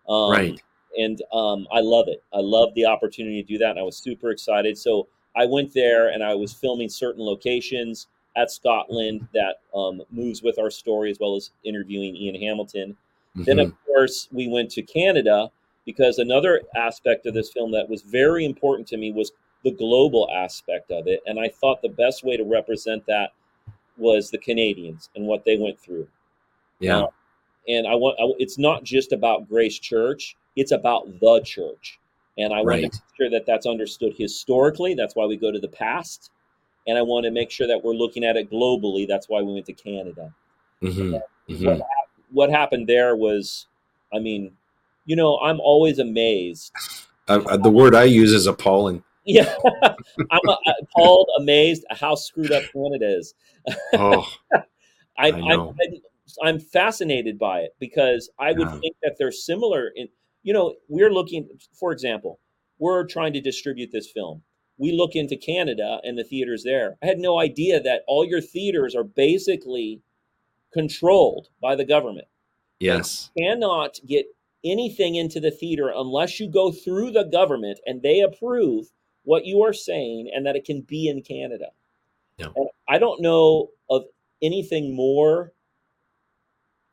Um, 0.09 0.31
right. 0.31 0.63
And 0.99 1.23
um, 1.33 1.69
I 1.73 1.81
love 1.81 2.09
it. 2.09 2.23
I 2.35 2.41
love 2.41 2.75
the 2.75 2.85
opportunity 2.85 3.43
to 3.43 3.49
do 3.49 3.59
that, 3.59 3.71
and 3.71 3.79
I 3.79 3.83
was 3.83 3.97
super 3.97 4.31
excited. 4.31 4.77
So 4.77 5.07
I 5.37 5.47
went 5.47 5.73
there 5.73 6.09
and 6.09 6.25
I 6.25 6.35
was 6.35 6.53
filming 6.53 6.89
certain 6.89 7.25
locations 7.25 8.09
at 8.37 8.51
Scotland 8.51 9.27
that 9.35 9.61
um, 9.75 10.03
moves 10.11 10.43
with 10.43 10.59
our 10.59 10.71
story, 10.71 11.11
as 11.11 11.19
well 11.21 11.37
as 11.37 11.51
interviewing 11.65 12.17
Ian 12.17 12.41
Hamilton. 12.41 12.97
Mm-hmm. 13.37 13.45
Then, 13.45 13.59
of 13.61 13.73
course, 13.87 14.29
we 14.33 14.49
went 14.49 14.71
to 14.73 14.83
Canada 14.83 15.51
because 15.87 16.19
another 16.19 16.63
aspect 16.77 17.27
of 17.27 17.35
this 17.35 17.53
film 17.53 17.71
that 17.73 17.89
was 17.89 18.03
very 18.03 18.45
important 18.45 18.87
to 18.89 18.97
me 18.97 19.13
was 19.13 19.33
the 19.65 19.71
global 19.71 20.29
aspect 20.35 20.91
of 20.91 21.07
it. 21.07 21.21
And 21.27 21.39
I 21.39 21.49
thought 21.49 21.83
the 21.83 21.89
best 21.89 22.25
way 22.25 22.37
to 22.37 22.45
represent 22.45 23.05
that 23.07 23.33
was 23.97 24.31
the 24.31 24.39
Canadians 24.39 25.11
and 25.15 25.27
what 25.27 25.45
they 25.45 25.57
went 25.57 25.79
through. 25.79 26.09
Yeah. 26.79 27.01
Uh, 27.01 27.07
and 27.69 27.87
I 27.87 27.95
want, 27.95 28.17
I, 28.21 28.25
it's 28.39 28.59
not 28.59 28.85
just 28.85 29.13
about 29.13 29.49
Grace 29.49 29.79
Church, 29.79 30.37
it's 30.57 30.73
about 30.73 31.21
the 31.21 31.41
church. 31.45 31.99
And 32.39 32.53
I 32.53 32.57
right. 32.57 32.65
want 32.65 32.77
to 32.79 32.83
make 32.83 33.17
sure 33.17 33.31
that 33.31 33.47
that's 33.47 33.67
understood 33.67 34.15
historically. 34.17 34.95
That's 34.95 35.15
why 35.15 35.27
we 35.27 35.37
go 35.37 35.53
to 35.53 35.59
the 35.59 35.69
past. 35.69 36.31
And 36.87 36.97
I 36.97 37.03
want 37.03 37.25
to 37.25 37.31
make 37.31 37.51
sure 37.51 37.67
that 37.67 37.83
we're 37.85 37.95
looking 37.95 38.25
at 38.25 38.37
it 38.37 38.51
globally. 38.51 39.07
That's 39.07 39.29
why 39.29 39.43
we 39.43 39.53
went 39.53 39.67
to 39.67 39.73
Canada. 39.73 40.33
Mm-hmm. 40.83 41.17
Mm-hmm. 41.53 41.67
What, 41.67 41.81
what, 42.31 42.51
happened 42.51 42.87
there 42.87 43.15
was, 43.15 43.67
I 44.15 44.19
mean, 44.19 44.53
you 45.05 45.17
know, 45.17 45.39
I'm 45.39 45.61
always 45.61 45.99
amazed. 45.99 46.73
Uh, 47.29 47.57
the 47.59 47.71
word 47.71 47.95
I 47.95 48.05
use 48.05 48.33
is 48.33 48.47
appalling. 48.47 49.03
Yeah, 49.27 49.55
I'm 50.31 50.41
appalled, 50.83 51.29
amazed 51.39 51.85
how 51.91 52.15
screwed 52.15 52.51
up 52.51 52.65
Canada 52.73 53.19
is. 53.19 53.35
oh, 53.93 54.27
I, 54.55 54.63
I 55.19 55.29
am 55.29 55.75
I'm, 56.43 56.59
fascinated 56.59 57.39
by 57.39 57.61
it 57.61 57.75
because 57.79 58.31
I 58.39 58.53
would 58.53 58.69
yeah. 58.69 58.79
think 58.79 58.97
that 59.03 59.17
they're 59.19 59.33
similar 59.33 59.91
in 59.95 60.09
you 60.43 60.53
know, 60.53 60.77
we're 60.89 61.13
looking, 61.13 61.49
for 61.79 61.93
example, 61.93 62.41
we're 62.79 63.07
trying 63.07 63.33
to 63.35 63.41
distribute 63.41 63.91
this 63.93 64.11
film. 64.11 64.43
We 64.79 64.93
look 64.93 65.15
into 65.15 65.37
Canada 65.37 66.01
and 66.03 66.17
the 66.17 66.25
theaters 66.25 66.65
there. 66.65 66.97
I 67.03 67.07
had 67.07 67.19
no 67.19 67.39
idea 67.39 67.83
that 67.83 68.03
all 68.07 68.25
your 68.25 68.41
theaters 68.41 68.95
are 68.95 69.05
basically 69.05 70.01
controlled 70.73 71.49
by 71.61 71.77
the 71.77 71.85
government. 71.85 72.29
Yes. 72.79 73.31
You 73.35 73.45
cannot 73.45 73.99
get 74.07 74.27
anything 74.65 75.17
into 75.17 75.41
the 75.41 75.51
theater 75.51 75.93
unless 75.95 76.41
you 76.41 76.51
go 76.51 76.73
through 76.73 77.11
the 77.11 77.25
government 77.25 77.79
and 77.85 78.03
they 78.03 78.21
approve 78.21 78.87
what 79.25 79.45
you 79.45 79.63
are 79.63 79.75
saying 79.75 80.31
and 80.35 80.47
that 80.47 80.57
it 80.57 80.65
can 80.65 80.81
be 80.81 81.09
in 81.09 81.23
Canada. 81.23 81.67
Yeah. 82.39 82.49
And 82.57 82.69
I 82.89 82.99
don't 82.99 83.21
know 83.21 83.71
of 83.91 84.05
anything 84.41 84.95
more 84.95 85.53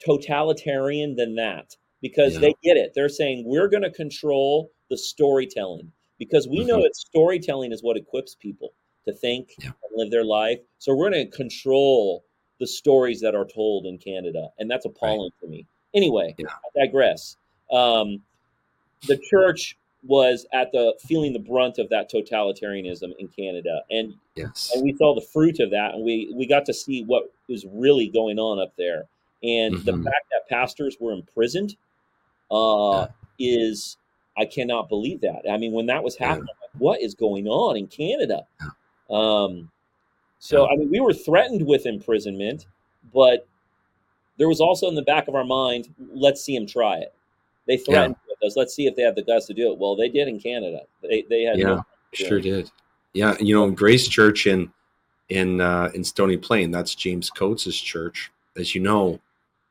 totalitarian 0.06 1.16
than 1.16 1.36
that 1.36 1.76
because 2.02 2.36
yeah. 2.36 2.40
they 2.40 2.56
get 2.64 2.78
it. 2.78 2.92
They're 2.96 3.10
saying 3.10 3.44
we're 3.46 3.68
going 3.68 3.84
to 3.84 3.92
control 3.92 4.72
the 4.90 4.98
storytelling 4.98 5.92
because 6.20 6.48
we 6.48 6.60
mm-hmm. 6.60 6.68
know 6.68 6.82
that 6.84 6.96
storytelling 6.96 7.72
is 7.72 7.84
what 7.84 7.98
equips 7.98 8.36
people 8.36 8.74
to 9.08 9.14
think 9.14 9.50
yeah. 9.60 9.68
and 9.68 9.92
live 9.96 10.12
their 10.12 10.26
life. 10.26 10.60
So 10.80 10.96
we're 10.96 11.10
going 11.10 11.30
to 11.30 11.36
control 11.36 12.24
the 12.60 12.68
stories 12.68 13.22
that 13.22 13.36
are 13.36 13.46
told 13.46 13.86
in 13.86 13.98
Canada, 13.98 14.50
and 14.60 14.70
that's 14.70 14.86
appalling 14.86 15.32
right. 15.42 15.42
to 15.42 15.48
me. 15.48 15.68
Anyway, 15.94 16.36
yeah. 16.38 16.48
I 16.48 16.86
digress. 16.86 17.38
Um, 17.72 18.22
the 19.08 19.18
church 19.18 19.78
was 20.04 20.46
at 20.54 20.72
the 20.72 20.96
feeling 21.08 21.34
the 21.34 21.40
brunt 21.40 21.78
of 21.78 21.90
that 21.90 22.12
totalitarianism 22.12 23.12
in 23.20 23.28
Canada, 23.28 23.82
and 23.90 24.14
yes, 24.36 24.72
and 24.74 24.84
we 24.84 24.96
saw 24.98 25.14
the 25.14 25.26
fruit 25.34 25.60
of 25.60 25.72
that, 25.72 25.94
and 25.94 26.04
we 26.04 26.34
we 26.36 26.48
got 26.48 26.66
to 26.66 26.74
see 26.74 27.04
what 27.04 27.32
was 27.48 27.66
really 27.72 28.08
going 28.08 28.40
on 28.40 28.60
up 28.60 28.74
there, 28.78 29.04
and 29.44 29.76
mm-hmm. 29.76 29.86
the 29.86 30.04
fact 30.04 30.26
that 30.32 30.48
pastors 30.50 30.98
were 31.00 31.12
imprisoned, 31.12 31.76
uh, 32.52 33.08
yeah. 33.38 33.58
is 33.70 33.98
I 34.38 34.46
cannot 34.46 34.90
believe 34.90 35.22
that. 35.22 35.42
I 35.50 35.58
mean, 35.58 35.72
when 35.72 35.86
that 35.88 36.04
was 36.04 36.16
happening, 36.16 36.48
yeah. 36.48 36.68
like, 36.68 36.82
what 36.82 37.02
is 37.02 37.16
going 37.16 37.48
on 37.48 37.78
in 37.78 37.88
Canada? 37.88 38.44
Yeah. 38.62 38.70
Um, 39.10 39.72
so 40.40 40.68
I 40.68 40.76
mean, 40.76 40.90
we 40.92 41.00
were 41.00 41.14
threatened 41.14 41.66
with 41.66 41.86
imprisonment, 41.86 42.68
but 43.14 43.48
there 44.38 44.48
was 44.48 44.62
also 44.62 44.88
in 44.88 44.96
the 44.96 45.02
back 45.02 45.28
of 45.28 45.36
our 45.36 45.46
mind, 45.46 45.94
let's 46.14 46.44
see 46.44 46.56
him 46.56 46.68
try 46.68 46.98
it. 46.98 47.14
They 47.68 47.78
threatened 47.78 48.16
with 48.30 48.48
us. 48.48 48.56
Let's 48.56 48.74
see 48.74 48.88
if 48.88 48.96
they 48.96 49.02
have 49.02 49.16
the 49.16 49.24
guts 49.24 49.46
to 49.48 49.54
do 49.54 49.72
it. 49.72 49.78
Well, 49.78 49.96
they 49.96 50.10
did 50.10 50.28
in 50.28 50.40
Canada. 50.40 50.82
They 51.02 51.26
they 51.30 51.44
had 51.44 51.58
yeah, 51.58 51.66
no 51.66 51.86
sure 52.14 52.40
did. 52.40 52.72
Yeah, 53.14 53.36
you 53.40 53.54
know, 53.54 53.70
Grace 53.72 54.08
Church 54.08 54.48
in 54.48 54.72
in 55.30 55.60
uh, 55.60 55.90
in 55.94 56.04
Stony 56.04 56.38
Plain. 56.38 56.72
That's 56.72 56.96
James 56.96 57.30
Coates's 57.30 57.80
church. 57.80 58.32
As 58.56 58.74
you 58.74 58.82
know, 58.82 59.20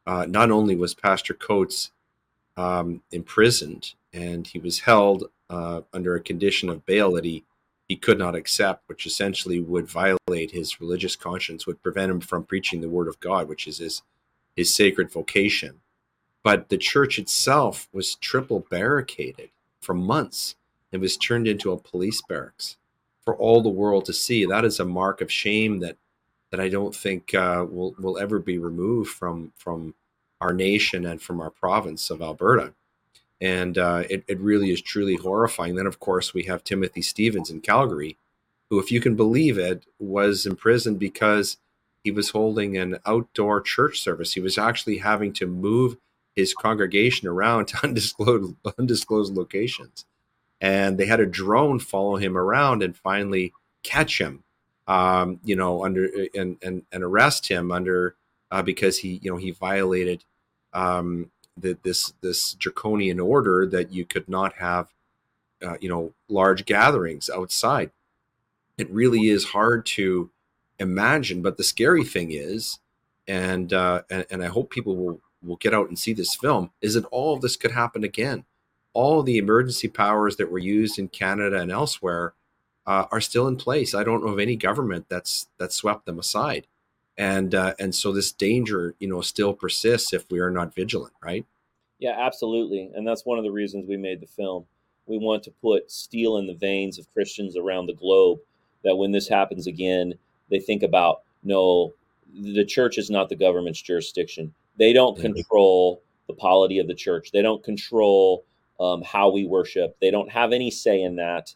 uh, 0.06 0.26
not 0.28 0.50
only 0.50 0.76
was 0.76 0.94
Pastor 0.94 1.34
Coates 1.34 1.90
um, 2.56 3.02
imprisoned 3.10 3.94
and 4.12 4.46
he 4.46 4.58
was 4.58 4.80
held 4.80 5.24
uh, 5.50 5.82
under 5.92 6.14
a 6.14 6.20
condition 6.20 6.68
of 6.68 6.86
bail 6.86 7.12
that 7.12 7.24
he 7.24 7.44
he 7.88 7.94
could 7.96 8.18
not 8.18 8.34
accept, 8.34 8.88
which 8.88 9.06
essentially 9.06 9.60
would 9.60 9.86
violate 9.86 10.50
his 10.50 10.80
religious 10.80 11.14
conscience, 11.14 11.68
would 11.68 11.80
prevent 11.84 12.10
him 12.10 12.20
from 12.20 12.42
preaching 12.42 12.80
the 12.80 12.88
word 12.88 13.06
of 13.06 13.20
God, 13.20 13.48
which 13.48 13.68
is 13.68 13.78
his 13.78 14.02
his 14.56 14.74
sacred 14.74 15.10
vocation. 15.10 15.80
But 16.42 16.68
the 16.68 16.78
church 16.78 17.18
itself 17.18 17.88
was 17.92 18.16
triple 18.16 18.66
barricaded 18.70 19.50
for 19.80 19.94
months. 19.94 20.56
It 20.92 20.98
was 20.98 21.16
turned 21.16 21.46
into 21.46 21.72
a 21.72 21.78
police 21.78 22.22
barracks 22.22 22.76
for 23.24 23.36
all 23.36 23.62
the 23.62 23.68
world 23.68 24.04
to 24.06 24.12
see. 24.12 24.44
That 24.44 24.64
is 24.64 24.80
a 24.80 24.84
mark 24.84 25.20
of 25.20 25.30
shame 25.30 25.80
that 25.80 25.96
that 26.56 26.62
I 26.62 26.68
don't 26.70 26.94
think 26.94 27.34
uh, 27.34 27.66
will 27.68 27.94
will 27.98 28.18
ever 28.18 28.38
be 28.38 28.56
removed 28.56 29.10
from 29.10 29.52
from 29.56 29.94
our 30.40 30.54
nation 30.54 31.04
and 31.04 31.20
from 31.20 31.40
our 31.40 31.50
province 31.50 32.08
of 32.08 32.22
Alberta. 32.22 32.72
And 33.40 33.76
uh, 33.76 34.04
it, 34.08 34.24
it 34.26 34.40
really 34.40 34.70
is 34.70 34.80
truly 34.80 35.16
horrifying. 35.16 35.74
Then, 35.74 35.86
of 35.86 36.00
course, 36.00 36.32
we 36.32 36.44
have 36.44 36.64
Timothy 36.64 37.02
Stephens 37.02 37.50
in 37.50 37.60
Calgary, 37.60 38.16
who, 38.70 38.78
if 38.78 38.90
you 38.90 39.00
can 39.00 39.14
believe 39.14 39.58
it, 39.58 39.84
was 39.98 40.46
imprisoned 40.46 40.98
because 40.98 41.58
he 42.02 42.10
was 42.10 42.30
holding 42.30 42.78
an 42.78 42.98
outdoor 43.04 43.60
church 43.60 44.00
service. 44.00 44.32
He 44.32 44.40
was 44.40 44.56
actually 44.56 44.98
having 44.98 45.34
to 45.34 45.46
move 45.46 45.98
his 46.34 46.54
congregation 46.54 47.28
around 47.28 47.66
to 47.68 47.80
undisclosed, 47.84 48.54
undisclosed 48.78 49.34
locations. 49.34 50.06
And 50.58 50.96
they 50.96 51.06
had 51.06 51.20
a 51.20 51.26
drone 51.26 51.78
follow 51.80 52.16
him 52.16 52.36
around 52.36 52.82
and 52.82 52.96
finally 52.96 53.52
catch 53.82 54.18
him, 54.18 54.44
um, 54.86 55.40
you 55.44 55.56
know, 55.56 55.84
under 55.84 56.08
and, 56.34 56.56
and, 56.62 56.82
and 56.92 57.02
arrest 57.02 57.48
him 57.48 57.72
under 57.72 58.16
uh, 58.50 58.62
because 58.62 58.98
he, 58.98 59.20
you 59.22 59.30
know, 59.30 59.36
he 59.36 59.50
violated 59.50 60.24
um, 60.72 61.30
this 61.56 62.12
this 62.20 62.54
draconian 62.54 63.18
order 63.18 63.66
that 63.66 63.92
you 63.92 64.04
could 64.04 64.28
not 64.28 64.54
have, 64.54 64.88
uh, 65.66 65.76
you 65.80 65.88
know, 65.88 66.12
large 66.28 66.64
gatherings 66.64 67.30
outside. 67.30 67.90
It 68.78 68.90
really 68.90 69.28
is 69.28 69.46
hard 69.46 69.86
to 69.86 70.30
imagine, 70.78 71.40
but 71.42 71.56
the 71.56 71.64
scary 71.64 72.04
thing 72.04 72.30
is, 72.30 72.78
and 73.26 73.72
uh, 73.72 74.02
and, 74.10 74.26
and 74.30 74.44
I 74.44 74.48
hope 74.48 74.70
people 74.70 74.96
will 74.96 75.20
will 75.42 75.56
get 75.56 75.74
out 75.74 75.88
and 75.88 75.98
see 75.98 76.12
this 76.12 76.34
film 76.34 76.70
is 76.80 76.94
that 76.94 77.04
all 77.06 77.34
of 77.34 77.40
this 77.40 77.56
could 77.56 77.72
happen 77.72 78.04
again. 78.04 78.44
All 78.92 79.22
the 79.22 79.38
emergency 79.38 79.88
powers 79.88 80.36
that 80.36 80.50
were 80.50 80.58
used 80.58 80.98
in 80.98 81.08
Canada 81.08 81.60
and 81.60 81.70
elsewhere 81.70 82.34
uh, 82.86 83.06
are 83.10 83.20
still 83.20 83.48
in 83.48 83.56
place. 83.56 83.94
I 83.94 84.04
don't 84.04 84.24
know 84.24 84.32
of 84.32 84.38
any 84.38 84.56
government 84.56 85.06
that's 85.08 85.48
that 85.58 85.72
swept 85.72 86.06
them 86.06 86.18
aside, 86.18 86.66
and 87.18 87.54
uh, 87.54 87.74
and 87.78 87.94
so 87.94 88.12
this 88.12 88.32
danger, 88.32 88.94
you 88.98 89.08
know, 89.08 89.20
still 89.20 89.52
persists 89.52 90.12
if 90.12 90.30
we 90.30 90.38
are 90.38 90.50
not 90.50 90.74
vigilant, 90.74 91.14
right? 91.22 91.44
Yeah, 91.98 92.16
absolutely, 92.18 92.90
and 92.94 93.06
that's 93.06 93.24
one 93.24 93.38
of 93.38 93.44
the 93.44 93.50
reasons 93.50 93.86
we 93.88 93.96
made 93.96 94.20
the 94.20 94.26
film. 94.26 94.66
We 95.06 95.18
want 95.18 95.42
to 95.44 95.50
put 95.50 95.90
steel 95.90 96.38
in 96.38 96.46
the 96.46 96.54
veins 96.54 96.98
of 96.98 97.12
Christians 97.12 97.56
around 97.56 97.86
the 97.86 97.94
globe. 97.94 98.38
That 98.84 98.96
when 98.96 99.10
this 99.10 99.28
happens 99.28 99.66
again, 99.66 100.14
they 100.50 100.60
think 100.60 100.82
about 100.82 101.22
no, 101.42 101.92
the 102.40 102.64
church 102.64 102.98
is 102.98 103.10
not 103.10 103.28
the 103.28 103.36
government's 103.36 103.82
jurisdiction. 103.82 104.52
They 104.78 104.92
don't 104.92 105.18
control 105.18 106.02
the 106.26 106.34
polity 106.34 106.78
of 106.78 106.86
the 106.86 106.94
church. 106.94 107.30
They 107.32 107.42
don't 107.42 107.62
control 107.64 108.44
um, 108.78 109.02
how 109.02 109.30
we 109.30 109.46
worship. 109.46 109.96
They 110.00 110.10
don't 110.10 110.30
have 110.30 110.52
any 110.52 110.70
say 110.70 111.02
in 111.02 111.16
that. 111.16 111.54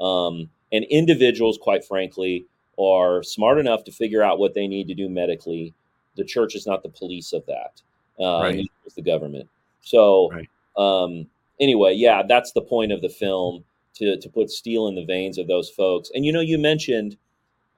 Um, 0.00 0.50
and 0.74 0.84
individuals, 0.86 1.56
quite 1.60 1.84
frankly, 1.84 2.46
are 2.78 3.22
smart 3.22 3.58
enough 3.58 3.84
to 3.84 3.92
figure 3.92 4.22
out 4.22 4.40
what 4.40 4.54
they 4.54 4.66
need 4.66 4.88
to 4.88 4.94
do 4.94 5.08
medically. 5.08 5.72
The 6.16 6.24
church 6.24 6.56
is 6.56 6.66
not 6.66 6.82
the 6.82 6.88
police 6.88 7.32
of 7.32 7.46
that. 7.46 7.80
Uh, 8.18 8.40
right. 8.42 8.70
It's 8.84 8.96
the 8.96 9.02
government. 9.02 9.48
So, 9.82 10.30
right. 10.32 10.48
um, 10.76 11.26
anyway, 11.60 11.94
yeah, 11.94 12.22
that's 12.28 12.52
the 12.52 12.62
point 12.62 12.90
of 12.90 13.00
the 13.00 13.08
film 13.08 13.64
to 13.94 14.18
to 14.18 14.28
put 14.28 14.50
steel 14.50 14.88
in 14.88 14.96
the 14.96 15.04
veins 15.04 15.38
of 15.38 15.46
those 15.46 15.70
folks. 15.70 16.10
And 16.14 16.24
you 16.24 16.32
know, 16.32 16.40
you 16.40 16.58
mentioned 16.58 17.16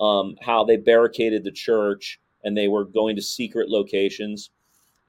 um, 0.01 0.37
how 0.41 0.65
they 0.65 0.77
barricaded 0.77 1.45
the 1.45 1.53
church 1.53 2.19
and 2.45 2.57
they 2.57 2.69
were 2.69 2.85
going 2.85 3.17
to 3.17 3.23
secret 3.23 3.69
locations. 3.69 4.51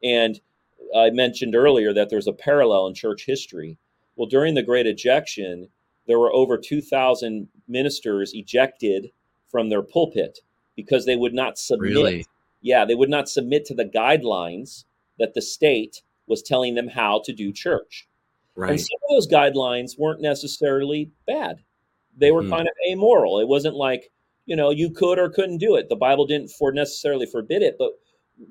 And 0.03 0.39
I 0.95 1.09
mentioned 1.11 1.55
earlier 1.55 1.93
that 1.93 2.09
there's 2.09 2.27
a 2.27 2.33
parallel 2.33 2.87
in 2.87 2.93
church 2.93 3.25
history. 3.25 3.77
Well, 4.15 4.27
during 4.27 4.55
the 4.55 4.63
Great 4.63 4.87
Ejection, 4.87 5.69
there 6.07 6.19
were 6.19 6.33
over 6.33 6.57
2,000 6.57 7.47
ministers 7.67 8.31
ejected 8.33 9.11
from 9.49 9.69
their 9.69 9.81
pulpit 9.81 10.39
because 10.75 11.05
they 11.05 11.15
would 11.15 11.33
not 11.33 11.57
submit. 11.57 11.91
Really? 11.91 12.25
Yeah, 12.61 12.85
they 12.85 12.95
would 12.95 13.09
not 13.09 13.29
submit 13.29 13.65
to 13.65 13.73
the 13.73 13.85
guidelines 13.85 14.85
that 15.19 15.33
the 15.33 15.41
state 15.41 16.01
was 16.27 16.41
telling 16.41 16.75
them 16.75 16.87
how 16.87 17.21
to 17.25 17.33
do 17.33 17.51
church. 17.51 18.07
Right. 18.55 18.71
And 18.71 18.81
some 18.81 18.99
of 19.09 19.15
those 19.15 19.27
guidelines 19.27 19.97
weren't 19.97 20.21
necessarily 20.21 21.11
bad. 21.25 21.57
They 22.17 22.31
were 22.31 22.43
mm. 22.43 22.49
kind 22.49 22.67
of 22.67 22.73
amoral. 22.91 23.39
It 23.39 23.47
wasn't 23.47 23.75
like, 23.75 24.11
you 24.45 24.55
know, 24.55 24.71
you 24.71 24.89
could 24.89 25.19
or 25.19 25.29
couldn't 25.29 25.59
do 25.59 25.75
it. 25.75 25.89
The 25.89 25.95
Bible 25.95 26.25
didn't 26.25 26.49
for 26.49 26.71
necessarily 26.71 27.25
forbid 27.25 27.61
it, 27.61 27.75
but 27.77 27.91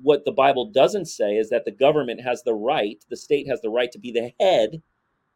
what 0.01 0.25
the 0.25 0.31
Bible 0.31 0.71
doesn't 0.71 1.05
say 1.05 1.35
is 1.35 1.49
that 1.49 1.65
the 1.65 1.71
government 1.71 2.21
has 2.21 2.43
the 2.43 2.53
right, 2.53 3.03
the 3.09 3.17
state 3.17 3.47
has 3.47 3.61
the 3.61 3.69
right 3.69 3.91
to 3.91 3.99
be 3.99 4.11
the 4.11 4.33
head 4.39 4.81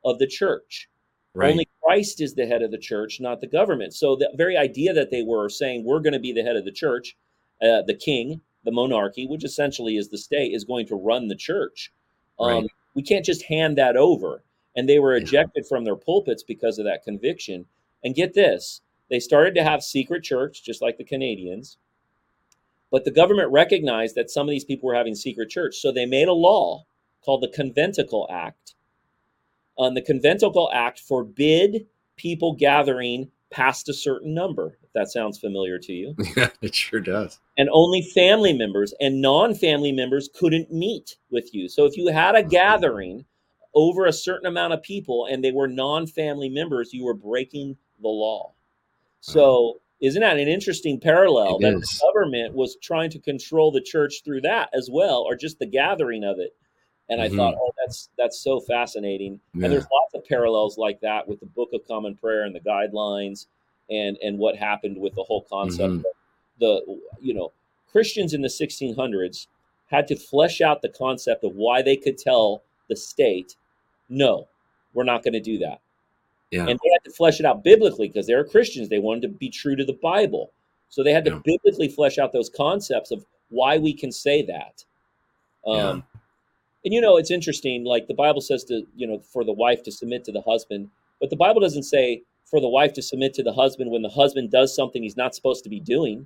of 0.04 0.20
the 0.20 0.28
church. 0.28 0.90
Right. 1.34 1.52
Only 1.52 1.70
Christ 1.82 2.20
is 2.20 2.34
the 2.34 2.46
head 2.46 2.62
of 2.62 2.72
the 2.72 2.78
church, 2.78 3.20
not 3.22 3.40
the 3.40 3.48
government. 3.48 3.94
So 3.94 4.16
the 4.16 4.30
very 4.36 4.58
idea 4.58 4.94
that 4.94 5.12
they 5.12 5.24
were 5.24 5.48
saying 5.50 5.86
we're 5.86 6.02
going 6.02 6.14
to 6.14 6.20
be 6.20 6.34
the 6.34 6.44
head 6.44 6.58
of 6.58 6.66
the 6.66 6.72
church, 6.72 7.16
uh, 7.62 7.84
the 7.88 7.96
king, 7.96 8.42
the 8.64 8.72
monarchy, 8.72 9.28
which 9.28 9.46
essentially 9.46 9.96
is 9.96 10.10
the 10.10 10.18
state, 10.18 10.54
is 10.54 10.66
going 10.66 10.88
to 10.88 10.96
run 10.96 11.28
the 11.28 11.36
church. 11.36 11.92
Um, 12.40 12.64
right. 12.64 12.72
We 12.96 13.02
can't 13.02 13.26
just 13.26 13.44
hand 13.44 13.78
that 13.78 13.96
over. 13.96 14.44
And 14.76 14.88
they 14.88 15.00
were 15.00 15.16
ejected 15.16 15.64
yeah. 15.66 15.70
from 15.70 15.84
their 15.84 15.96
pulpits 15.96 16.44
because 16.44 16.80
of 16.80 16.86
that 16.86 17.04
conviction. 17.04 17.66
And 18.04 18.16
get 18.16 18.34
this, 18.34 18.82
they 19.10 19.20
started 19.20 19.56
to 19.56 19.64
have 19.64 19.84
secret 19.84 20.24
church, 20.24 20.64
just 20.64 20.82
like 20.82 20.98
the 20.98 21.04
Canadians. 21.04 21.78
But 22.90 23.06
the 23.06 23.12
government 23.12 23.52
recognized 23.52 24.16
that 24.16 24.30
some 24.30 24.48
of 24.48 24.52
these 24.52 24.66
people 24.66 24.88
were 24.88 24.96
having 24.96 25.16
secret 25.16 25.50
church. 25.50 25.76
So 25.78 25.92
they 25.92 26.06
made 26.06 26.28
a 26.28 26.34
law 26.34 26.86
called 27.24 27.42
the 27.42 27.48
Conventicle 27.48 28.28
Act. 28.30 28.76
The 29.90 30.02
Conventicle 30.02 30.70
Act 30.74 31.00
forbid 31.00 31.88
people 32.16 32.56
gathering 32.56 33.30
past 33.50 33.90
a 33.90 33.94
certain 33.94 34.34
number, 34.34 34.78
if 34.84 34.94
that 34.94 35.12
sounds 35.12 35.38
familiar 35.38 35.78
to 35.80 35.94
you. 35.94 36.16
Yeah, 36.38 36.50
it 36.62 36.74
sure 36.74 37.00
does. 37.00 37.40
And 37.58 37.70
only 37.72 38.02
family 38.02 38.54
members 38.54 38.94
and 39.00 39.22
non 39.22 39.54
family 39.54 39.92
members 39.92 40.30
couldn't 40.34 40.72
meet 40.72 41.18
with 41.30 41.54
you. 41.54 41.68
So 41.68 41.86
if 41.86 41.98
you 41.98 42.08
had 42.12 42.36
a 42.36 42.44
gathering 42.44 43.26
over 43.74 44.06
a 44.06 44.14
certain 44.14 44.48
amount 44.48 44.74
of 44.74 44.82
people 44.82 45.28
and 45.30 45.44
they 45.44 45.52
were 45.52 45.68
non 45.68 46.08
family 46.08 46.50
members, 46.50 46.94
you 46.94 47.04
were 47.04 47.14
breaking 47.14 47.78
the 48.02 48.08
law. 48.08 48.54
So 49.20 49.82
isn't 50.00 50.22
that 50.22 50.40
an 50.40 50.48
interesting 50.48 51.00
parallel 51.00 51.58
it 51.58 51.62
that 51.62 51.74
is. 51.76 52.00
the 52.00 52.06
government 52.08 52.56
was 52.56 52.78
trying 52.82 53.12
to 53.12 53.20
control 53.20 53.72
the 53.72 53.82
church 53.82 54.22
through 54.24 54.42
that 54.42 54.70
as 54.74 54.90
well, 54.92 55.22
or 55.22 55.36
just 55.36 55.60
the 55.60 55.68
gathering 55.68 56.24
of 56.24 56.40
it? 56.40 56.56
And 57.12 57.22
I 57.22 57.28
mm-hmm. 57.28 57.38
thought, 57.38 57.56
oh, 57.60 57.72
that's 57.78 58.10
that's 58.18 58.40
so 58.40 58.62
fascinating. 58.62 59.40
Yeah. 59.54 59.66
And 59.66 59.74
there's 59.74 59.86
lots 59.92 60.16
of 60.16 60.26
parallels 60.26 60.78
like 60.78 61.02
that 61.02 61.28
with 61.28 61.40
the 61.42 61.46
Book 61.46 61.70
of 61.74 61.86
Common 61.88 62.16
Prayer 62.16 62.44
and 62.46 62.56
the 62.56 62.62
guidelines, 62.62 63.48
and 63.90 64.18
and 64.24 64.40
what 64.40 64.56
happened 64.56 64.98
with 64.98 65.14
the 65.16 65.24
whole 65.24 65.46
concept 65.50 65.94
mm-hmm. 65.94 66.02
the 66.60 67.00
you 67.20 67.34
know 67.34 67.52
Christians 67.92 68.34
in 68.34 68.42
the 68.42 68.48
1600s 68.48 69.48
had 69.92 70.08
to 70.08 70.16
flesh 70.16 70.62
out 70.62 70.82
the 70.82 70.90
concept 70.90 71.44
of 71.44 71.56
why 71.56 71.82
they 71.82 71.98
could 71.98 72.18
tell 72.18 72.64
the 72.88 72.96
state, 72.96 73.58
no, 74.10 74.48
we're 74.94 75.04
not 75.04 75.24
going 75.24 75.34
to 75.34 75.42
do 75.42 75.58
that. 75.60 75.82
Yeah. 76.50 76.62
And 76.62 76.80
they 76.82 76.90
had 76.94 77.04
to 77.04 77.12
flesh 77.12 77.40
it 77.40 77.46
out 77.46 77.64
biblically 77.64 78.08
because 78.08 78.28
they 78.28 78.36
were 78.36 78.44
Christians. 78.44 78.90
They 78.90 79.00
wanted 79.00 79.24
to 79.24 79.28
be 79.30 79.50
true 79.50 79.76
to 79.76 79.86
the 79.86 79.98
Bible. 80.02 80.52
So 80.90 81.04
they 81.04 81.14
had 81.14 81.26
to 81.26 81.32
yeah. 81.32 81.40
biblically 81.44 81.88
flesh 81.88 82.18
out 82.18 82.32
those 82.32 82.50
concepts 82.50 83.12
of 83.12 83.26
why 83.50 83.78
we 83.78 83.94
can 83.94 84.12
say 84.12 84.46
that. 84.46 84.84
Um, 85.66 85.76
Yeah. 85.76 86.11
And 86.84 86.94
you 86.94 87.02
know, 87.02 87.18
it's 87.18 87.32
interesting. 87.32 87.84
Like 87.84 88.08
the 88.08 88.14
Bible 88.14 88.42
says 88.42 88.64
to 88.66 88.86
you 88.96 89.08
know 89.08 89.20
for 89.20 89.44
the 89.44 89.54
wife 89.54 89.84
to 89.84 89.92
submit 89.92 90.24
to 90.26 90.32
the 90.32 90.42
husband, 90.42 90.90
but 91.20 91.30
the 91.30 91.36
Bible 91.36 91.62
doesn't 91.62 91.84
say 91.84 92.24
for 92.46 92.60
the 92.60 92.68
wife 92.70 92.92
to 92.94 93.02
submit 93.02 93.34
to 93.36 93.44
the 93.44 93.54
husband 93.54 93.92
when 93.92 94.02
the 94.02 94.10
husband 94.10 94.52
does 94.52 94.76
something 94.76 95.02
he's 95.04 95.16
not 95.18 95.34
supposed 95.36 95.64
to 95.64 95.70
be 95.70 95.80
doing. 95.80 96.26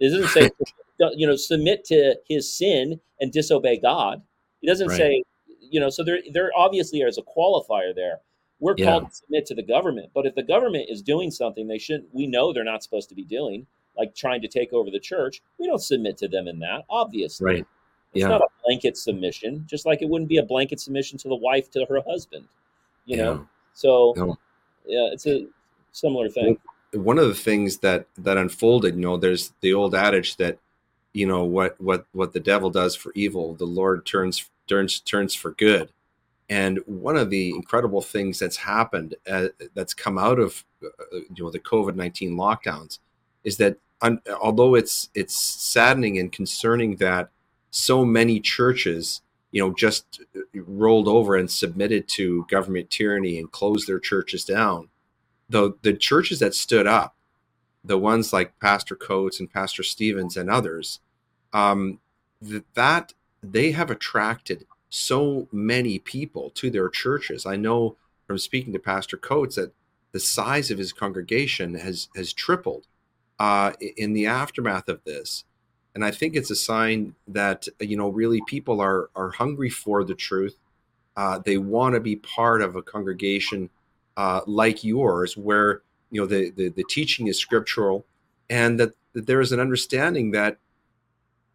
It 0.00 0.10
doesn't 0.10 0.28
say 0.28 0.50
you 1.16 1.26
know 1.26 1.36
submit 1.36 1.84
to 1.86 2.16
his 2.28 2.52
sin 2.52 3.00
and 3.20 3.32
disobey 3.32 3.78
God. 3.78 4.22
It 4.62 4.66
doesn't 4.68 4.88
Right. 4.88 4.96
say 4.96 5.22
you 5.70 5.80
know. 5.80 5.90
So 5.90 6.04
there 6.04 6.20
there 6.32 6.50
obviously 6.56 7.00
is 7.00 7.18
a 7.18 7.22
qualifier 7.22 7.94
there. 7.94 8.20
We're 8.60 8.74
Yeah. 8.78 8.86
called 8.86 9.08
to 9.10 9.14
submit 9.14 9.44
to 9.46 9.54
the 9.54 9.62
government, 9.62 10.10
but 10.14 10.24
if 10.24 10.34
the 10.34 10.42
government 10.42 10.86
is 10.88 11.02
doing 11.02 11.30
something 11.30 11.66
they 11.66 11.76
shouldn't, 11.78 12.14
we 12.14 12.26
know 12.26 12.52
they're 12.52 12.64
not 12.64 12.82
supposed 12.82 13.08
to 13.10 13.14
be 13.14 13.24
doing, 13.24 13.66
like 13.98 14.14
trying 14.14 14.40
to 14.42 14.48
take 14.48 14.72
over 14.72 14.90
the 14.90 14.98
church. 15.00 15.42
We 15.58 15.66
don't 15.66 15.82
submit 15.82 16.16
to 16.18 16.28
them 16.28 16.48
in 16.48 16.60
that. 16.60 16.84
Obviously, 16.88 17.44
Right. 17.44 17.66
It's 18.16 18.22
Yeah. 18.22 18.28
not 18.28 18.40
a 18.42 18.48
blanket 18.64 18.96
submission, 18.96 19.64
just 19.68 19.86
like 19.86 20.02
it 20.02 20.08
wouldn't 20.08 20.28
be 20.28 20.38
a 20.38 20.42
blanket 20.42 20.80
submission 20.80 21.18
to 21.18 21.28
the 21.28 21.36
wife 21.36 21.70
to 21.72 21.84
her 21.88 22.00
husband. 22.06 22.46
You 23.04 23.16
know, 23.18 23.48
so 23.74 24.14
No. 24.16 24.38
yeah, 24.86 25.08
it's 25.12 25.26
a 25.26 25.46
similar 25.92 26.28
thing. 26.28 26.58
one 26.92 27.18
of 27.18 27.28
the 27.28 27.34
things 27.34 27.78
that 27.78 28.06
that 28.16 28.36
unfolded 28.38 28.94
you 28.94 29.00
know 29.00 29.16
there's 29.18 29.52
the 29.60 29.74
old 29.74 29.94
adage 29.94 30.36
that 30.36 30.58
you 31.12 31.26
know 31.26 31.44
what 31.44 31.78
what 31.80 32.06
what 32.12 32.32
the 32.32 32.40
devil 32.40 32.70
does 32.70 32.94
for 32.96 33.12
evil 33.14 33.54
the 33.54 33.66
lord 33.66 34.06
turns 34.06 34.48
turns 34.66 35.00
turns 35.00 35.34
for 35.34 35.50
good 35.52 35.90
and 36.48 36.78
one 36.86 37.16
of 37.16 37.28
the 37.28 37.50
incredible 37.50 38.00
things 38.00 38.38
that's 38.38 38.56
happened 38.56 39.14
uh, 39.28 39.48
that's 39.74 39.92
come 39.94 40.16
out 40.16 40.38
of 40.38 40.64
uh, 40.84 40.88
you 41.34 41.42
know 41.44 41.50
the 41.50 41.58
covid-19 41.58 42.30
lockdowns 42.32 42.98
is 43.44 43.56
that 43.58 43.76
un, 44.02 44.20
although 44.40 44.74
it's 44.74 45.10
it's 45.14 45.36
saddening 45.36 46.18
and 46.18 46.32
concerning 46.32 46.96
that 46.96 47.28
so 47.76 48.04
many 48.04 48.40
churches 48.40 49.22
you 49.50 49.62
know 49.62 49.74
just 49.74 50.20
uh, 50.36 50.40
rolled 50.54 51.08
over 51.08 51.36
and 51.36 51.50
submitted 51.50 52.08
to 52.08 52.46
government 52.50 52.90
tyranny 52.90 53.38
and 53.38 53.52
closed 53.52 53.86
their 53.86 54.00
churches 54.00 54.44
down 54.44 54.88
the 55.48 55.74
the 55.82 55.94
churches 55.94 56.38
that 56.40 56.54
stood 56.54 56.86
up, 56.86 57.14
the 57.84 57.98
ones 57.98 58.32
like 58.32 58.58
Pastor 58.60 58.96
Coates 58.96 59.40
and 59.40 59.52
Pastor 59.52 59.82
Stephens 59.82 60.36
and 60.36 60.50
others, 60.50 61.00
um, 61.52 62.00
th- 62.46 62.64
that 62.74 63.14
they 63.42 63.72
have 63.72 63.90
attracted 63.90 64.66
so 64.88 65.48
many 65.52 65.98
people 65.98 66.50
to 66.50 66.70
their 66.70 66.88
churches. 66.88 67.46
I 67.46 67.56
know 67.56 67.96
from 68.26 68.38
speaking 68.38 68.72
to 68.72 68.78
Pastor 68.78 69.16
Coates 69.16 69.56
that 69.56 69.72
the 70.12 70.20
size 70.20 70.70
of 70.70 70.78
his 70.78 70.92
congregation 70.92 71.74
has 71.74 72.08
has 72.16 72.32
tripled 72.32 72.86
uh, 73.38 73.72
in 73.96 74.14
the 74.14 74.26
aftermath 74.26 74.88
of 74.88 75.04
this, 75.04 75.44
and 75.96 76.04
I 76.04 76.10
think 76.10 76.36
it's 76.36 76.50
a 76.50 76.56
sign 76.56 77.14
that 77.26 77.66
you 77.80 77.96
know 77.96 78.10
really 78.10 78.42
people 78.46 78.82
are 78.82 79.08
are 79.16 79.30
hungry 79.30 79.70
for 79.70 80.04
the 80.04 80.14
truth. 80.14 80.54
Uh, 81.16 81.38
they 81.38 81.56
want 81.56 81.94
to 81.94 82.00
be 82.00 82.16
part 82.16 82.60
of 82.60 82.76
a 82.76 82.82
congregation 82.82 83.70
uh, 84.18 84.42
like 84.46 84.84
yours, 84.84 85.38
where 85.38 85.80
you 86.10 86.20
know 86.20 86.26
the, 86.26 86.50
the 86.50 86.68
the 86.68 86.84
teaching 86.90 87.28
is 87.28 87.38
scriptural, 87.38 88.04
and 88.50 88.78
that, 88.78 88.92
that 89.14 89.26
there 89.26 89.40
is 89.40 89.52
an 89.52 89.58
understanding 89.58 90.32
that 90.32 90.58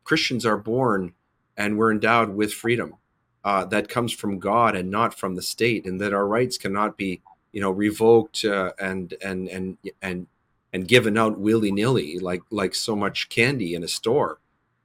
Christians 0.05 0.43
are 0.43 0.57
born 0.57 1.13
and 1.55 1.77
we're 1.77 1.91
endowed 1.91 2.29
with 2.29 2.51
freedom 2.51 2.95
uh, 3.43 3.65
that 3.65 3.89
comes 3.89 4.11
from 4.11 4.39
God 4.39 4.75
and 4.75 4.89
not 4.89 5.13
from 5.19 5.35
the 5.35 5.43
state, 5.43 5.85
and 5.85 6.01
that 6.01 6.13
our 6.13 6.25
rights 6.25 6.57
cannot 6.57 6.97
be 6.97 7.21
you 7.51 7.61
know 7.61 7.69
revoked 7.69 8.43
uh, 8.43 8.71
and 8.79 9.13
and 9.21 9.47
and 9.49 9.77
and 10.01 10.25
and 10.73 10.87
given 10.87 11.17
out 11.17 11.39
willy 11.39 11.71
nilly 11.71 12.17
like 12.19 12.41
like 12.49 12.73
so 12.73 12.95
much 12.95 13.29
candy 13.29 13.75
in 13.75 13.83
a 13.83 13.87
store 13.87 14.39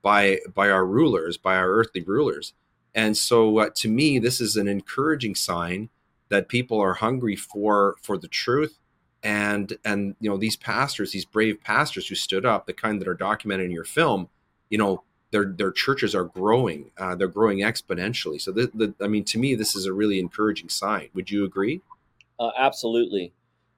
by 0.07 0.39
by 0.55 0.71
our 0.71 0.87
rulers, 0.87 1.37
by 1.37 1.57
our 1.57 1.69
earthly 1.69 2.01
rulers. 2.01 2.53
And 2.95 3.17
so, 3.17 3.59
uh, 3.59 3.71
to 3.75 3.89
me, 3.89 4.21
this 4.21 4.41
is 4.41 4.57
an 4.57 4.69
encouraging 4.69 5.35
sign 5.35 5.91
that 6.29 6.49
people 6.49 6.81
are 6.81 6.95
hungry 6.95 7.35
for 7.35 7.97
for 8.01 8.17
the 8.17 8.29
truth 8.29 8.79
and 9.25 9.77
and 9.85 10.15
you 10.21 10.31
know 10.31 10.37
these 10.37 10.57
pastors 10.57 11.11
these 11.11 11.25
brave 11.25 11.63
pastors 11.65 12.07
who 12.07 12.15
stood 12.15 12.45
up 12.45 12.67
the 12.67 12.73
kind 12.73 13.01
that 13.01 13.09
are 13.09 13.15
documented 13.15 13.67
in 13.67 13.73
your 13.73 13.85
film 13.85 14.29
you 14.71 14.79
know 14.79 15.03
their 15.31 15.47
their 15.47 15.73
churches 15.73 16.15
are 16.15 16.25
growing 16.25 16.91
uh, 16.99 17.15
they're 17.15 17.27
growing 17.27 17.59
exponentially 17.59 18.41
so 18.41 18.53
the, 18.53 18.71
the, 18.75 18.95
i 19.03 19.09
mean 19.09 19.25
to 19.25 19.39
me 19.39 19.55
this 19.55 19.75
is 19.75 19.87
a 19.87 19.93
really 19.93 20.21
encouraging 20.21 20.69
sign 20.69 21.09
would 21.15 21.31
you 21.31 21.45
agree 21.45 21.81
Uh, 22.39 22.51
absolutely. 22.57 23.33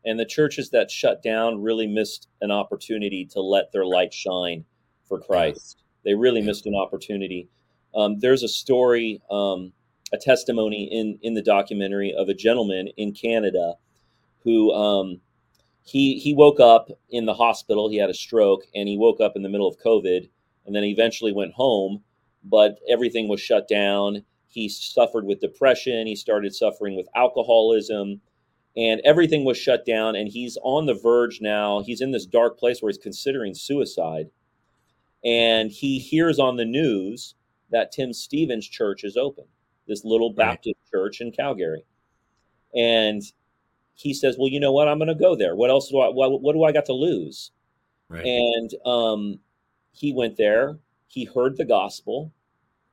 And 0.04 0.18
the 0.18 0.24
churches 0.24 0.70
that 0.70 0.90
shut 0.90 1.22
down 1.22 1.62
really 1.62 1.86
missed 1.86 2.28
an 2.40 2.50
opportunity 2.50 3.26
to 3.32 3.40
let 3.40 3.72
their 3.72 3.84
light 3.84 4.14
shine 4.14 4.64
for 5.06 5.20
Christ. 5.20 5.82
They 6.04 6.14
really 6.14 6.40
missed 6.40 6.66
an 6.66 6.74
opportunity. 6.74 7.48
Um, 7.94 8.18
there's 8.20 8.42
a 8.42 8.48
story, 8.48 9.20
um, 9.30 9.72
a 10.12 10.16
testimony 10.16 10.84
in 10.84 11.18
in 11.22 11.34
the 11.34 11.42
documentary 11.42 12.14
of 12.14 12.28
a 12.28 12.34
gentleman 12.34 12.88
in 12.96 13.12
Canada 13.12 13.74
who 14.44 14.72
um, 14.72 15.20
he 15.82 16.18
he 16.18 16.34
woke 16.34 16.60
up 16.60 16.88
in 17.10 17.26
the 17.26 17.34
hospital. 17.34 17.88
He 17.90 17.96
had 17.96 18.10
a 18.10 18.14
stroke, 18.14 18.62
and 18.74 18.88
he 18.88 18.96
woke 18.96 19.20
up 19.20 19.32
in 19.36 19.42
the 19.42 19.48
middle 19.48 19.68
of 19.68 19.78
COVID, 19.78 20.28
and 20.66 20.74
then 20.74 20.84
eventually 20.84 21.32
went 21.32 21.52
home. 21.52 22.02
But 22.44 22.78
everything 22.88 23.28
was 23.28 23.40
shut 23.40 23.68
down. 23.68 24.24
He 24.48 24.68
suffered 24.68 25.24
with 25.24 25.40
depression. 25.40 26.06
He 26.06 26.16
started 26.16 26.54
suffering 26.54 26.96
with 26.96 27.08
alcoholism 27.14 28.20
and 28.78 29.00
everything 29.04 29.44
was 29.44 29.58
shut 29.58 29.84
down 29.84 30.14
and 30.14 30.28
he's 30.28 30.56
on 30.62 30.86
the 30.86 30.94
verge 30.94 31.40
now. 31.40 31.82
He's 31.84 32.00
in 32.00 32.12
this 32.12 32.24
dark 32.24 32.58
place 32.58 32.80
where 32.80 32.90
he's 32.90 32.96
considering 32.98 33.52
suicide. 33.52 34.30
And 35.24 35.72
he 35.72 35.98
hears 35.98 36.38
on 36.38 36.56
the 36.56 36.64
news 36.64 37.34
that 37.70 37.90
tim 37.92 38.12
stephens 38.12 38.66
church 38.66 39.02
is 39.04 39.16
open 39.16 39.44
this 39.88 40.04
little 40.04 40.30
Right. 40.30 40.36
baptist 40.36 40.76
church 40.90 41.20
in 41.20 41.32
calgary. 41.32 41.84
And 42.74 43.22
he 43.94 44.14
says 44.14 44.36
well 44.38 44.48
you 44.48 44.60
know 44.60 44.72
what? 44.72 44.86
I'm 44.86 44.98
going 44.98 45.08
to 45.08 45.14
go 45.16 45.34
there. 45.34 45.56
What 45.56 45.70
else 45.70 45.88
do 45.88 45.98
i 45.98 46.08
what, 46.08 46.40
what 46.40 46.52
do 46.52 46.62
i 46.62 46.70
got 46.72 46.86
to 46.86 46.92
lose? 46.92 47.50
Right. 48.08 48.24
And 48.24 48.70
um, 48.86 49.40
he 49.90 50.12
went 50.12 50.36
there. 50.36 50.78
He 51.08 51.24
heard 51.24 51.56
the 51.56 51.64
gospel. 51.64 52.32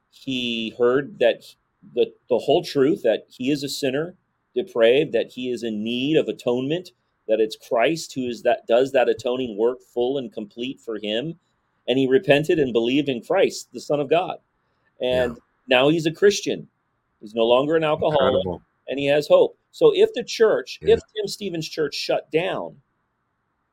He 0.09 0.73
heard 0.79 1.19
that 1.19 1.43
the, 1.93 2.11
the 2.29 2.39
whole 2.39 2.63
truth 2.63 3.03
that 3.03 3.25
he 3.29 3.51
is 3.51 3.63
a 3.63 3.69
sinner 3.69 4.15
depraved 4.55 5.11
that 5.13 5.31
he 5.31 5.49
is 5.49 5.63
in 5.63 5.83
need 5.83 6.17
of 6.17 6.27
atonement 6.27 6.89
that 7.27 7.39
it's 7.39 7.57
christ 7.67 8.13
who 8.13 8.27
is 8.27 8.43
that 8.43 8.65
does 8.67 8.91
that 8.91 9.09
atoning 9.09 9.57
work 9.57 9.79
full 9.93 10.17
and 10.17 10.31
complete 10.31 10.79
for 10.79 10.97
him 11.01 11.33
and 11.87 11.97
he 11.99 12.07
repented 12.07 12.57
and 12.59 12.71
believed 12.73 13.09
in 13.09 13.21
christ 13.21 13.69
the 13.73 13.79
son 13.81 13.99
of 13.99 14.09
god 14.09 14.37
and 15.01 15.37
now 15.67 15.89
he's 15.89 16.05
a 16.05 16.11
christian 16.11 16.67
he's 17.19 17.33
no 17.35 17.43
longer 17.45 17.75
an 17.75 17.83
alcoholic 17.83 18.19
Incredible. 18.35 18.61
and 18.87 18.99
he 18.99 19.05
has 19.07 19.27
hope. 19.27 19.57
So 19.71 19.91
if 19.93 20.13
the 20.13 20.23
church, 20.23 20.79
Yeah. 20.81 20.93
if 20.93 20.99
Tim 21.15 21.27
Stephens 21.27 21.67
Church 21.67 21.95
shut 21.95 22.31
down, 22.31 22.77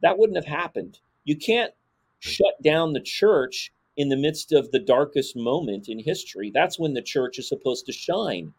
that 0.01 0.19
wouldn't 0.19 0.37
have 0.37 0.47
happened. 0.47 0.99
You 1.25 1.37
can't 1.37 1.73
shut 2.19 2.61
down 2.63 2.93
the 2.93 3.01
church 3.01 3.73
in 3.97 4.09
the 4.09 4.17
midst 4.17 4.51
of 4.53 4.71
the 4.73 4.81
darkest 4.81 5.37
moment 5.37 5.89
in 5.89 5.99
history. 6.01 6.51
That's 6.53 6.79
when 6.79 6.95
the 6.95 7.03
church 7.03 7.39
is 7.39 7.47
supposed 7.49 7.87
to 7.87 7.93
shine. 7.93 8.53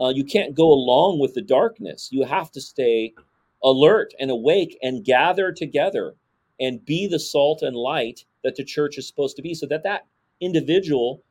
Uh, 0.00 0.08
you 0.08 0.24
can't 0.24 0.54
go 0.54 0.70
along 0.70 1.20
with 1.20 1.34
the 1.34 1.42
darkness. 1.42 2.08
You 2.10 2.24
have 2.24 2.50
to 2.52 2.60
stay 2.60 3.14
alert 3.62 4.12
and 4.18 4.30
awake 4.30 4.78
and 4.82 5.04
gather 5.04 5.52
together 5.52 6.14
and 6.58 6.84
be 6.84 7.06
the 7.06 7.18
salt 7.18 7.62
and 7.62 7.76
light 7.76 8.24
that 8.42 8.56
the 8.56 8.64
church 8.64 8.98
is 8.98 9.06
supposed 9.06 9.36
to 9.36 9.42
be 9.42 9.54
so 9.54 9.66
that 9.66 9.84
that 9.84 10.06
individual 10.40 11.22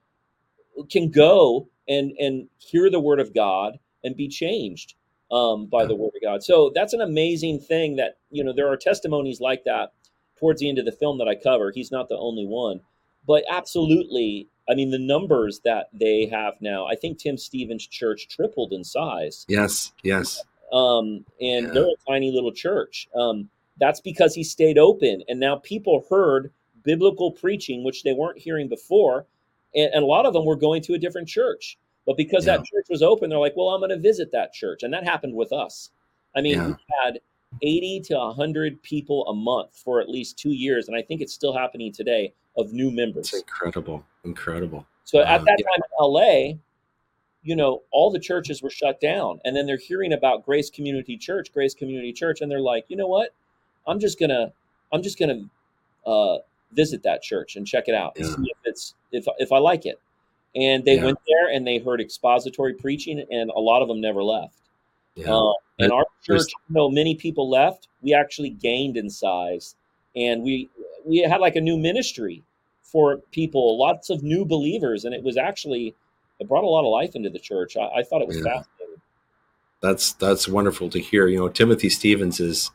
can 0.89 1.09
go 1.09 1.67
and 1.87 2.11
and 2.19 2.47
hear 2.57 2.89
the 2.89 2.99
word 2.99 3.19
of 3.19 3.33
God 3.33 3.77
and 4.03 4.15
be 4.15 4.27
changed 4.27 4.95
um, 5.31 5.67
by 5.67 5.85
the 5.85 5.95
word 5.95 6.11
of 6.15 6.21
God. 6.21 6.43
So 6.43 6.71
that's 6.73 6.93
an 6.93 7.01
amazing 7.01 7.59
thing 7.59 7.97
that 7.97 8.17
you 8.29 8.43
know 8.43 8.53
there 8.53 8.69
are 8.69 8.77
testimonies 8.77 9.41
like 9.41 9.63
that 9.65 9.93
towards 10.39 10.61
the 10.61 10.69
end 10.69 10.79
of 10.79 10.85
the 10.85 10.91
film 10.91 11.17
that 11.19 11.27
I 11.27 11.35
cover. 11.35 11.71
He's 11.73 11.91
not 11.91 12.09
the 12.09 12.17
only 12.17 12.45
one, 12.45 12.81
but 13.27 13.43
absolutely. 13.49 14.47
I 14.69 14.75
mean, 14.75 14.91
the 14.91 14.99
numbers 14.99 15.59
that 15.65 15.89
they 15.93 16.25
have 16.27 16.53
now. 16.61 16.85
I 16.85 16.95
think 16.95 17.17
Tim 17.17 17.37
Stephens 17.37 17.87
Church 17.87 18.27
tripled 18.29 18.73
in 18.73 18.83
size, 18.83 19.45
yes 19.49 19.91
yes 20.03 20.43
um, 20.71 21.25
and 21.41 21.67
Yeah. 21.67 21.71
they're 21.73 21.83
a 21.89 21.95
tiny 22.09 22.31
little 22.31 22.51
church. 22.53 23.09
Um, 23.15 23.49
that's 23.77 23.99
because 23.99 24.33
he 24.35 24.43
stayed 24.43 24.77
open, 24.77 25.23
and 25.27 25.39
now 25.39 25.57
people 25.57 26.05
heard 26.09 26.51
biblical 26.83 27.31
preaching, 27.31 27.83
which 27.83 28.03
they 28.03 28.13
weren't 28.13 28.37
hearing 28.39 28.67
before, 28.67 29.25
and, 29.75 29.91
and 29.93 30.03
a 30.03 30.07
lot 30.07 30.25
of 30.25 30.33
them 30.33 30.45
were 30.45 30.55
going 30.55 30.81
to 30.83 30.93
a 30.93 30.97
different 30.97 31.27
church. 31.27 31.77
But 32.05 32.17
because 32.17 32.45
that 32.45 32.63
church 32.65 32.85
was 32.89 33.01
open, 33.03 33.29
they're 33.29 33.39
like, 33.39 33.55
"Well, 33.55 33.69
I'm 33.69 33.79
going 33.81 33.89
to 33.91 33.97
visit 33.97 34.31
that 34.31 34.53
church," 34.53 34.83
and 34.83 34.93
that 34.93 35.03
happened 35.03 35.35
with 35.35 35.51
us. 35.51 35.89
I 36.35 36.41
mean, 36.41 36.53
Yeah. 36.53 36.67
we 36.67 36.75
had 37.03 37.19
80 37.61 38.01
to 38.05 38.15
100 38.15 38.81
people 38.83 39.27
a 39.27 39.33
month 39.33 39.69
for 39.83 39.99
at 40.01 40.09
least 40.09 40.37
two 40.39 40.51
years, 40.51 40.87
and 40.87 40.97
I 40.97 41.01
think 41.01 41.21
it's 41.21 41.33
still 41.33 41.53
happening 41.53 41.91
today 41.91 42.33
of 42.57 42.73
new 42.73 42.91
members. 42.91 43.27
it's 43.33 43.41
incredible 43.41 44.05
incredible 44.23 44.85
So 45.05 45.21
at 45.21 45.43
that 45.45 45.55
yeah. 45.59 45.65
time 45.65 45.81
in 45.81 46.05
LA, 46.05 46.57
you 47.43 47.55
know, 47.55 47.81
all 47.91 48.11
the 48.11 48.19
churches 48.19 48.61
were 48.61 48.69
shut 48.69 48.99
down. 49.01 49.39
And 49.45 49.55
then 49.55 49.65
they're 49.65 49.77
hearing 49.77 50.13
about 50.13 50.45
Grace 50.45 50.69
Community 50.69 51.17
Church, 51.17 51.51
Grace 51.51 51.73
Community 51.73 52.13
Church, 52.13 52.41
and 52.41 52.51
they're 52.51 52.59
like, 52.59 52.85
you 52.87 52.95
know 52.97 53.07
what? 53.07 53.33
I'm 53.87 53.99
just 53.99 54.19
gonna 54.19 54.53
I'm 54.93 55.01
just 55.01 55.17
gonna 55.17 55.41
uh 56.05 56.37
visit 56.73 57.01
that 57.03 57.21
church 57.21 57.55
and 57.55 57.65
check 57.67 57.87
it 57.87 57.95
out 57.95 58.15
and 58.17 58.25
see 58.25 58.51
if 58.51 58.57
it's 58.65 58.93
if 59.11 59.25
if 59.39 59.51
I 59.51 59.57
like 59.57 59.85
it. 59.85 59.99
And 60.55 60.83
they 60.85 60.95
Yeah. 60.97 61.05
went 61.05 61.19
there 61.27 61.49
and 61.55 61.65
they 61.65 61.79
heard 61.79 61.99
expository 62.01 62.73
preaching, 62.75 63.25
and 63.31 63.49
a 63.49 63.59
lot 63.59 63.81
of 63.81 63.87
them 63.87 63.99
never 64.01 64.21
left. 64.23 64.55
Yeah. 65.15 65.33
Uh, 65.33 65.53
and 65.79 65.91
our 65.91 66.05
church, 66.23 66.47
you 66.69 66.75
know, 66.75 66.89
many 66.89 67.15
people 67.15 67.49
left. 67.49 67.87
We 68.01 68.13
actually 68.13 68.49
gained 68.49 68.97
in 68.97 69.09
size, 69.09 69.75
and 70.15 70.43
we 70.43 70.69
we 71.05 71.19
had 71.19 71.41
like 71.41 71.55
a 71.55 71.61
new 71.61 71.77
ministry 71.77 72.43
for 72.83 73.17
people, 73.31 73.79
lots 73.79 74.09
of 74.09 74.21
new 74.23 74.45
believers, 74.45 75.05
and 75.05 75.13
it 75.13 75.23
was 75.23 75.37
actually 75.37 75.95
it 76.39 76.47
brought 76.47 76.63
a 76.63 76.67
lot 76.67 76.81
of 76.85 76.91
life 76.91 77.15
into 77.15 77.29
the 77.29 77.39
church. 77.39 77.77
I, 77.77 77.99
I 77.99 78.03
thought 78.03 78.21
it 78.21 78.27
was 78.27 78.37
Yeah. 78.37 78.43
fascinating. 78.43 79.01
that's 79.81 80.13
that's 80.13 80.47
wonderful 80.47 80.89
to 80.89 80.99
hear. 80.99 81.27
You 81.27 81.39
know, 81.39 81.49
Timothy 81.49 81.89
Stephens 81.89 82.39
is 82.39 82.71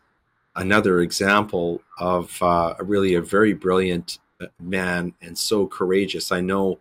another 0.55 1.01
example 1.01 1.83
of 1.99 2.41
uh, 2.43 2.75
really 2.81 3.15
a 3.15 3.21
very 3.21 3.53
brilliant 3.53 4.19
uh, 4.41 4.47
man 4.61 5.13
and 5.21 5.37
so 5.37 5.67
courageous. 5.67 6.33
I 6.33 6.41
know 6.41 6.79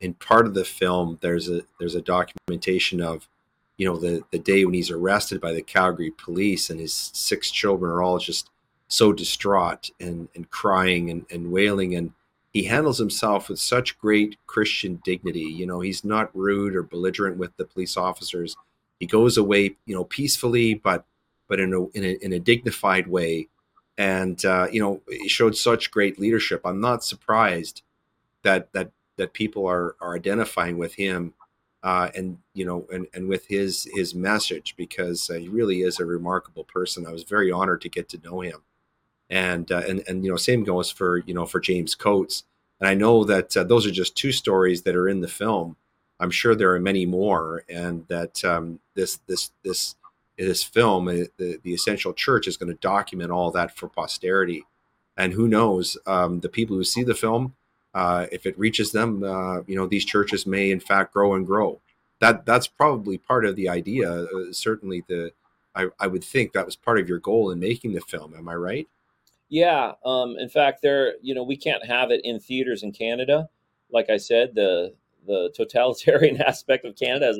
in 0.00 0.14
part 0.14 0.46
of 0.46 0.54
the 0.54 0.64
film 0.64 1.18
there's 1.20 1.48
a 1.50 1.62
there's 1.78 1.94
a 1.94 2.00
documentation 2.02 3.00
of 3.00 3.28
you 3.78 3.86
know 3.86 3.96
the 3.96 4.22
the 4.30 4.38
day 4.38 4.64
when 4.64 4.74
he's 4.74 4.90
arrested 4.90 5.40
by 5.40 5.52
the 5.52 5.62
Calgary 5.62 6.10
police 6.10 6.68
and 6.68 6.78
his 6.78 7.10
six 7.14 7.50
children 7.50 7.90
are 7.90 8.02
all 8.02 8.18
just 8.18 8.50
so 8.88 9.12
distraught 9.12 9.90
and 10.00 10.28
and 10.34 10.50
crying 10.50 11.10
and, 11.10 11.24
and 11.30 11.50
wailing 11.50 11.94
and 11.94 12.12
he 12.52 12.64
handles 12.64 12.98
himself 12.98 13.48
with 13.48 13.58
such 13.58 13.98
great 13.98 14.36
Christian 14.46 15.00
dignity. 15.04 15.42
You 15.42 15.66
know, 15.66 15.80
he's 15.80 16.02
not 16.02 16.34
rude 16.34 16.74
or 16.74 16.82
belligerent 16.82 17.36
with 17.36 17.54
the 17.56 17.66
police 17.66 17.96
officers. 17.96 18.56
He 18.98 19.06
goes 19.06 19.36
away 19.36 19.76
you 19.86 19.94
know 19.94 20.04
peacefully 20.04 20.74
but 20.74 21.04
but 21.46 21.60
in 21.60 21.72
a 21.72 21.82
in 21.96 22.04
a, 22.04 22.24
in 22.24 22.32
a 22.34 22.40
dignified 22.40 23.06
way. 23.06 23.48
And 23.96 24.44
uh, 24.44 24.68
you 24.72 24.80
know 24.82 25.00
he 25.08 25.28
showed 25.28 25.56
such 25.56 25.90
great 25.92 26.18
leadership. 26.18 26.62
I'm 26.64 26.80
not 26.80 27.04
surprised 27.04 27.82
that 28.42 28.72
that 28.72 28.90
that 29.18 29.34
people 29.34 29.66
are 29.66 29.94
are 30.00 30.16
identifying 30.16 30.78
with 30.78 30.94
him 30.94 31.34
uh, 31.82 32.10
and 32.14 32.38
you 32.54 32.64
know 32.64 32.86
and 32.92 33.06
and 33.14 33.28
with 33.28 33.46
his 33.46 33.88
his 33.94 34.14
message 34.14 34.74
because 34.76 35.30
uh, 35.30 35.34
he 35.34 35.48
really 35.48 35.82
is 35.82 36.00
a 36.00 36.04
remarkable 36.04 36.64
person. 36.64 37.06
I 37.06 37.12
was 37.12 37.22
very 37.22 37.50
honored 37.50 37.80
to 37.82 37.88
get 37.88 38.08
to 38.10 38.20
know 38.22 38.40
him. 38.40 38.62
And 39.30 39.70
uh, 39.70 39.82
and 39.88 40.02
and 40.08 40.24
you 40.24 40.30
know 40.30 40.36
same 40.36 40.64
goes 40.64 40.90
for 40.90 41.18
you 41.18 41.34
know 41.34 41.46
for 41.46 41.60
james 41.60 41.94
coates. 41.94 42.44
And 42.80 42.88
i 42.88 42.94
know 42.94 43.24
that 43.24 43.56
uh, 43.56 43.64
those 43.64 43.86
are 43.86 43.90
just 43.90 44.16
two 44.16 44.32
stories 44.32 44.82
that 44.82 44.96
are 44.96 45.08
in 45.08 45.20
the 45.20 45.28
film. 45.28 45.76
I'm 46.20 46.30
sure 46.30 46.54
there 46.54 46.74
are 46.74 46.80
many 46.80 47.06
more, 47.06 47.64
and 47.68 48.06
that 48.08 48.44
um, 48.44 48.80
this 48.94 49.18
this 49.26 49.50
this 49.62 49.94
this 50.36 50.62
film, 50.62 51.08
uh, 51.08 51.24
the 51.36 51.60
the 51.62 51.74
Essential 51.74 52.12
Church, 52.12 52.48
is 52.48 52.56
going 52.56 52.72
to 52.72 52.78
document 52.80 53.30
all 53.30 53.50
that 53.52 53.76
for 53.76 53.88
posterity. 53.88 54.64
And 55.16 55.32
who 55.32 55.48
knows, 55.48 55.98
um, 56.06 56.40
the 56.40 56.48
people 56.48 56.76
who 56.76 56.84
see 56.84 57.02
the 57.02 57.14
film, 57.14 57.54
uh, 57.98 58.26
if 58.30 58.46
it 58.46 58.56
reaches 58.56 58.92
them, 58.92 59.24
uh, 59.24 59.60
you 59.66 59.74
know, 59.74 59.86
these 59.88 60.04
churches 60.04 60.46
may 60.46 60.70
in 60.70 60.78
fact 60.78 61.12
grow 61.12 61.34
and 61.34 61.44
grow. 61.44 61.80
That 62.20 62.46
that's 62.46 62.68
probably 62.68 63.18
part 63.18 63.44
of 63.44 63.56
the 63.56 63.68
idea. 63.68 64.08
Uh, 64.12 64.52
certainly, 64.52 65.04
the 65.08 65.32
I, 65.74 65.88
I 65.98 66.06
would 66.06 66.22
think 66.22 66.52
that 66.52 66.64
was 66.64 66.76
part 66.76 67.00
of 67.00 67.08
your 67.08 67.18
goal 67.18 67.50
in 67.50 67.58
making 67.58 67.92
the 67.92 68.00
film. 68.00 68.34
Am 68.36 68.48
I 68.48 68.54
right? 68.54 68.88
Yeah. 69.48 69.92
Um, 70.04 70.36
in 70.38 70.48
fact, 70.48 70.82
there, 70.82 71.14
you 71.22 71.34
know, 71.34 71.42
we 71.42 71.56
can't 71.56 71.84
have 71.86 72.10
it 72.10 72.20
in 72.24 72.38
theaters 72.38 72.82
in 72.82 72.92
Canada. 72.92 73.48
Like 73.90 74.10
I 74.10 74.16
said, 74.16 74.54
the 74.54 74.94
the 75.26 75.50
totalitarian 75.56 76.40
aspect 76.50 76.84
of 76.84 76.94
Canada 76.96 77.34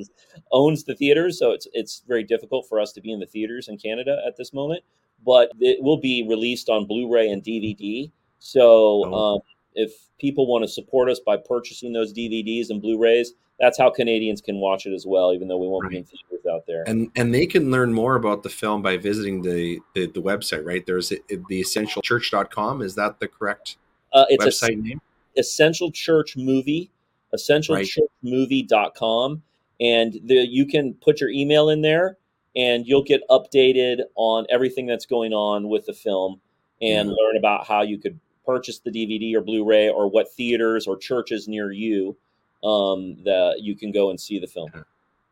owns 0.50 0.82
the 0.84 0.94
theaters, 0.96 1.38
so 1.38 1.52
it's 1.52 1.68
it's 1.72 2.02
very 2.08 2.24
difficult 2.24 2.68
for 2.68 2.80
us 2.80 2.92
to 2.94 3.00
be 3.00 3.12
in 3.12 3.20
the 3.20 3.26
theaters 3.26 3.68
in 3.68 3.78
Canada 3.78 4.20
at 4.26 4.36
this 4.36 4.52
moment. 4.52 4.82
But 5.24 5.52
it 5.60 5.82
will 5.82 6.00
be 6.00 6.26
released 6.28 6.68
on 6.68 6.86
Blu-ray 6.86 7.30
and 7.30 7.42
DVD. 7.44 8.10
So 8.40 9.04
Oh. 9.06 9.14
um, 9.36 9.40
if 9.78 9.92
people 10.18 10.46
want 10.46 10.64
to 10.64 10.68
support 10.68 11.08
us 11.08 11.20
by 11.20 11.36
purchasing 11.36 11.92
those 11.92 12.12
DVDs 12.12 12.70
and 12.70 12.82
Blu-rays, 12.82 13.34
that's 13.60 13.78
how 13.78 13.90
Canadians 13.90 14.40
can 14.40 14.56
watch 14.56 14.86
it 14.86 14.92
as 14.92 15.06
well. 15.06 15.32
Even 15.32 15.48
though 15.48 15.58
we 15.58 15.66
won't 15.66 15.88
be 15.88 15.98
in 15.98 16.04
theaters 16.04 16.46
out 16.50 16.66
there. 16.66 16.84
And 16.86 17.10
and 17.16 17.34
they 17.34 17.46
can 17.46 17.70
learn 17.70 17.92
more 17.92 18.16
about 18.16 18.42
the 18.42 18.50
film 18.50 18.82
by 18.82 18.96
visiting 18.96 19.42
the 19.42 19.80
the, 19.94 20.06
the 20.06 20.20
website, 20.20 20.64
right? 20.64 20.84
There's 20.84 21.12
a, 21.12 21.18
the 21.28 21.62
essentialchurch.com. 21.62 22.82
Is 22.82 22.96
that 22.96 23.20
the 23.20 23.28
correct 23.28 23.76
uh, 24.12 24.24
it's 24.28 24.44
a 24.44 24.48
website 24.48 24.82
name? 24.82 25.00
essential 25.36 25.92
church 25.92 26.36
movie 26.36 26.90
essentialchurchmovie.com 27.34 29.42
and 29.80 30.20
the, 30.24 30.46
you 30.48 30.66
can 30.66 30.94
put 30.94 31.20
your 31.20 31.30
email 31.30 31.68
in 31.68 31.82
there 31.82 32.16
and 32.56 32.86
you'll 32.86 33.04
get 33.04 33.20
updated 33.30 34.00
on 34.16 34.46
everything 34.50 34.86
that's 34.86 35.06
going 35.06 35.32
on 35.32 35.68
with 35.68 35.86
the 35.86 35.92
film 35.92 36.40
and 36.80 37.10
Mhm. 37.10 37.16
learn 37.16 37.36
about 37.36 37.66
how 37.66 37.82
you 37.82 37.98
could 37.98 38.18
purchase 38.48 38.78
the 38.78 38.90
dvd 38.90 39.34
or 39.34 39.42
blu-ray 39.42 39.90
or 39.90 40.08
what 40.08 40.32
theaters 40.32 40.86
or 40.86 40.96
churches 40.96 41.46
near 41.46 41.70
you 41.70 42.16
um, 42.64 43.16
that 43.24 43.56
you 43.60 43.76
can 43.76 43.92
go 43.92 44.08
and 44.10 44.18
see 44.18 44.38
the 44.38 44.46
film 44.46 44.70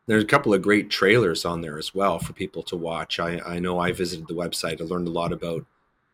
There's 0.07 0.23
a 0.23 0.27
couple 0.27 0.55
of 0.55 0.63
great 0.63 0.91
trailers 0.91 1.45
on 1.45 1.61
there 1.61 1.79
as 1.79 1.93
well 1.93 2.21
for 2.21 2.33
people 2.33 2.63
to 2.65 2.77
watch. 2.77 3.19
I, 3.19 3.41
I 3.45 3.59
know 3.59 3.81
I 3.81 3.91
visited 3.91 4.29
the 4.29 4.35
website. 4.35 4.81
I 4.81 4.85
learned 4.85 5.09
a 5.09 5.11
lot 5.11 5.33
about 5.33 5.67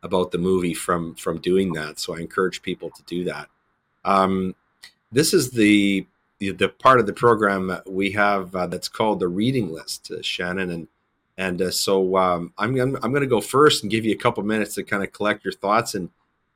about 0.03 0.30
the 0.30 0.38
movie 0.38 0.72
from 0.72 1.14
from 1.16 1.38
doing 1.40 1.74
that. 1.74 1.98
So 1.98 2.16
I 2.16 2.20
encourage 2.20 2.62
people 2.62 2.90
to 2.90 3.03
do 3.03 3.24
that. 3.24 3.48
Um, 4.05 4.55
this 5.11 5.34
is 5.34 5.50
the 5.50 6.07
the 6.38 6.68
part 6.68 6.98
of 6.98 7.07
the 7.07 7.12
program 7.12 7.78
we 7.86 8.11
have 8.12 8.55
uh, 8.57 8.66
that's 8.66 8.88
called 8.88 9.20
the 9.20 9.28
reading 9.28 9.70
list, 9.70 10.11
uh, 10.11 10.22
Shannon, 10.22 10.70
and 10.70 10.88
and 11.38 11.62
uh, 11.62 11.70
so 11.70 12.16
um, 12.16 12.53
I'm 12.59 12.74
gonna, 12.74 12.98
I'm 13.03 13.12
going 13.12 13.22
to 13.22 13.28
go 13.28 13.40
first 13.40 13.82
and 13.82 13.90
give 13.90 14.05
you 14.05 14.12
a 14.12 14.18
couple 14.18 14.42
minutes 14.42 14.74
to 14.74 14.82
kind 14.82 15.05
of 15.05 15.12
collect 15.12 15.44
your 15.44 15.53
thoughts 15.53 15.94
and 15.94 16.09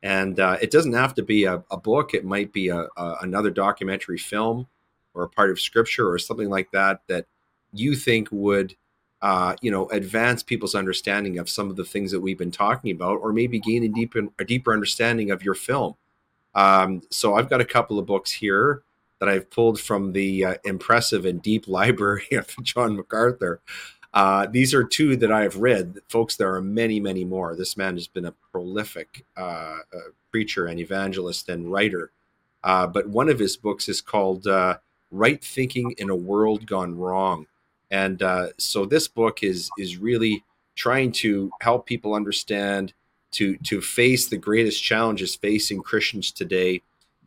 and 0.02 0.38
uh, 0.38 0.56
it 0.60 0.70
doesn't 0.70 0.92
have 0.92 1.14
to 1.14 1.22
be 1.22 1.44
a, 1.44 1.62
a 1.70 1.76
book. 1.76 2.14
It 2.14 2.24
might 2.24 2.52
be 2.52 2.68
a, 2.68 2.86
a 2.96 3.16
another 3.22 3.50
documentary 3.50 4.18
film 4.18 4.66
or 5.14 5.24
a 5.24 5.28
part 5.28 5.50
of 5.50 5.58
scripture 5.58 6.08
or 6.08 6.18
something 6.18 6.48
like 6.48 6.70
that 6.72 7.00
that 7.08 7.26
you 7.72 7.94
think 7.94 8.28
would 8.30 8.76
uh, 9.22 9.56
you 9.62 9.70
know 9.70 9.88
advance 9.88 10.42
people's 10.42 10.74
understanding 10.74 11.38
of 11.38 11.48
some 11.48 11.70
of 11.70 11.76
the 11.76 11.84
things 11.84 12.12
that 12.12 12.20
we've 12.20 12.38
been 12.38 12.50
talking 12.50 12.92
about 12.92 13.16
or 13.16 13.32
maybe 13.32 13.58
gain 13.58 13.82
a 13.82 13.88
deeper 13.88 14.28
a 14.38 14.44
deeper 14.44 14.72
understanding 14.72 15.30
of 15.30 15.42
your 15.42 15.54
film 15.54 15.94
um, 16.54 17.02
so 17.10 17.34
i've 17.34 17.48
got 17.48 17.60
a 17.60 17.64
couple 17.64 17.98
of 17.98 18.06
books 18.06 18.30
here 18.30 18.82
that 19.18 19.28
i've 19.28 19.50
pulled 19.50 19.80
from 19.80 20.12
the 20.12 20.44
uh, 20.44 20.54
impressive 20.64 21.24
and 21.24 21.40
deep 21.42 21.66
library 21.68 22.28
of 22.32 22.54
john 22.62 22.94
macarthur 22.94 23.60
uh, 24.16 24.46
these 24.46 24.72
are 24.72 24.82
two 24.82 25.14
that 25.16 25.30
i 25.30 25.42
have 25.42 25.56
read. 25.56 25.98
Folks 26.08 26.36
there 26.36 26.54
are 26.54 26.62
many 26.62 26.98
many 26.98 27.24
more. 27.24 27.54
This 27.54 27.76
man 27.76 27.94
has 27.94 28.08
been 28.08 28.24
a 28.24 28.34
prolific 28.50 29.26
uh, 29.36 29.40
uh, 29.94 30.10
preacher 30.30 30.66
and 30.66 30.80
evangelist 30.80 31.50
and 31.50 31.70
writer. 31.70 32.10
Uh, 32.64 32.86
but 32.86 33.08
one 33.08 33.28
of 33.28 33.38
his 33.38 33.58
books 33.58 33.88
is 33.88 34.00
called 34.00 34.46
uh, 34.46 34.78
right 35.10 35.44
thinking 35.44 35.94
in 35.98 36.08
a 36.08 36.16
world 36.16 36.66
gone 36.66 36.96
wrong. 36.96 37.46
And 37.90 38.22
uh, 38.22 38.48
so 38.56 38.86
this 38.86 39.06
book 39.06 39.42
is 39.42 39.70
is 39.78 39.98
really 39.98 40.42
trying 40.76 41.12
to 41.12 41.50
help 41.60 41.84
people 41.84 42.14
understand 42.14 42.94
to 43.32 43.58
to 43.58 43.82
face 43.82 44.28
the 44.28 44.38
greatest 44.38 44.82
challenges 44.82 45.34
facing 45.36 45.82
christians 45.82 46.30
today 46.30 46.80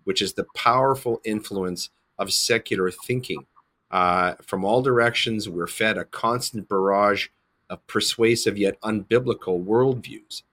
which 0.05 0.21
is 0.21 0.33
the 0.33 0.45
powerful 0.55 1.19
influence 1.25 1.89
of 2.17 2.31
secular 2.31 2.89
thinking 2.89 3.45
uh, 3.91 4.35
from 4.41 4.63
all 4.63 4.81
directions 4.81 5.49
we're 5.49 5.67
fed 5.67 5.97
a 5.97 6.05
constant 6.05 6.67
barrage 6.67 7.27
of 7.69 7.85
persuasive 7.87 8.57
yet 8.57 8.79
unbiblical 8.81 9.63
worldviews 9.63 10.43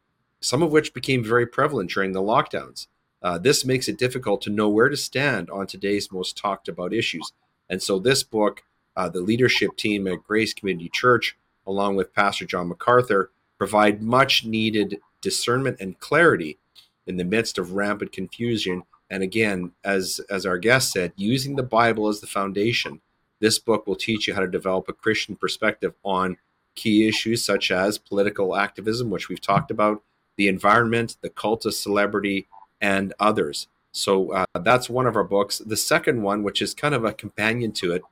some 0.41 0.63
of 0.63 0.71
which 0.71 0.95
became 0.95 1.25
very 1.25 1.47
prevalent 1.47 1.91
during 1.91 2.13
the 2.13 2.23
lockdowns 2.23 2.87
uh, 3.27 3.39
this 3.39 3.65
makes 3.65 3.89
it 3.89 3.99
difficult 3.99 4.41
to 4.43 4.51
know 4.51 4.69
where 4.69 4.89
to 4.89 4.97
stand 4.97 5.51
on 5.51 5.67
today's 5.67 6.13
most 6.13 6.37
talked 6.37 6.69
about 6.69 6.93
issues. 6.93 7.33
And 7.69 7.83
so, 7.83 7.99
this 7.99 8.23
book, 8.23 8.63
uh, 8.95 9.09
the 9.09 9.21
leadership 9.21 9.77
team 9.77 10.07
at 10.07 10.23
Grace 10.23 10.55
Community 10.55 10.91
Church, 10.93 11.37
along 11.67 11.97
with 11.97 12.15
Pastor 12.15 12.45
John 12.45 12.69
MacArthur, 12.69 13.33
provide 13.59 14.03
much 14.03 14.45
needed 14.45 15.01
discernment 15.23 15.79
and 15.81 15.99
clarity 15.99 16.59
in 17.07 17.17
the 17.17 17.25
midst 17.25 17.59
of 17.59 17.73
rampant 17.73 18.13
confusion. 18.13 18.85
And 19.11 19.25
again, 19.25 19.73
as, 19.83 20.21
as 20.31 20.47
our 20.47 20.59
guest 20.59 20.93
said, 20.93 21.13
using 21.17 21.57
the 21.57 21.63
Bible 21.63 22.09
as 22.09 22.21
the 22.21 22.27
foundation, 22.27 23.01
this 23.41 23.59
book 23.59 23.87
will 23.87 23.97
teach 23.97 24.27
you 24.27 24.35
how 24.35 24.41
to 24.41 24.47
develop 24.47 24.89
a 24.89 24.93
Christian 24.93 25.37
perspective 25.37 25.95
on 26.03 26.37
key 26.75 27.09
issues 27.09 27.45
such 27.45 27.71
as 27.71 27.99
political 27.99 28.57
activism, 28.57 29.11
which 29.11 29.29
we've 29.29 29.41
talked 29.41 29.71
about, 29.71 30.03
the 30.37 30.49
environment, 30.49 31.17
the 31.23 31.31
cult 31.31 31.65
of 31.67 31.75
celebrity, 31.75 32.47
and 32.81 33.13
others. 33.19 33.69
So 33.93 34.33
uh, 34.33 34.45
that's 34.61 34.91
one 34.91 35.07
of 35.07 35.17
our 35.17 35.25
books. 35.25 35.59
The 35.59 35.77
second 35.77 36.23
one, 36.23 36.43
which 36.43 36.61
is 36.61 36.75
kind 36.75 36.95
of 36.95 37.05
a 37.05 37.15
companion 37.15 37.73
to 37.73 37.93
it, 37.93 38.03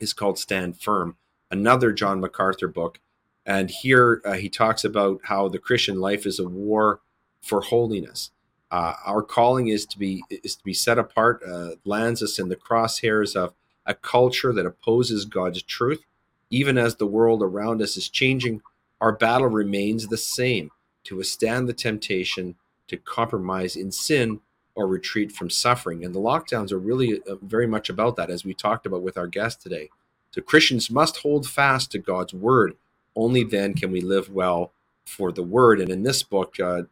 is 0.00 0.12
called 0.12 0.38
Stand 0.38 0.80
Firm, 0.80 1.16
another 1.50 1.92
John 1.92 2.20
MacArthur 2.20 2.68
book. 2.68 2.98
And 3.46 3.70
here 3.70 4.20
uh, 4.24 4.32
he 4.32 4.48
talks 4.48 4.84
about 4.84 5.20
how 5.24 5.48
the 5.48 5.60
Christian 5.60 6.00
life 6.00 6.26
is 6.26 6.40
a 6.40 6.48
war 6.48 7.00
for 7.40 7.60
holiness. 7.60 8.32
Uh, 8.72 8.94
our 9.06 9.22
calling 9.22 9.68
is 9.68 9.86
to 9.86 9.98
be 9.98 10.24
is 10.28 10.56
to 10.56 10.64
be 10.64 10.74
set 10.74 10.98
apart. 10.98 11.40
Uh, 11.46 11.76
lands 11.84 12.20
us 12.20 12.40
in 12.40 12.48
the 12.48 12.56
crosshairs 12.56 13.36
of 13.36 13.54
a 13.86 13.94
culture 13.94 14.52
that 14.52 14.66
opposes 14.66 15.24
God's 15.24 15.62
truth, 15.62 16.04
even 16.50 16.76
as 16.78 16.96
the 16.96 17.06
world 17.06 17.42
around 17.42 17.80
us 17.82 17.96
is 17.96 18.08
changing. 18.08 18.62
Our 19.00 19.12
battle 19.12 19.48
remains 19.48 20.08
the 20.08 20.16
same: 20.16 20.70
to 21.04 21.16
withstand 21.16 21.68
the 21.68 21.72
temptation 21.74 22.56
to 22.88 22.96
compromise 22.96 23.76
in 23.76 23.90
sin 23.92 24.40
or 24.74 24.86
retreat 24.86 25.32
from 25.32 25.50
suffering. 25.50 26.04
And 26.04 26.14
the 26.14 26.20
lockdowns 26.20 26.70
are 26.70 26.78
really 26.78 27.20
uh, 27.28 27.36
very 27.42 27.66
much 27.66 27.88
about 27.88 28.16
that, 28.16 28.30
as 28.30 28.44
we 28.44 28.54
talked 28.54 28.86
about 28.86 29.02
with 29.02 29.16
our 29.16 29.26
guest 29.26 29.60
today. 29.60 29.88
So 30.30 30.42
Christians 30.42 30.90
must 30.90 31.18
hold 31.18 31.48
fast 31.48 31.90
to 31.92 31.98
God's 31.98 32.34
word. 32.34 32.76
Only 33.16 33.42
then 33.42 33.72
can 33.74 33.90
we 33.90 34.02
live 34.02 34.30
well 34.30 34.72
for 35.06 35.32
the 35.32 35.42
word. 35.42 35.80
And 35.80 35.90
in 35.90 36.02
this 36.02 36.22
book, 36.22 36.60
uh, 36.60 36.82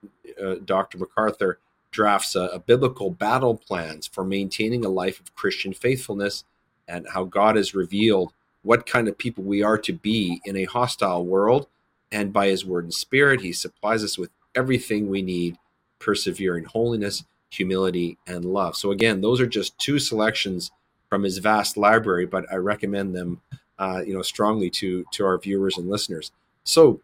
uh, 0.43 0.55
Dr. 0.65 0.99
MacArthur 0.99 1.59
drafts 1.91 2.35
a, 2.35 2.45
a, 2.47 2.59
biblical 2.59 3.11
battle 3.11 3.57
plans 3.57 4.07
for 4.07 4.25
maintaining 4.25 4.85
a 4.85 4.89
life 4.89 5.21
of 5.21 5.35
Christian 5.35 5.73
faithfulness 5.73 6.45
and 6.89 7.07
how 7.09 7.24
God 7.24 7.57
has 7.57 7.74
revealed 7.74 8.32
what 8.62 8.87
kind 8.87 9.09
of 9.09 9.18
people 9.18 9.45
we 9.45 9.62
are 9.62 9.78
to 9.78 9.93
be 9.93 10.41
in 10.45 10.57
a 10.57 10.64
hostile 10.64 11.24
world. 11.24 11.66
And 12.11 12.32
by 12.32 12.49
his 12.49 12.64
word 12.64 12.85
and 12.85 12.95
spirit, 12.95 13.41
he 13.41 13.53
supplies 13.53 14.03
us 14.05 14.18
with 14.18 14.30
everything 14.55 15.09
we 15.09 15.22
need, 15.22 15.59
persevering 15.99 16.64
holiness, 16.64 17.24
humility, 17.51 18.18
and 18.26 18.45
love. 18.45 18.76
So 18.76 18.91
again, 18.91 19.20
those 19.20 19.41
are 19.41 19.47
just 19.47 19.78
two 19.78 19.99
selections 19.99 20.70
from 21.09 21.22
his 21.22 21.39
vast 21.39 21.76
library, 21.76 22.26
but 22.26 22.51
I 22.53 22.57
recommend 22.57 23.14
them, 23.14 23.41
uh, 23.78 24.03
you 24.07 24.14
know, 24.14 24.22
strongly 24.22 24.70
to 24.70 25.05
to 25.12 25.24
our 25.24 25.39
viewers 25.39 25.76
and 25.78 25.89
listeners. 25.89 26.32
So, 26.64 27.01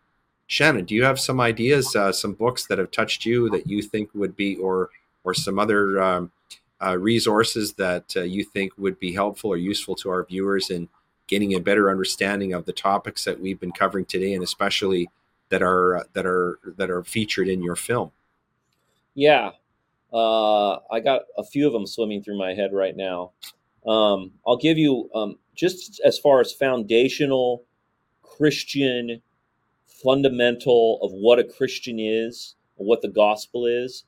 Shannon, 0.46 0.84
do 0.84 0.94
you 0.94 1.04
have 1.04 1.20
some 1.20 1.40
ideas, 1.40 1.94
uh, 1.94 2.12
some 2.12 2.32
books 2.32 2.66
that 2.66 2.78
have 2.78 2.90
touched 2.90 3.24
you 3.24 3.50
that 3.50 3.66
you 3.66 3.82
think 3.82 4.10
would 4.14 4.34
be, 4.34 4.56
or 4.56 4.90
or 5.22 5.34
some 5.34 5.58
other 5.58 6.02
um, 6.02 6.32
uh, 6.82 6.96
resources 6.96 7.74
that 7.74 8.14
uh, 8.16 8.22
you 8.22 8.44
think 8.44 8.72
would 8.78 8.98
be 8.98 9.12
helpful 9.12 9.50
or 9.50 9.56
useful 9.56 9.94
to 9.96 10.10
our 10.10 10.24
viewers 10.24 10.70
in 10.70 10.88
gaining 11.26 11.54
a 11.54 11.60
better 11.60 11.90
understanding 11.90 12.52
of 12.52 12.64
the 12.64 12.72
topics 12.72 13.24
that 13.24 13.40
we've 13.40 13.60
been 13.60 13.72
covering 13.72 14.04
today, 14.04 14.34
and 14.34 14.42
especially 14.42 15.08
that 15.50 15.62
are 15.62 16.06
that 16.14 16.26
are 16.26 16.58
that 16.76 16.90
are 16.90 17.02
featured 17.02 17.48
in 17.48 17.62
your 17.62 17.76
film? 17.76 18.10
Yeah, 19.14 19.50
uh, 20.12 20.76
I 20.90 21.00
got 21.00 21.22
a 21.36 21.44
few 21.44 21.66
of 21.66 21.72
them 21.72 21.86
swimming 21.86 22.22
through 22.22 22.38
my 22.38 22.54
head 22.54 22.72
right 22.72 22.96
now. 22.96 23.32
Um, 23.86 24.32
I'll 24.46 24.56
give 24.56 24.78
you 24.78 25.10
um, 25.14 25.38
just 25.54 26.00
as 26.04 26.18
far 26.18 26.40
as 26.40 26.52
foundational 26.52 27.64
Christian 28.22 29.20
fundamental 29.86 30.98
of 31.02 31.12
what 31.12 31.38
a 31.38 31.44
Christian 31.44 31.98
is, 31.98 32.54
what 32.76 33.02
the 33.02 33.08
gospel 33.08 33.66
is. 33.66 34.04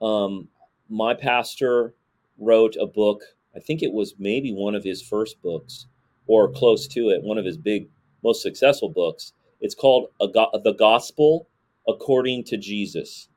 Um, 0.00 0.48
my 0.88 1.14
pastor 1.14 1.94
wrote 2.38 2.76
a 2.80 2.86
book. 2.86 3.22
I 3.54 3.60
think 3.60 3.82
it 3.82 3.92
was 3.92 4.14
maybe 4.18 4.52
one 4.52 4.74
of 4.74 4.84
his 4.84 5.02
first 5.02 5.40
books 5.42 5.86
or 6.26 6.50
close 6.50 6.86
to 6.88 7.10
it, 7.10 7.22
one 7.22 7.38
of 7.38 7.44
his 7.44 7.56
big, 7.56 7.88
most 8.22 8.42
successful 8.42 8.88
books. 8.88 9.32
It's 9.60 9.74
called 9.74 10.08
Go- 10.32 10.50
The 10.64 10.74
Gospel 10.74 11.46
According 11.88 12.44
to 12.44 12.56
Jesus. 12.56 13.28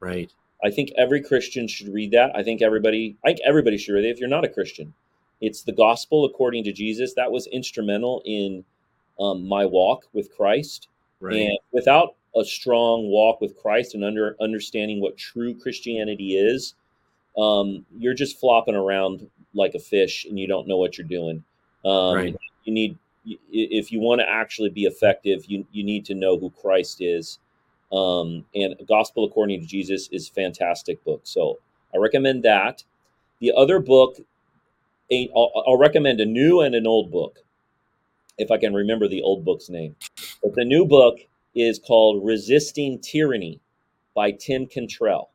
Right. 0.00 0.32
I 0.64 0.70
think 0.70 0.90
every 0.96 1.22
Christian 1.22 1.68
should 1.68 1.92
read 1.92 2.12
that. 2.12 2.34
I 2.34 2.42
think 2.42 2.62
everybody, 2.62 3.16
I 3.24 3.28
think 3.28 3.40
everybody 3.44 3.76
should 3.76 3.92
read 3.92 4.04
it 4.04 4.10
if 4.10 4.18
you're 4.18 4.28
not 4.28 4.44
a 4.44 4.48
Christian. 4.48 4.94
It's 5.40 5.62
the 5.62 5.72
gospel 5.72 6.24
according 6.24 6.64
to 6.64 6.72
Jesus. 6.72 7.14
That 7.14 7.30
was 7.30 7.46
instrumental 7.48 8.22
in 8.24 8.64
um, 9.18 9.46
my 9.46 9.64
walk 9.64 10.06
with 10.12 10.34
Christ. 10.34 10.88
Right. 11.20 11.36
And 11.36 11.58
without 11.72 12.16
a 12.36 12.44
strong 12.44 13.08
walk 13.10 13.40
with 13.40 13.56
Christ 13.56 13.94
and 13.94 14.04
under 14.04 14.36
understanding 14.40 15.00
what 15.00 15.16
true 15.16 15.54
Christianity 15.54 16.36
is, 16.36 16.74
um, 17.36 17.84
you're 17.96 18.14
just 18.14 18.38
flopping 18.40 18.74
around 18.74 19.28
like 19.54 19.74
a 19.74 19.78
fish 19.78 20.24
and 20.24 20.38
you 20.38 20.46
don't 20.46 20.68
know 20.68 20.76
what 20.76 20.98
you're 20.98 21.06
doing. 21.06 21.42
Um, 21.84 22.14
right. 22.14 22.36
You 22.64 22.72
need, 22.72 22.98
if 23.24 23.90
you 23.90 24.00
want 24.00 24.20
to 24.20 24.28
actually 24.28 24.70
be 24.70 24.84
effective, 24.84 25.44
you 25.46 25.66
you 25.72 25.82
need 25.84 26.04
to 26.06 26.14
know 26.14 26.38
who 26.38 26.50
Christ 26.50 27.00
is. 27.00 27.38
Um, 27.92 28.44
and 28.54 28.74
Gospel 28.86 29.24
According 29.24 29.60
to 29.60 29.66
Jesus 29.66 30.08
is 30.12 30.28
fantastic 30.28 31.02
book. 31.04 31.22
So 31.24 31.58
I 31.94 31.98
recommend 31.98 32.44
that. 32.44 32.84
The 33.40 33.52
other 33.56 33.80
book 33.80 34.18
a, 35.10 35.28
I'll, 35.34 35.50
I'll 35.66 35.78
recommend 35.78 36.20
a 36.20 36.26
new 36.26 36.60
and 36.60 36.74
an 36.74 36.86
old 36.86 37.10
book, 37.10 37.38
if 38.38 38.50
I 38.50 38.58
can 38.58 38.74
remember 38.74 39.08
the 39.08 39.22
old 39.22 39.44
book's 39.44 39.68
name. 39.68 39.96
But 40.42 40.54
the 40.54 40.64
new 40.64 40.84
book 40.84 41.18
is 41.54 41.78
called 41.78 42.24
Resisting 42.24 43.00
Tyranny 43.00 43.60
by 44.14 44.30
Tim 44.32 44.66
Cantrell. 44.66 45.30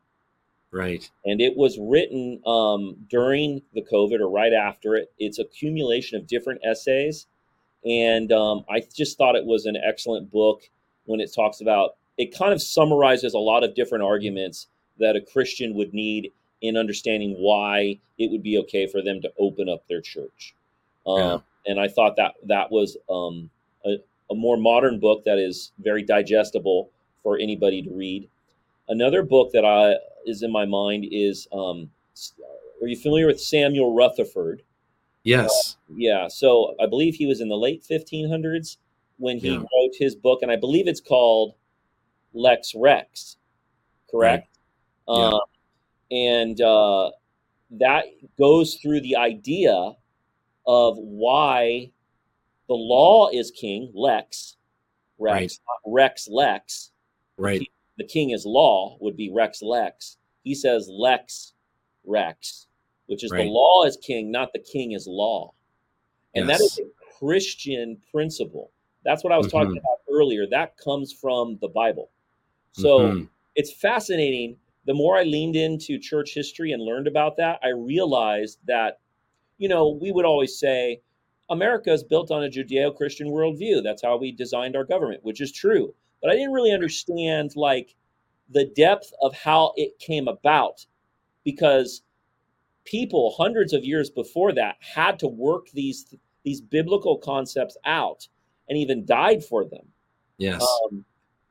Right. 0.72 1.08
And 1.24 1.40
it 1.40 1.56
was 1.56 1.78
written 1.80 2.40
um, 2.46 2.96
during 3.08 3.62
the 3.74 3.82
COVID 3.82 4.20
or 4.20 4.28
right 4.28 4.52
after 4.52 4.94
it. 4.96 5.12
It's 5.18 5.38
accumulation 5.38 6.18
of 6.18 6.26
different 6.26 6.60
essays. 6.64 7.26
And 7.84 8.32
um, 8.32 8.64
I 8.68 8.82
just 8.94 9.16
thought 9.16 9.36
it 9.36 9.44
was 9.44 9.66
an 9.66 9.76
excellent 9.76 10.30
book 10.30 10.62
when 11.04 11.20
it 11.20 11.32
talks 11.32 11.60
about, 11.60 11.96
it 12.18 12.36
kind 12.36 12.52
of 12.52 12.60
summarizes 12.60 13.34
a 13.34 13.38
lot 13.38 13.62
of 13.62 13.74
different 13.74 14.04
arguments 14.04 14.66
that 14.98 15.16
a 15.16 15.20
Christian 15.20 15.74
would 15.74 15.94
need 15.94 16.32
in 16.62 16.76
understanding 16.76 17.36
why 17.38 17.98
it 18.18 18.30
would 18.30 18.42
be 18.42 18.58
okay 18.58 18.86
for 18.86 19.02
them 19.02 19.20
to 19.20 19.32
open 19.38 19.68
up 19.68 19.86
their 19.88 20.00
church. 20.00 20.54
Um, 21.06 21.18
yeah. 21.18 21.38
And 21.66 21.80
I 21.80 21.88
thought 21.88 22.16
that 22.16 22.34
that 22.44 22.70
was 22.70 22.96
um, 23.08 23.50
a, 23.84 23.96
a, 24.30 24.34
more 24.34 24.56
modern 24.56 24.98
book 24.98 25.24
that 25.24 25.38
is 25.38 25.72
very 25.78 26.02
digestible 26.02 26.90
for 27.22 27.38
anybody 27.38 27.82
to 27.82 27.90
read. 27.90 28.28
Another 28.88 29.22
book 29.22 29.52
that 29.52 29.64
I 29.64 29.96
is 30.26 30.42
in 30.42 30.52
my 30.52 30.64
mind 30.64 31.06
is 31.10 31.48
um, 31.52 31.90
Are 32.82 32.88
you 32.88 32.96
familiar 32.96 33.26
with 33.26 33.40
Samuel 33.40 33.94
Rutherford? 33.94 34.62
Yes. 35.22 35.76
Uh, 35.90 35.94
yeah. 35.96 36.28
So 36.28 36.74
I 36.80 36.86
believe 36.86 37.14
he 37.14 37.26
was 37.26 37.40
in 37.40 37.48
the 37.48 37.56
late 37.56 37.84
1500s 37.88 38.76
when 39.18 39.38
he 39.38 39.50
yeah. 39.50 39.56
wrote 39.56 39.92
his 39.98 40.14
book, 40.14 40.40
and 40.42 40.50
I 40.50 40.56
believe 40.56 40.86
it's 40.86 41.00
called 41.00 41.54
Lex 42.32 42.74
Rex. 42.76 43.36
Correct. 44.10 44.48
Right. 45.08 45.18
Yeah. 45.18 45.26
Um, 45.28 45.40
and 46.10 46.60
uh, 46.60 47.10
that 47.72 48.04
goes 48.38 48.74
through 48.76 49.00
the 49.00 49.16
idea 49.16 49.92
of 50.66 50.96
why 50.98 51.90
the 52.68 52.74
law 52.74 53.28
is 53.32 53.50
king, 53.50 53.90
lex, 53.94 54.56
rex, 55.18 55.60
right. 55.86 55.92
rex, 55.92 56.28
lex. 56.30 56.92
Right. 57.36 57.68
The 57.98 58.04
king 58.04 58.30
is 58.30 58.44
law 58.44 58.96
would 59.00 59.16
be 59.16 59.30
rex, 59.30 59.62
lex. 59.62 60.18
He 60.42 60.54
says 60.54 60.88
lex, 60.90 61.54
rex, 62.04 62.66
which 63.06 63.24
is 63.24 63.30
right. 63.30 63.44
the 63.44 63.50
law 63.50 63.84
is 63.84 63.96
king, 63.96 64.30
not 64.30 64.52
the 64.52 64.58
king 64.60 64.92
is 64.92 65.06
law. 65.06 65.52
And 66.34 66.48
yes. 66.48 66.58
that 66.58 66.64
is 66.64 66.78
a 66.78 67.18
Christian 67.18 67.96
principle. 68.12 68.70
That's 69.04 69.24
what 69.24 69.32
I 69.32 69.38
was 69.38 69.46
mm-hmm. 69.46 69.58
talking 69.58 69.78
about 69.78 69.98
earlier. 70.12 70.46
That 70.46 70.76
comes 70.76 71.12
from 71.12 71.58
the 71.60 71.68
Bible. 71.68 72.10
So 72.72 73.00
mm-hmm. 73.00 73.24
it's 73.54 73.72
fascinating 73.72 74.56
the 74.86 74.94
more 74.94 75.16
I 75.16 75.24
leaned 75.24 75.56
into 75.56 75.98
church 75.98 76.32
history 76.32 76.72
and 76.72 76.82
learned 76.82 77.08
about 77.08 77.36
that, 77.38 77.58
I 77.62 77.70
realized 77.70 78.58
that, 78.66 79.00
you 79.58 79.68
know, 79.68 79.98
we 80.00 80.12
would 80.12 80.24
always 80.24 80.58
say 80.58 81.00
America 81.50 81.92
is 81.92 82.04
built 82.04 82.30
on 82.30 82.44
a 82.44 82.48
Judeo 82.48 82.96
Christian 82.96 83.28
worldview. 83.28 83.82
That's 83.82 84.02
how 84.02 84.16
we 84.16 84.30
designed 84.30 84.76
our 84.76 84.84
government, 84.84 85.24
which 85.24 85.40
is 85.40 85.50
true. 85.52 85.92
But 86.22 86.30
I 86.30 86.34
didn't 86.34 86.52
really 86.52 86.72
understand 86.72 87.52
like 87.56 87.94
the 88.50 88.66
depth 88.76 89.12
of 89.20 89.34
how 89.34 89.72
it 89.76 89.98
came 89.98 90.28
about 90.28 90.86
because 91.44 92.02
people 92.84 93.34
hundreds 93.36 93.72
of 93.72 93.84
years 93.84 94.10
before 94.10 94.52
that 94.52 94.76
had 94.80 95.18
to 95.18 95.28
work 95.28 95.68
these 95.72 96.14
these 96.44 96.60
biblical 96.60 97.18
concepts 97.18 97.76
out 97.84 98.28
and 98.68 98.78
even 98.78 99.04
died 99.04 99.44
for 99.44 99.64
them. 99.64 99.86
Yes. 100.38 100.62
Um, 100.62 101.04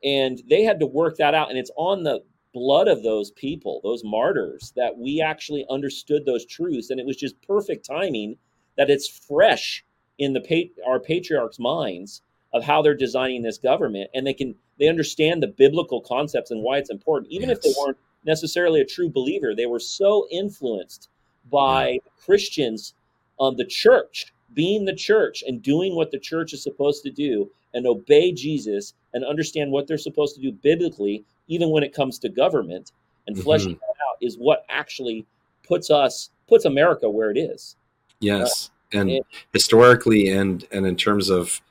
and 0.03 0.41
they 0.49 0.63
had 0.63 0.79
to 0.79 0.85
work 0.85 1.17
that 1.17 1.33
out 1.33 1.49
and 1.49 1.57
it's 1.57 1.71
on 1.75 2.03
the 2.03 2.21
blood 2.53 2.87
of 2.87 3.03
those 3.03 3.31
people, 3.31 3.81
those 3.83 4.03
martyrs, 4.05 4.71
that 4.77 4.97
we 4.97 5.21
actually 5.21 5.65
understood 5.69 6.25
those 6.25 6.45
truths. 6.45 6.89
And 6.89 6.99
it 6.99 7.05
was 7.05 7.17
just 7.17 7.41
perfect 7.41 7.85
timing 7.85 8.37
that 8.77 8.89
it's 8.89 9.07
fresh 9.27 9.83
in 10.17 10.31
the 10.31 10.69
our 10.87 10.99
patriarchs' 10.99 11.59
minds 11.59 12.21
of 12.55 12.63
how 12.63 12.81
they're 12.81 12.95
designing 12.95 13.43
this 13.43 13.57
government, 13.57 14.09
and 14.15 14.25
they 14.25 14.33
can 14.33 14.55
they 14.79 14.87
understand 14.87 15.43
the 15.43 15.47
biblical 15.47 16.01
concepts 16.01 16.49
and 16.49 16.63
why 16.63 16.77
it's 16.77 16.89
important, 16.89 17.31
even 17.31 17.49
yes. 17.49 17.57
if 17.57 17.63
they 17.63 17.73
weren't 17.79 17.97
necessarily 18.25 18.81
a 18.81 18.85
true 18.85 19.09
believer. 19.09 19.53
They 19.53 19.65
were 19.65 19.79
so 19.79 20.25
influenced 20.31 21.09
by 21.51 21.89
yeah. 21.89 21.97
Christians, 22.25 22.93
um, 23.39 23.57
the 23.57 23.65
church, 23.65 24.33
being 24.53 24.85
the 24.85 24.95
church 24.95 25.43
and 25.45 25.61
doing 25.61 25.95
what 25.95 26.11
the 26.11 26.17
church 26.17 26.53
is 26.53 26.63
supposed 26.63 27.03
to 27.03 27.11
do, 27.11 27.51
and 27.73 27.85
obey 27.85 28.31
Jesus 28.31 28.93
and 29.13 29.25
understand 29.25 29.71
what 29.71 29.85
they're 29.85 29.97
supposed 29.97 30.35
to 30.35 30.41
do 30.41 30.51
biblically 30.51 31.25
even 31.47 31.69
when 31.69 31.83
it 31.83 31.93
comes 31.93 32.17
to 32.19 32.29
government 32.29 32.93
and 33.27 33.37
fleshing 33.37 33.75
mm-hmm. 33.75 33.79
that 33.79 34.09
out 34.09 34.17
is 34.21 34.37
what 34.37 34.65
actually 34.69 35.25
puts 35.67 35.91
us 35.91 36.29
puts 36.47 36.63
America 36.63 37.09
where 37.09 37.31
it 37.31 37.37
is. 37.37 37.75
Yes, 38.21 38.71
uh, 38.93 38.99
and 38.99 39.09
it, 39.11 39.25
historically, 39.51 40.29
and 40.29 40.65
and 40.71 40.85
in 40.85 40.95
terms 40.95 41.29
of 41.29 41.61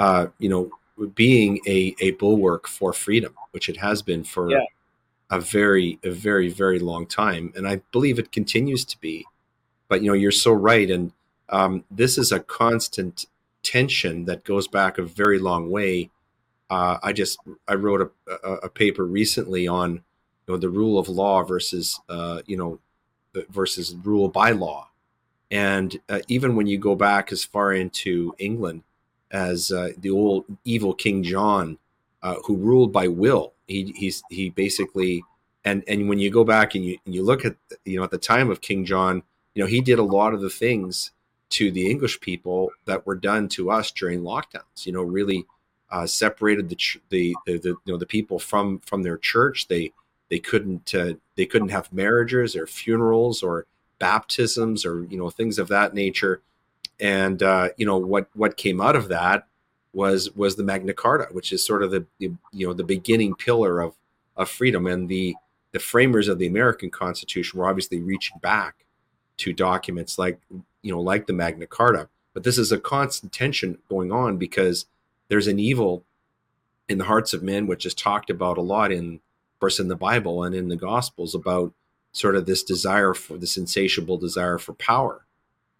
uh, 0.00 0.26
you 0.38 0.48
know 0.48 0.70
being 1.14 1.60
a 1.66 1.94
a 2.00 2.12
bulwark 2.12 2.66
for 2.66 2.92
freedom, 2.92 3.34
which 3.52 3.68
it 3.68 3.76
has 3.76 4.02
been 4.02 4.24
for 4.24 4.50
yeah. 4.50 4.64
a 5.30 5.40
very 5.40 5.98
a 6.04 6.10
very 6.10 6.48
very 6.48 6.78
long 6.78 7.06
time, 7.06 7.52
and 7.56 7.66
I 7.66 7.82
believe 7.92 8.18
it 8.18 8.32
continues 8.32 8.84
to 8.86 9.00
be. 9.00 9.26
But 9.88 10.02
you 10.02 10.08
know, 10.08 10.14
you're 10.14 10.32
so 10.32 10.52
right, 10.52 10.90
and 10.90 11.12
um, 11.48 11.84
this 11.90 12.18
is 12.18 12.32
a 12.32 12.40
constant 12.40 13.26
tension 13.62 14.24
that 14.24 14.44
goes 14.44 14.66
back 14.68 14.98
a 14.98 15.02
very 15.02 15.38
long 15.38 15.70
way 15.70 16.10
uh, 16.70 16.98
I 17.02 17.12
just 17.12 17.38
I 17.66 17.74
wrote 17.74 18.00
a, 18.00 18.32
a, 18.48 18.52
a, 18.54 18.68
paper 18.68 19.04
recently 19.04 19.66
on 19.66 19.94
you 19.94 20.00
know 20.48 20.56
the 20.56 20.68
rule 20.68 20.98
of 20.98 21.08
law 21.08 21.42
versus 21.42 22.00
uh, 22.08 22.42
you 22.46 22.56
know 22.56 22.78
versus 23.50 23.94
rule 24.04 24.28
by 24.28 24.52
law. 24.52 24.88
And 25.50 25.98
uh, 26.08 26.20
even 26.28 26.54
when 26.54 26.68
you 26.68 26.78
go 26.78 26.94
back 26.94 27.32
as 27.32 27.42
far 27.42 27.72
into 27.72 28.32
England 28.38 28.84
as 29.30 29.70
uh, 29.70 29.90
the 29.98 30.10
old 30.10 30.44
evil 30.64 30.94
King 30.94 31.22
John, 31.22 31.78
uh, 32.22 32.36
who 32.44 32.56
ruled 32.56 32.92
by 32.92 33.08
will, 33.08 33.52
he 33.66 33.92
he's 33.96 34.22
he 34.30 34.50
basically 34.50 35.22
and 35.64 35.84
and 35.86 36.08
when 36.08 36.18
you 36.18 36.30
go 36.30 36.44
back 36.44 36.74
and 36.74 36.84
you 36.84 36.98
and 37.04 37.14
you 37.14 37.22
look 37.22 37.44
at 37.44 37.56
you 37.84 37.98
know 37.98 38.04
at 38.04 38.10
the 38.10 38.18
time 38.18 38.50
of 38.50 38.60
King 38.60 38.84
John, 38.84 39.22
you 39.54 39.62
know 39.62 39.68
he 39.68 39.80
did 39.80 39.98
a 39.98 40.04
lot 40.04 40.34
of 40.34 40.40
the 40.40 40.50
things 40.50 41.12
to 41.50 41.70
the 41.70 41.90
English 41.90 42.20
people 42.20 42.70
that 42.86 43.06
were 43.06 43.16
done 43.16 43.48
to 43.48 43.70
us 43.70 43.90
during 43.90 44.22
lockdowns. 44.22 44.86
You 44.86 44.92
know, 44.92 45.02
really 45.02 45.46
uh, 45.90 46.06
separated 46.06 46.68
the, 46.68 46.78
the, 47.10 47.36
the 47.46 47.58
the 47.58 47.68
you 47.68 47.92
know 47.92 47.96
the 47.98 48.06
people 48.06 48.38
from 48.38 48.78
from 48.80 49.02
their 49.02 49.18
church. 49.18 49.68
They 49.68 49.92
they 50.30 50.38
couldn't 50.38 50.94
uh, 50.94 51.14
they 51.36 51.46
couldn't 51.46 51.70
have 51.70 51.92
marriages 51.92 52.56
or 52.56 52.66
funerals 52.66 53.42
or 53.42 53.66
baptisms 53.98 54.86
or 54.86 55.04
you 55.04 55.18
know 55.18 55.30
things 55.30 55.58
of 55.58 55.68
that 55.68 55.94
nature. 55.94 56.40
And 57.00 57.42
uh, 57.42 57.70
you 57.76 57.86
know 57.86 57.96
what 57.96 58.28
what 58.34 58.56
came 58.56 58.80
out 58.80 58.96
of 58.96 59.08
that 59.08 59.46
was 59.92 60.34
was 60.34 60.56
the 60.56 60.64
Magna 60.64 60.92
Carta, 60.92 61.28
which 61.32 61.52
is 61.52 61.64
sort 61.64 61.82
of 61.82 61.90
the, 61.90 62.06
you 62.18 62.36
know 62.52 62.72
the 62.72 62.84
beginning 62.84 63.34
pillar 63.34 63.80
of 63.80 63.94
of 64.36 64.48
freedom. 64.48 64.86
And 64.86 65.08
the 65.08 65.34
the 65.72 65.78
framers 65.78 66.28
of 66.28 66.38
the 66.38 66.46
American 66.46 66.90
Constitution 66.90 67.58
were 67.58 67.68
obviously 67.68 68.00
reaching 68.00 68.38
back 68.40 68.84
to 69.38 69.52
documents 69.52 70.18
like 70.18 70.40
you 70.82 70.92
know 70.92 71.00
like 71.00 71.26
the 71.26 71.32
Magna 71.32 71.66
Carta. 71.66 72.08
But 72.32 72.44
this 72.44 72.58
is 72.58 72.70
a 72.70 72.78
constant 72.78 73.32
tension 73.32 73.78
going 73.88 74.12
on 74.12 74.36
because 74.36 74.86
there's 75.28 75.48
an 75.48 75.58
evil 75.58 76.04
in 76.88 76.98
the 76.98 77.04
hearts 77.04 77.32
of 77.32 77.42
men, 77.42 77.66
which 77.66 77.86
is 77.86 77.94
talked 77.94 78.30
about 78.30 78.58
a 78.58 78.62
lot 78.62 78.92
in 78.92 79.20
first 79.60 79.80
in 79.80 79.88
the 79.88 79.96
Bible 79.96 80.42
and 80.42 80.54
in 80.54 80.68
the 80.68 80.76
Gospels 80.76 81.34
about 81.34 81.72
sort 82.12 82.34
of 82.34 82.46
this 82.46 82.62
desire 82.62 83.14
for 83.14 83.38
this 83.38 83.56
insatiable 83.56 84.18
desire 84.18 84.58
for 84.58 84.72
power, 84.72 85.24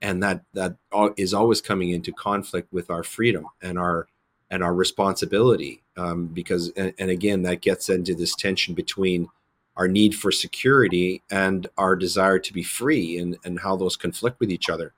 and 0.03 0.23
that 0.23 0.43
that 0.55 0.77
is 1.17 1.35
always 1.35 1.61
coming 1.61 1.91
into 1.91 2.13
conflict 2.13 2.73
with 2.73 2.91
our 2.91 3.03
freedom 3.03 3.47
and 3.63 3.79
our 3.79 4.07
and 4.51 4.65
our 4.65 4.75
responsibility, 4.75 5.83
um, 5.97 6.27
because 6.27 6.71
and, 6.77 6.93
and 6.99 7.11
again 7.11 7.43
that 7.43 7.61
gets 7.61 7.89
into 7.89 8.15
this 8.15 8.35
tension 8.35 8.75
between 8.75 9.29
our 9.77 9.87
need 9.87 10.15
for 10.15 10.33
security 10.33 11.23
and 11.31 11.69
our 11.79 11.95
desire 11.97 12.39
to 12.39 12.53
be 12.53 12.63
free, 12.63 13.19
and 13.19 13.37
and 13.45 13.61
how 13.61 13.77
those 13.77 13.97
conflict 13.97 14.41
with 14.41 14.51
each 14.51 14.69
other, 14.69 14.93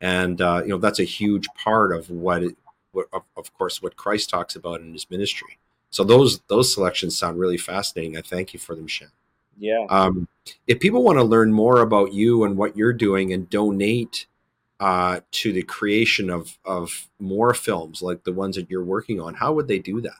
and 0.00 0.40
uh, 0.40 0.60
you 0.62 0.70
know 0.70 0.78
that's 0.78 1.00
a 1.00 1.04
huge 1.04 1.46
part 1.62 1.92
of 1.92 2.10
what, 2.10 2.42
it, 2.42 2.56
what 2.92 3.06
of, 3.12 3.22
of 3.36 3.52
course, 3.54 3.82
what 3.82 3.96
Christ 3.96 4.28
talks 4.28 4.56
about 4.56 4.80
in 4.80 4.92
his 4.92 5.10
ministry. 5.10 5.58
So 5.90 6.04
those 6.04 6.40
those 6.48 6.72
selections 6.72 7.16
sound 7.16 7.38
really 7.38 7.58
fascinating. 7.58 8.16
I 8.16 8.22
thank 8.22 8.52
you 8.52 8.60
for 8.60 8.74
them, 8.74 8.86
Shen. 8.86 9.08
Yeah. 9.58 9.86
Um, 9.88 10.28
if 10.66 10.78
people 10.78 11.02
want 11.02 11.18
to 11.18 11.24
learn 11.24 11.52
more 11.52 11.80
about 11.80 12.12
you 12.12 12.44
and 12.44 12.56
what 12.56 12.76
you're 12.76 12.92
doing 12.92 13.32
and 13.32 13.50
donate 13.50 14.26
uh, 14.80 15.20
to 15.32 15.52
the 15.52 15.62
creation 15.62 16.30
of 16.30 16.56
of 16.64 17.08
more 17.18 17.54
films 17.54 18.02
like 18.02 18.24
the 18.24 18.32
ones 18.32 18.56
that 18.56 18.70
you're 18.70 18.84
working 18.84 19.20
on, 19.20 19.34
how 19.34 19.52
would 19.52 19.68
they 19.68 19.78
do 19.78 20.00
that? 20.00 20.16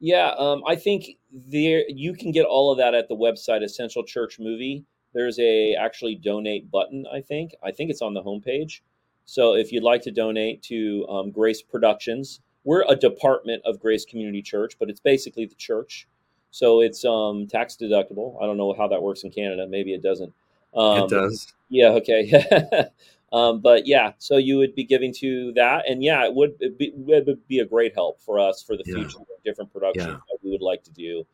Yeah, 0.00 0.34
um, 0.38 0.62
I 0.66 0.76
think 0.76 1.16
there 1.32 1.84
you 1.88 2.14
can 2.14 2.32
get 2.32 2.44
all 2.44 2.70
of 2.70 2.78
that 2.78 2.94
at 2.94 3.08
the 3.08 3.16
website 3.16 3.62
Essential 3.62 4.04
Church 4.04 4.38
Movie. 4.38 4.84
There's 5.14 5.38
a 5.38 5.74
actually 5.74 6.16
donate 6.16 6.70
button. 6.70 7.06
I 7.12 7.20
think 7.20 7.54
I 7.62 7.70
think 7.70 7.90
it's 7.90 8.02
on 8.02 8.14
the 8.14 8.22
homepage. 8.22 8.80
So 9.24 9.54
if 9.54 9.72
you'd 9.72 9.82
like 9.82 10.02
to 10.02 10.10
donate 10.10 10.62
to 10.64 11.06
um, 11.08 11.30
Grace 11.30 11.62
Productions, 11.62 12.40
we're 12.64 12.84
a 12.88 12.94
department 12.94 13.62
of 13.64 13.80
Grace 13.80 14.04
Community 14.04 14.42
Church, 14.42 14.76
but 14.78 14.90
it's 14.90 15.00
basically 15.00 15.46
the 15.46 15.54
church. 15.54 16.06
So 16.50 16.80
it's 16.80 17.04
um, 17.04 17.46
tax 17.46 17.76
deductible. 17.76 18.40
I 18.42 18.46
don't 18.46 18.56
know 18.56 18.74
how 18.76 18.88
that 18.88 19.02
works 19.02 19.24
in 19.24 19.30
Canada. 19.30 19.66
Maybe 19.68 19.94
it 19.94 20.02
doesn't. 20.02 20.32
Um, 20.74 21.04
it 21.04 21.10
does. 21.10 21.54
Yeah. 21.68 21.88
Okay. 21.88 22.30
um, 23.32 23.60
but 23.60 23.86
yeah, 23.86 24.12
so 24.18 24.36
you 24.36 24.56
would 24.58 24.74
be 24.74 24.84
giving 24.84 25.12
to 25.14 25.52
that, 25.54 25.88
and 25.88 26.02
yeah, 26.02 26.24
it 26.24 26.34
would, 26.34 26.58
be, 26.58 26.86
it 26.86 27.26
would 27.26 27.46
be 27.48 27.60
a 27.60 27.64
great 27.64 27.94
help 27.94 28.20
for 28.20 28.38
us 28.38 28.62
for 28.62 28.76
the 28.76 28.84
yeah. 28.86 28.94
future 28.94 29.18
different 29.44 29.72
productions 29.72 30.06
yeah. 30.06 30.12
that 30.12 30.38
we 30.42 30.50
would 30.50 30.62
like 30.62 30.82
to 30.84 30.92
do, 30.92 31.24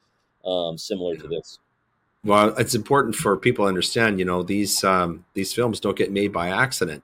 um, 0.45 0.76
similar 0.76 1.14
yeah. 1.14 1.22
to 1.22 1.28
this. 1.28 1.59
Well, 2.24 2.55
it's 2.57 2.74
important 2.74 3.16
for 3.16 3.36
people 3.36 3.64
to 3.64 3.68
understand. 3.68 4.18
You 4.18 4.24
know, 4.24 4.43
these 4.43 4.84
um, 4.84 5.24
these 5.34 5.53
films 5.53 5.80
don't 5.80 5.97
get 5.97 6.12
made 6.12 6.32
by 6.32 6.49
accident. 6.49 7.03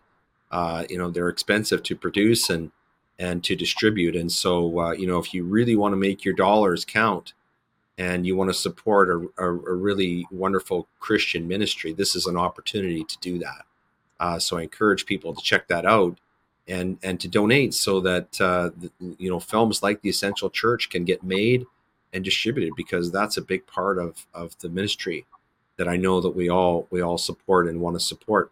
Uh, 0.50 0.84
you 0.88 0.96
know, 0.96 1.10
they're 1.10 1.28
expensive 1.28 1.82
to 1.82 1.96
produce, 1.96 2.48
and 2.48 2.70
and 3.18 3.42
to 3.44 3.56
distribute. 3.56 4.14
And 4.14 4.30
so, 4.30 4.78
uh, 4.78 4.92
you 4.92 5.06
know, 5.06 5.18
if 5.18 5.34
you 5.34 5.44
really 5.44 5.76
want 5.76 5.92
to 5.92 5.96
make 5.96 6.24
your 6.24 6.34
dollars 6.34 6.84
count 6.84 7.32
and 7.96 8.26
you 8.26 8.36
want 8.36 8.48
to 8.48 8.54
support 8.54 9.08
a, 9.08 9.44
a, 9.44 9.48
a 9.48 9.74
really 9.74 10.24
wonderful 10.30 10.86
Christian 11.00 11.48
ministry, 11.48 11.92
this 11.92 12.14
is 12.14 12.26
an 12.26 12.36
opportunity 12.36 13.02
to 13.04 13.18
do 13.20 13.38
that. 13.40 13.66
Uh, 14.20 14.38
so 14.38 14.56
I 14.56 14.62
encourage 14.62 15.06
people 15.06 15.34
to 15.34 15.42
check 15.42 15.68
that 15.68 15.86
out 15.86 16.18
and 16.66 16.98
and 17.02 17.18
to 17.20 17.28
donate 17.28 17.74
so 17.74 18.00
that 18.00 18.40
uh, 18.40 18.70
you 19.18 19.30
know 19.30 19.40
films 19.40 19.82
like 19.82 20.00
the 20.02 20.10
Essential 20.10 20.50
Church 20.50 20.90
can 20.90 21.04
get 21.04 21.22
made 21.22 21.64
and 22.12 22.24
distributed 22.24 22.72
because 22.76 23.10
that's 23.12 23.36
a 23.36 23.42
big 23.42 23.66
part 23.66 23.98
of 23.98 24.26
of 24.34 24.58
the 24.58 24.68
ministry 24.68 25.26
that 25.76 25.88
I 25.88 25.96
know 25.96 26.20
that 26.20 26.30
we 26.30 26.50
all 26.50 26.86
we 26.90 27.00
all 27.00 27.18
support 27.18 27.68
and 27.68 27.80
want 27.80 27.96
to 27.96 28.00
support. 28.00 28.50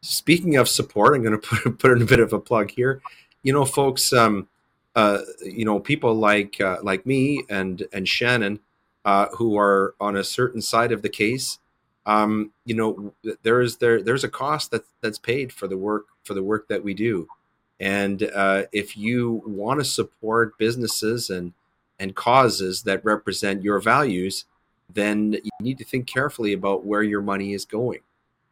Speaking 0.00 0.56
of 0.56 0.68
support, 0.68 1.14
I'm 1.14 1.22
going 1.22 1.40
to 1.40 1.46
put 1.46 1.78
put 1.78 1.92
in 1.92 2.02
a 2.02 2.06
bit 2.06 2.20
of 2.20 2.32
a 2.32 2.40
plug 2.40 2.70
here 2.70 3.02
you 3.42 3.52
know, 3.52 3.64
folks, 3.64 4.12
um, 4.12 4.48
uh, 4.94 5.18
you 5.42 5.64
know, 5.64 5.80
people 5.80 6.14
like 6.14 6.60
uh, 6.60 6.78
like 6.82 7.04
me 7.06 7.44
and 7.48 7.82
and 7.92 8.08
Shannon, 8.08 8.60
uh, 9.04 9.26
who 9.36 9.58
are 9.58 9.94
on 10.00 10.16
a 10.16 10.24
certain 10.24 10.62
side 10.62 10.92
of 10.92 11.02
the 11.02 11.08
case, 11.08 11.58
um, 12.06 12.52
you 12.64 12.74
know, 12.74 13.14
there 13.42 13.60
is 13.60 13.76
there 13.76 14.02
there's 14.02 14.24
a 14.24 14.28
cost 14.28 14.70
that 14.70 14.84
that's 15.00 15.18
paid 15.18 15.52
for 15.52 15.68
the 15.68 15.76
work 15.76 16.06
for 16.24 16.34
the 16.34 16.42
work 16.42 16.68
that 16.68 16.82
we 16.82 16.94
do, 16.94 17.28
and 17.78 18.22
uh, 18.34 18.64
if 18.72 18.96
you 18.96 19.42
want 19.46 19.80
to 19.80 19.84
support 19.84 20.58
businesses 20.58 21.30
and 21.30 21.52
and 21.98 22.16
causes 22.16 22.82
that 22.82 23.04
represent 23.04 23.62
your 23.62 23.78
values, 23.78 24.44
then 24.92 25.34
you 25.34 25.50
need 25.60 25.78
to 25.78 25.84
think 25.84 26.06
carefully 26.06 26.52
about 26.52 26.84
where 26.84 27.02
your 27.02 27.22
money 27.22 27.52
is 27.52 27.64
going. 27.64 28.00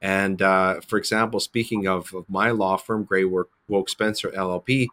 And 0.01 0.41
uh, 0.41 0.81
for 0.81 0.97
example, 0.97 1.41
speaking 1.41 1.87
of, 1.87 2.15
of, 2.15 2.25
my 2.29 2.51
law 2.51 2.77
firm, 2.77 3.05
Grey 3.05 3.25
Wowk 3.25 3.89
Spencer 3.89 4.31
LLP, 4.31 4.87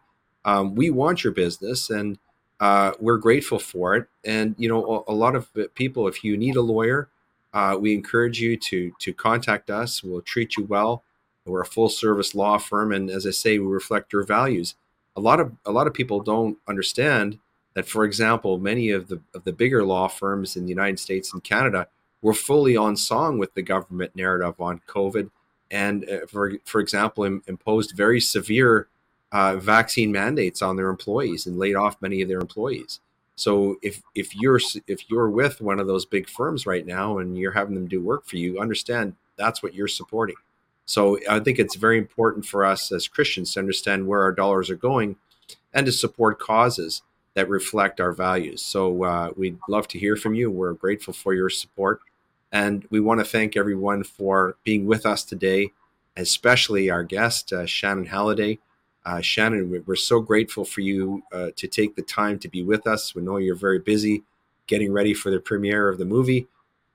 um, 0.44 0.74
we 0.74 0.90
want 0.90 1.24
your 1.24 1.32
business 1.32 1.88
and 1.88 2.18
uh, 2.60 2.92
we're 2.98 3.16
grateful 3.16 3.58
for 3.58 3.94
it. 3.94 4.08
And 4.24 4.54
you 4.58 4.68
know, 4.68 5.04
a, 5.08 5.12
a, 5.12 5.14
lot 5.14 5.34
of 5.34 5.48
people, 5.74 6.08
if 6.08 6.24
you 6.24 6.36
need 6.36 6.56
a 6.56 6.60
lawyer, 6.60 7.08
uh, 7.52 7.76
we 7.78 7.94
encourage 7.94 8.40
you 8.40 8.56
to 8.56 8.92
to 8.98 9.12
contact 9.12 9.70
us. 9.70 10.02
We'll 10.02 10.20
treat 10.22 10.56
you 10.56 10.64
well. 10.64 11.02
We're 11.44 11.62
a 11.62 11.66
full 11.66 11.88
service 11.88 12.34
law 12.34 12.58
firm, 12.58 12.92
and 12.92 13.08
as 13.10 13.26
I 13.26 13.30
say, 13.30 13.58
we 13.58 13.66
reflect 13.66 14.12
your 14.12 14.24
values. 14.24 14.74
A 15.16 15.20
lot 15.20 15.40
of 15.40 15.52
a 15.64 15.72
lot 15.72 15.86
of 15.86 15.94
people 15.94 16.20
don't 16.20 16.58
understand 16.68 17.38
that. 17.74 17.88
For 17.88 18.04
example, 18.04 18.58
many 18.58 18.90
of 18.90 19.08
the 19.08 19.20
of 19.34 19.44
the 19.44 19.52
bigger 19.52 19.84
law 19.84 20.08
firms 20.08 20.56
in 20.56 20.64
the 20.64 20.70
United 20.70 20.98
States 20.98 21.32
and 21.32 21.42
Canada 21.42 21.88
were 22.20 22.34
fully 22.34 22.76
on 22.76 22.96
song 22.96 23.38
with 23.38 23.54
the 23.54 23.62
government 23.62 24.14
narrative 24.14 24.60
on 24.60 24.80
COVID, 24.86 25.30
and 25.70 26.08
uh, 26.08 26.26
for 26.26 26.52
for 26.64 26.80
example, 26.80 27.24
Im- 27.24 27.42
imposed 27.46 27.96
very 27.96 28.20
severe 28.20 28.88
uh, 29.32 29.56
vaccine 29.56 30.12
mandates 30.12 30.62
on 30.62 30.76
their 30.76 30.88
employees 30.88 31.46
and 31.46 31.58
laid 31.58 31.76
off 31.76 32.00
many 32.00 32.20
of 32.22 32.28
their 32.28 32.40
employees. 32.40 33.00
So 33.38 33.76
if 33.82 34.02
if 34.14 34.34
you're 34.34 34.60
if 34.86 35.08
you're 35.08 35.30
with 35.30 35.60
one 35.60 35.78
of 35.80 35.86
those 35.86 36.04
big 36.04 36.28
firms 36.28 36.66
right 36.66 36.86
now 36.86 37.18
and 37.18 37.38
you're 37.38 37.52
having 37.52 37.74
them 37.74 37.86
do 37.86 38.00
work 38.00 38.26
for 38.26 38.36
you, 38.36 38.60
understand 38.60 39.14
that's 39.36 39.62
what 39.62 39.74
you're 39.74 39.88
supporting. 39.88 40.36
So 40.86 41.18
I 41.28 41.38
think 41.40 41.58
it's 41.58 41.76
very 41.76 41.98
important 41.98 42.46
for 42.46 42.64
us 42.64 42.90
as 42.90 43.08
Christians 43.08 43.52
to 43.54 43.60
understand 43.60 44.06
where 44.06 44.22
our 44.22 44.32
dollars 44.32 44.70
are 44.70 44.76
going 44.76 45.16
and 45.72 45.86
to 45.86 45.92
support 45.92 46.38
causes 46.38 47.02
that 47.34 47.48
reflect 47.48 48.00
our 48.00 48.12
values. 48.12 48.62
So 48.62 49.04
uh, 49.04 49.30
we'd 49.36 49.58
love 49.68 49.86
to 49.88 49.98
hear 49.98 50.16
from 50.16 50.34
you. 50.34 50.50
We're 50.50 50.72
grateful 50.72 51.14
for 51.14 51.34
your 51.34 51.50
support. 51.50 52.00
And 52.50 52.86
we 52.90 53.00
want 53.00 53.20
to 53.20 53.24
thank 53.24 53.56
everyone 53.56 54.02
for 54.02 54.56
being 54.64 54.86
with 54.86 55.04
us 55.04 55.22
today, 55.22 55.72
especially 56.16 56.90
our 56.90 57.04
guest, 57.04 57.52
uh, 57.52 57.66
Shannon 57.66 58.06
Halliday. 58.06 58.58
Uh, 59.08 59.22
Shannon, 59.22 59.82
we're 59.86 59.96
so 59.96 60.20
grateful 60.20 60.66
for 60.66 60.82
you 60.82 61.22
uh, 61.32 61.48
to 61.56 61.66
take 61.66 61.96
the 61.96 62.02
time 62.02 62.38
to 62.40 62.48
be 62.48 62.62
with 62.62 62.86
us. 62.86 63.14
We 63.14 63.22
know 63.22 63.38
you're 63.38 63.54
very 63.54 63.78
busy 63.78 64.22
getting 64.66 64.92
ready 64.92 65.14
for 65.14 65.30
the 65.30 65.40
premiere 65.40 65.88
of 65.88 65.96
the 65.96 66.04
movie. 66.04 66.46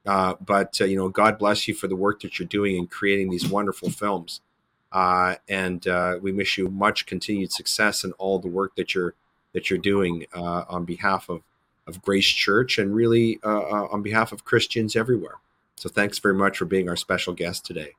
Uh, 0.05 0.35
but, 0.39 0.79
uh, 0.79 0.83
you 0.85 0.95
know, 0.95 1.09
God 1.09 1.39
bless 1.39 1.67
you 1.67 1.73
for 1.73 1.87
the 1.87 1.95
work 1.95 2.21
that 2.21 2.37
you're 2.37 2.47
doing 2.47 2.77
in 2.77 2.85
creating 2.85 3.31
these 3.31 3.47
wonderful 3.47 3.89
films. 3.89 4.41
Uh, 4.91 5.37
and 5.49 5.87
we 6.21 6.31
wish 6.31 6.55
you 6.55 6.69
much 6.69 7.07
continued 7.07 7.51
success 7.51 8.03
in 8.03 8.11
all 8.19 8.37
the 8.37 8.47
work 8.47 8.75
that 8.75 8.93
you're 8.93 9.15
that 9.53 9.71
you're 9.71 9.79
doing 9.79 10.27
on 10.35 10.85
behalf 10.85 11.29
of 11.29 11.41
of 11.87 11.99
Grace 12.03 12.27
Church 12.27 12.77
and 12.77 12.93
really 12.93 13.39
uh, 13.43 13.59
uh, 13.59 13.87
on 13.91 14.03
behalf 14.03 14.31
of 14.31 14.45
Christians 14.45 14.95
everywhere. 14.95 15.39
So 15.77 15.89
thanks 15.89 16.19
very 16.19 16.35
much 16.35 16.59
for 16.59 16.65
being 16.65 16.89
our 16.89 16.95
special 16.95 17.33
guest 17.33 17.65
today. 17.65 17.93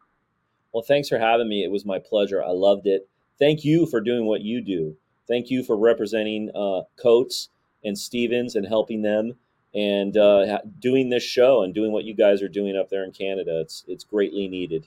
Well, 0.72 0.84
thanks 0.84 1.08
for 1.08 1.18
having 1.18 1.48
me. 1.48 1.64
It 1.64 1.70
was 1.72 1.84
my 1.84 1.98
pleasure. 1.98 2.42
I 2.42 2.50
loved 2.50 2.86
it. 2.86 3.08
Thank 3.38 3.64
you 3.64 3.86
for 3.86 4.00
doing 4.00 4.26
what 4.26 4.42
you 4.42 4.60
do. 4.60 4.96
Thank 5.26 5.50
you 5.50 5.64
for 5.64 5.76
representing 5.76 6.50
uh, 6.54 6.82
Coates 7.00 7.48
and 7.84 7.98
Stephens 7.98 8.54
and 8.56 8.66
helping 8.66 9.02
them 9.02 9.36
and 9.74 10.16
uh, 10.16 10.60
doing 10.78 11.10
this 11.10 11.22
show 11.22 11.62
and 11.62 11.74
doing 11.74 11.92
what 11.92 12.04
you 12.04 12.14
guys 12.14 12.42
are 12.42 12.48
doing 12.48 12.76
up 12.76 12.90
there 12.90 13.04
in 13.04 13.10
Canada. 13.10 13.60
It's 13.60 13.84
it's 13.88 14.04
greatly 14.04 14.48
needed. 14.48 14.86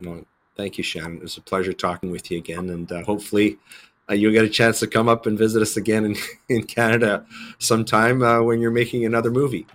Well, 0.00 0.24
thank 0.56 0.78
you, 0.78 0.84
Shannon. 0.84 1.16
It 1.16 1.22
was 1.22 1.36
a 1.36 1.42
pleasure 1.42 1.72
talking 1.72 2.10
with 2.10 2.30
you 2.30 2.38
again, 2.38 2.70
and 2.70 2.90
uh, 2.90 3.02
hopefully. 3.02 3.58
Uh, 4.06 4.12
you'll 4.12 4.32
get 4.32 4.44
a 4.44 4.50
chance 4.50 4.80
to 4.80 4.86
come 4.86 5.08
up 5.08 5.24
and 5.24 5.38
visit 5.38 5.62
us 5.62 5.78
again 5.78 6.04
in, 6.04 6.16
in 6.50 6.62
Canada 6.62 7.24
sometime 7.58 8.22
uh, 8.22 8.42
when 8.42 8.60
you're 8.60 8.70
making 8.70 9.06
another 9.06 9.30
movie. 9.30 9.66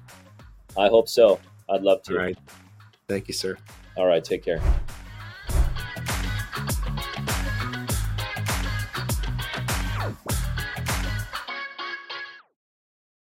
I 0.78 0.88
hope 0.88 1.10
so. 1.10 1.40
I'd 1.68 1.82
love 1.82 2.04
to. 2.04 2.14
All 2.14 2.24
right. 2.24 2.38
Thank 3.08 3.28
you, 3.28 3.34
sir. 3.34 3.58
All 3.98 4.06
right. 4.06 4.24
Take 4.24 4.44
care. 4.46 4.62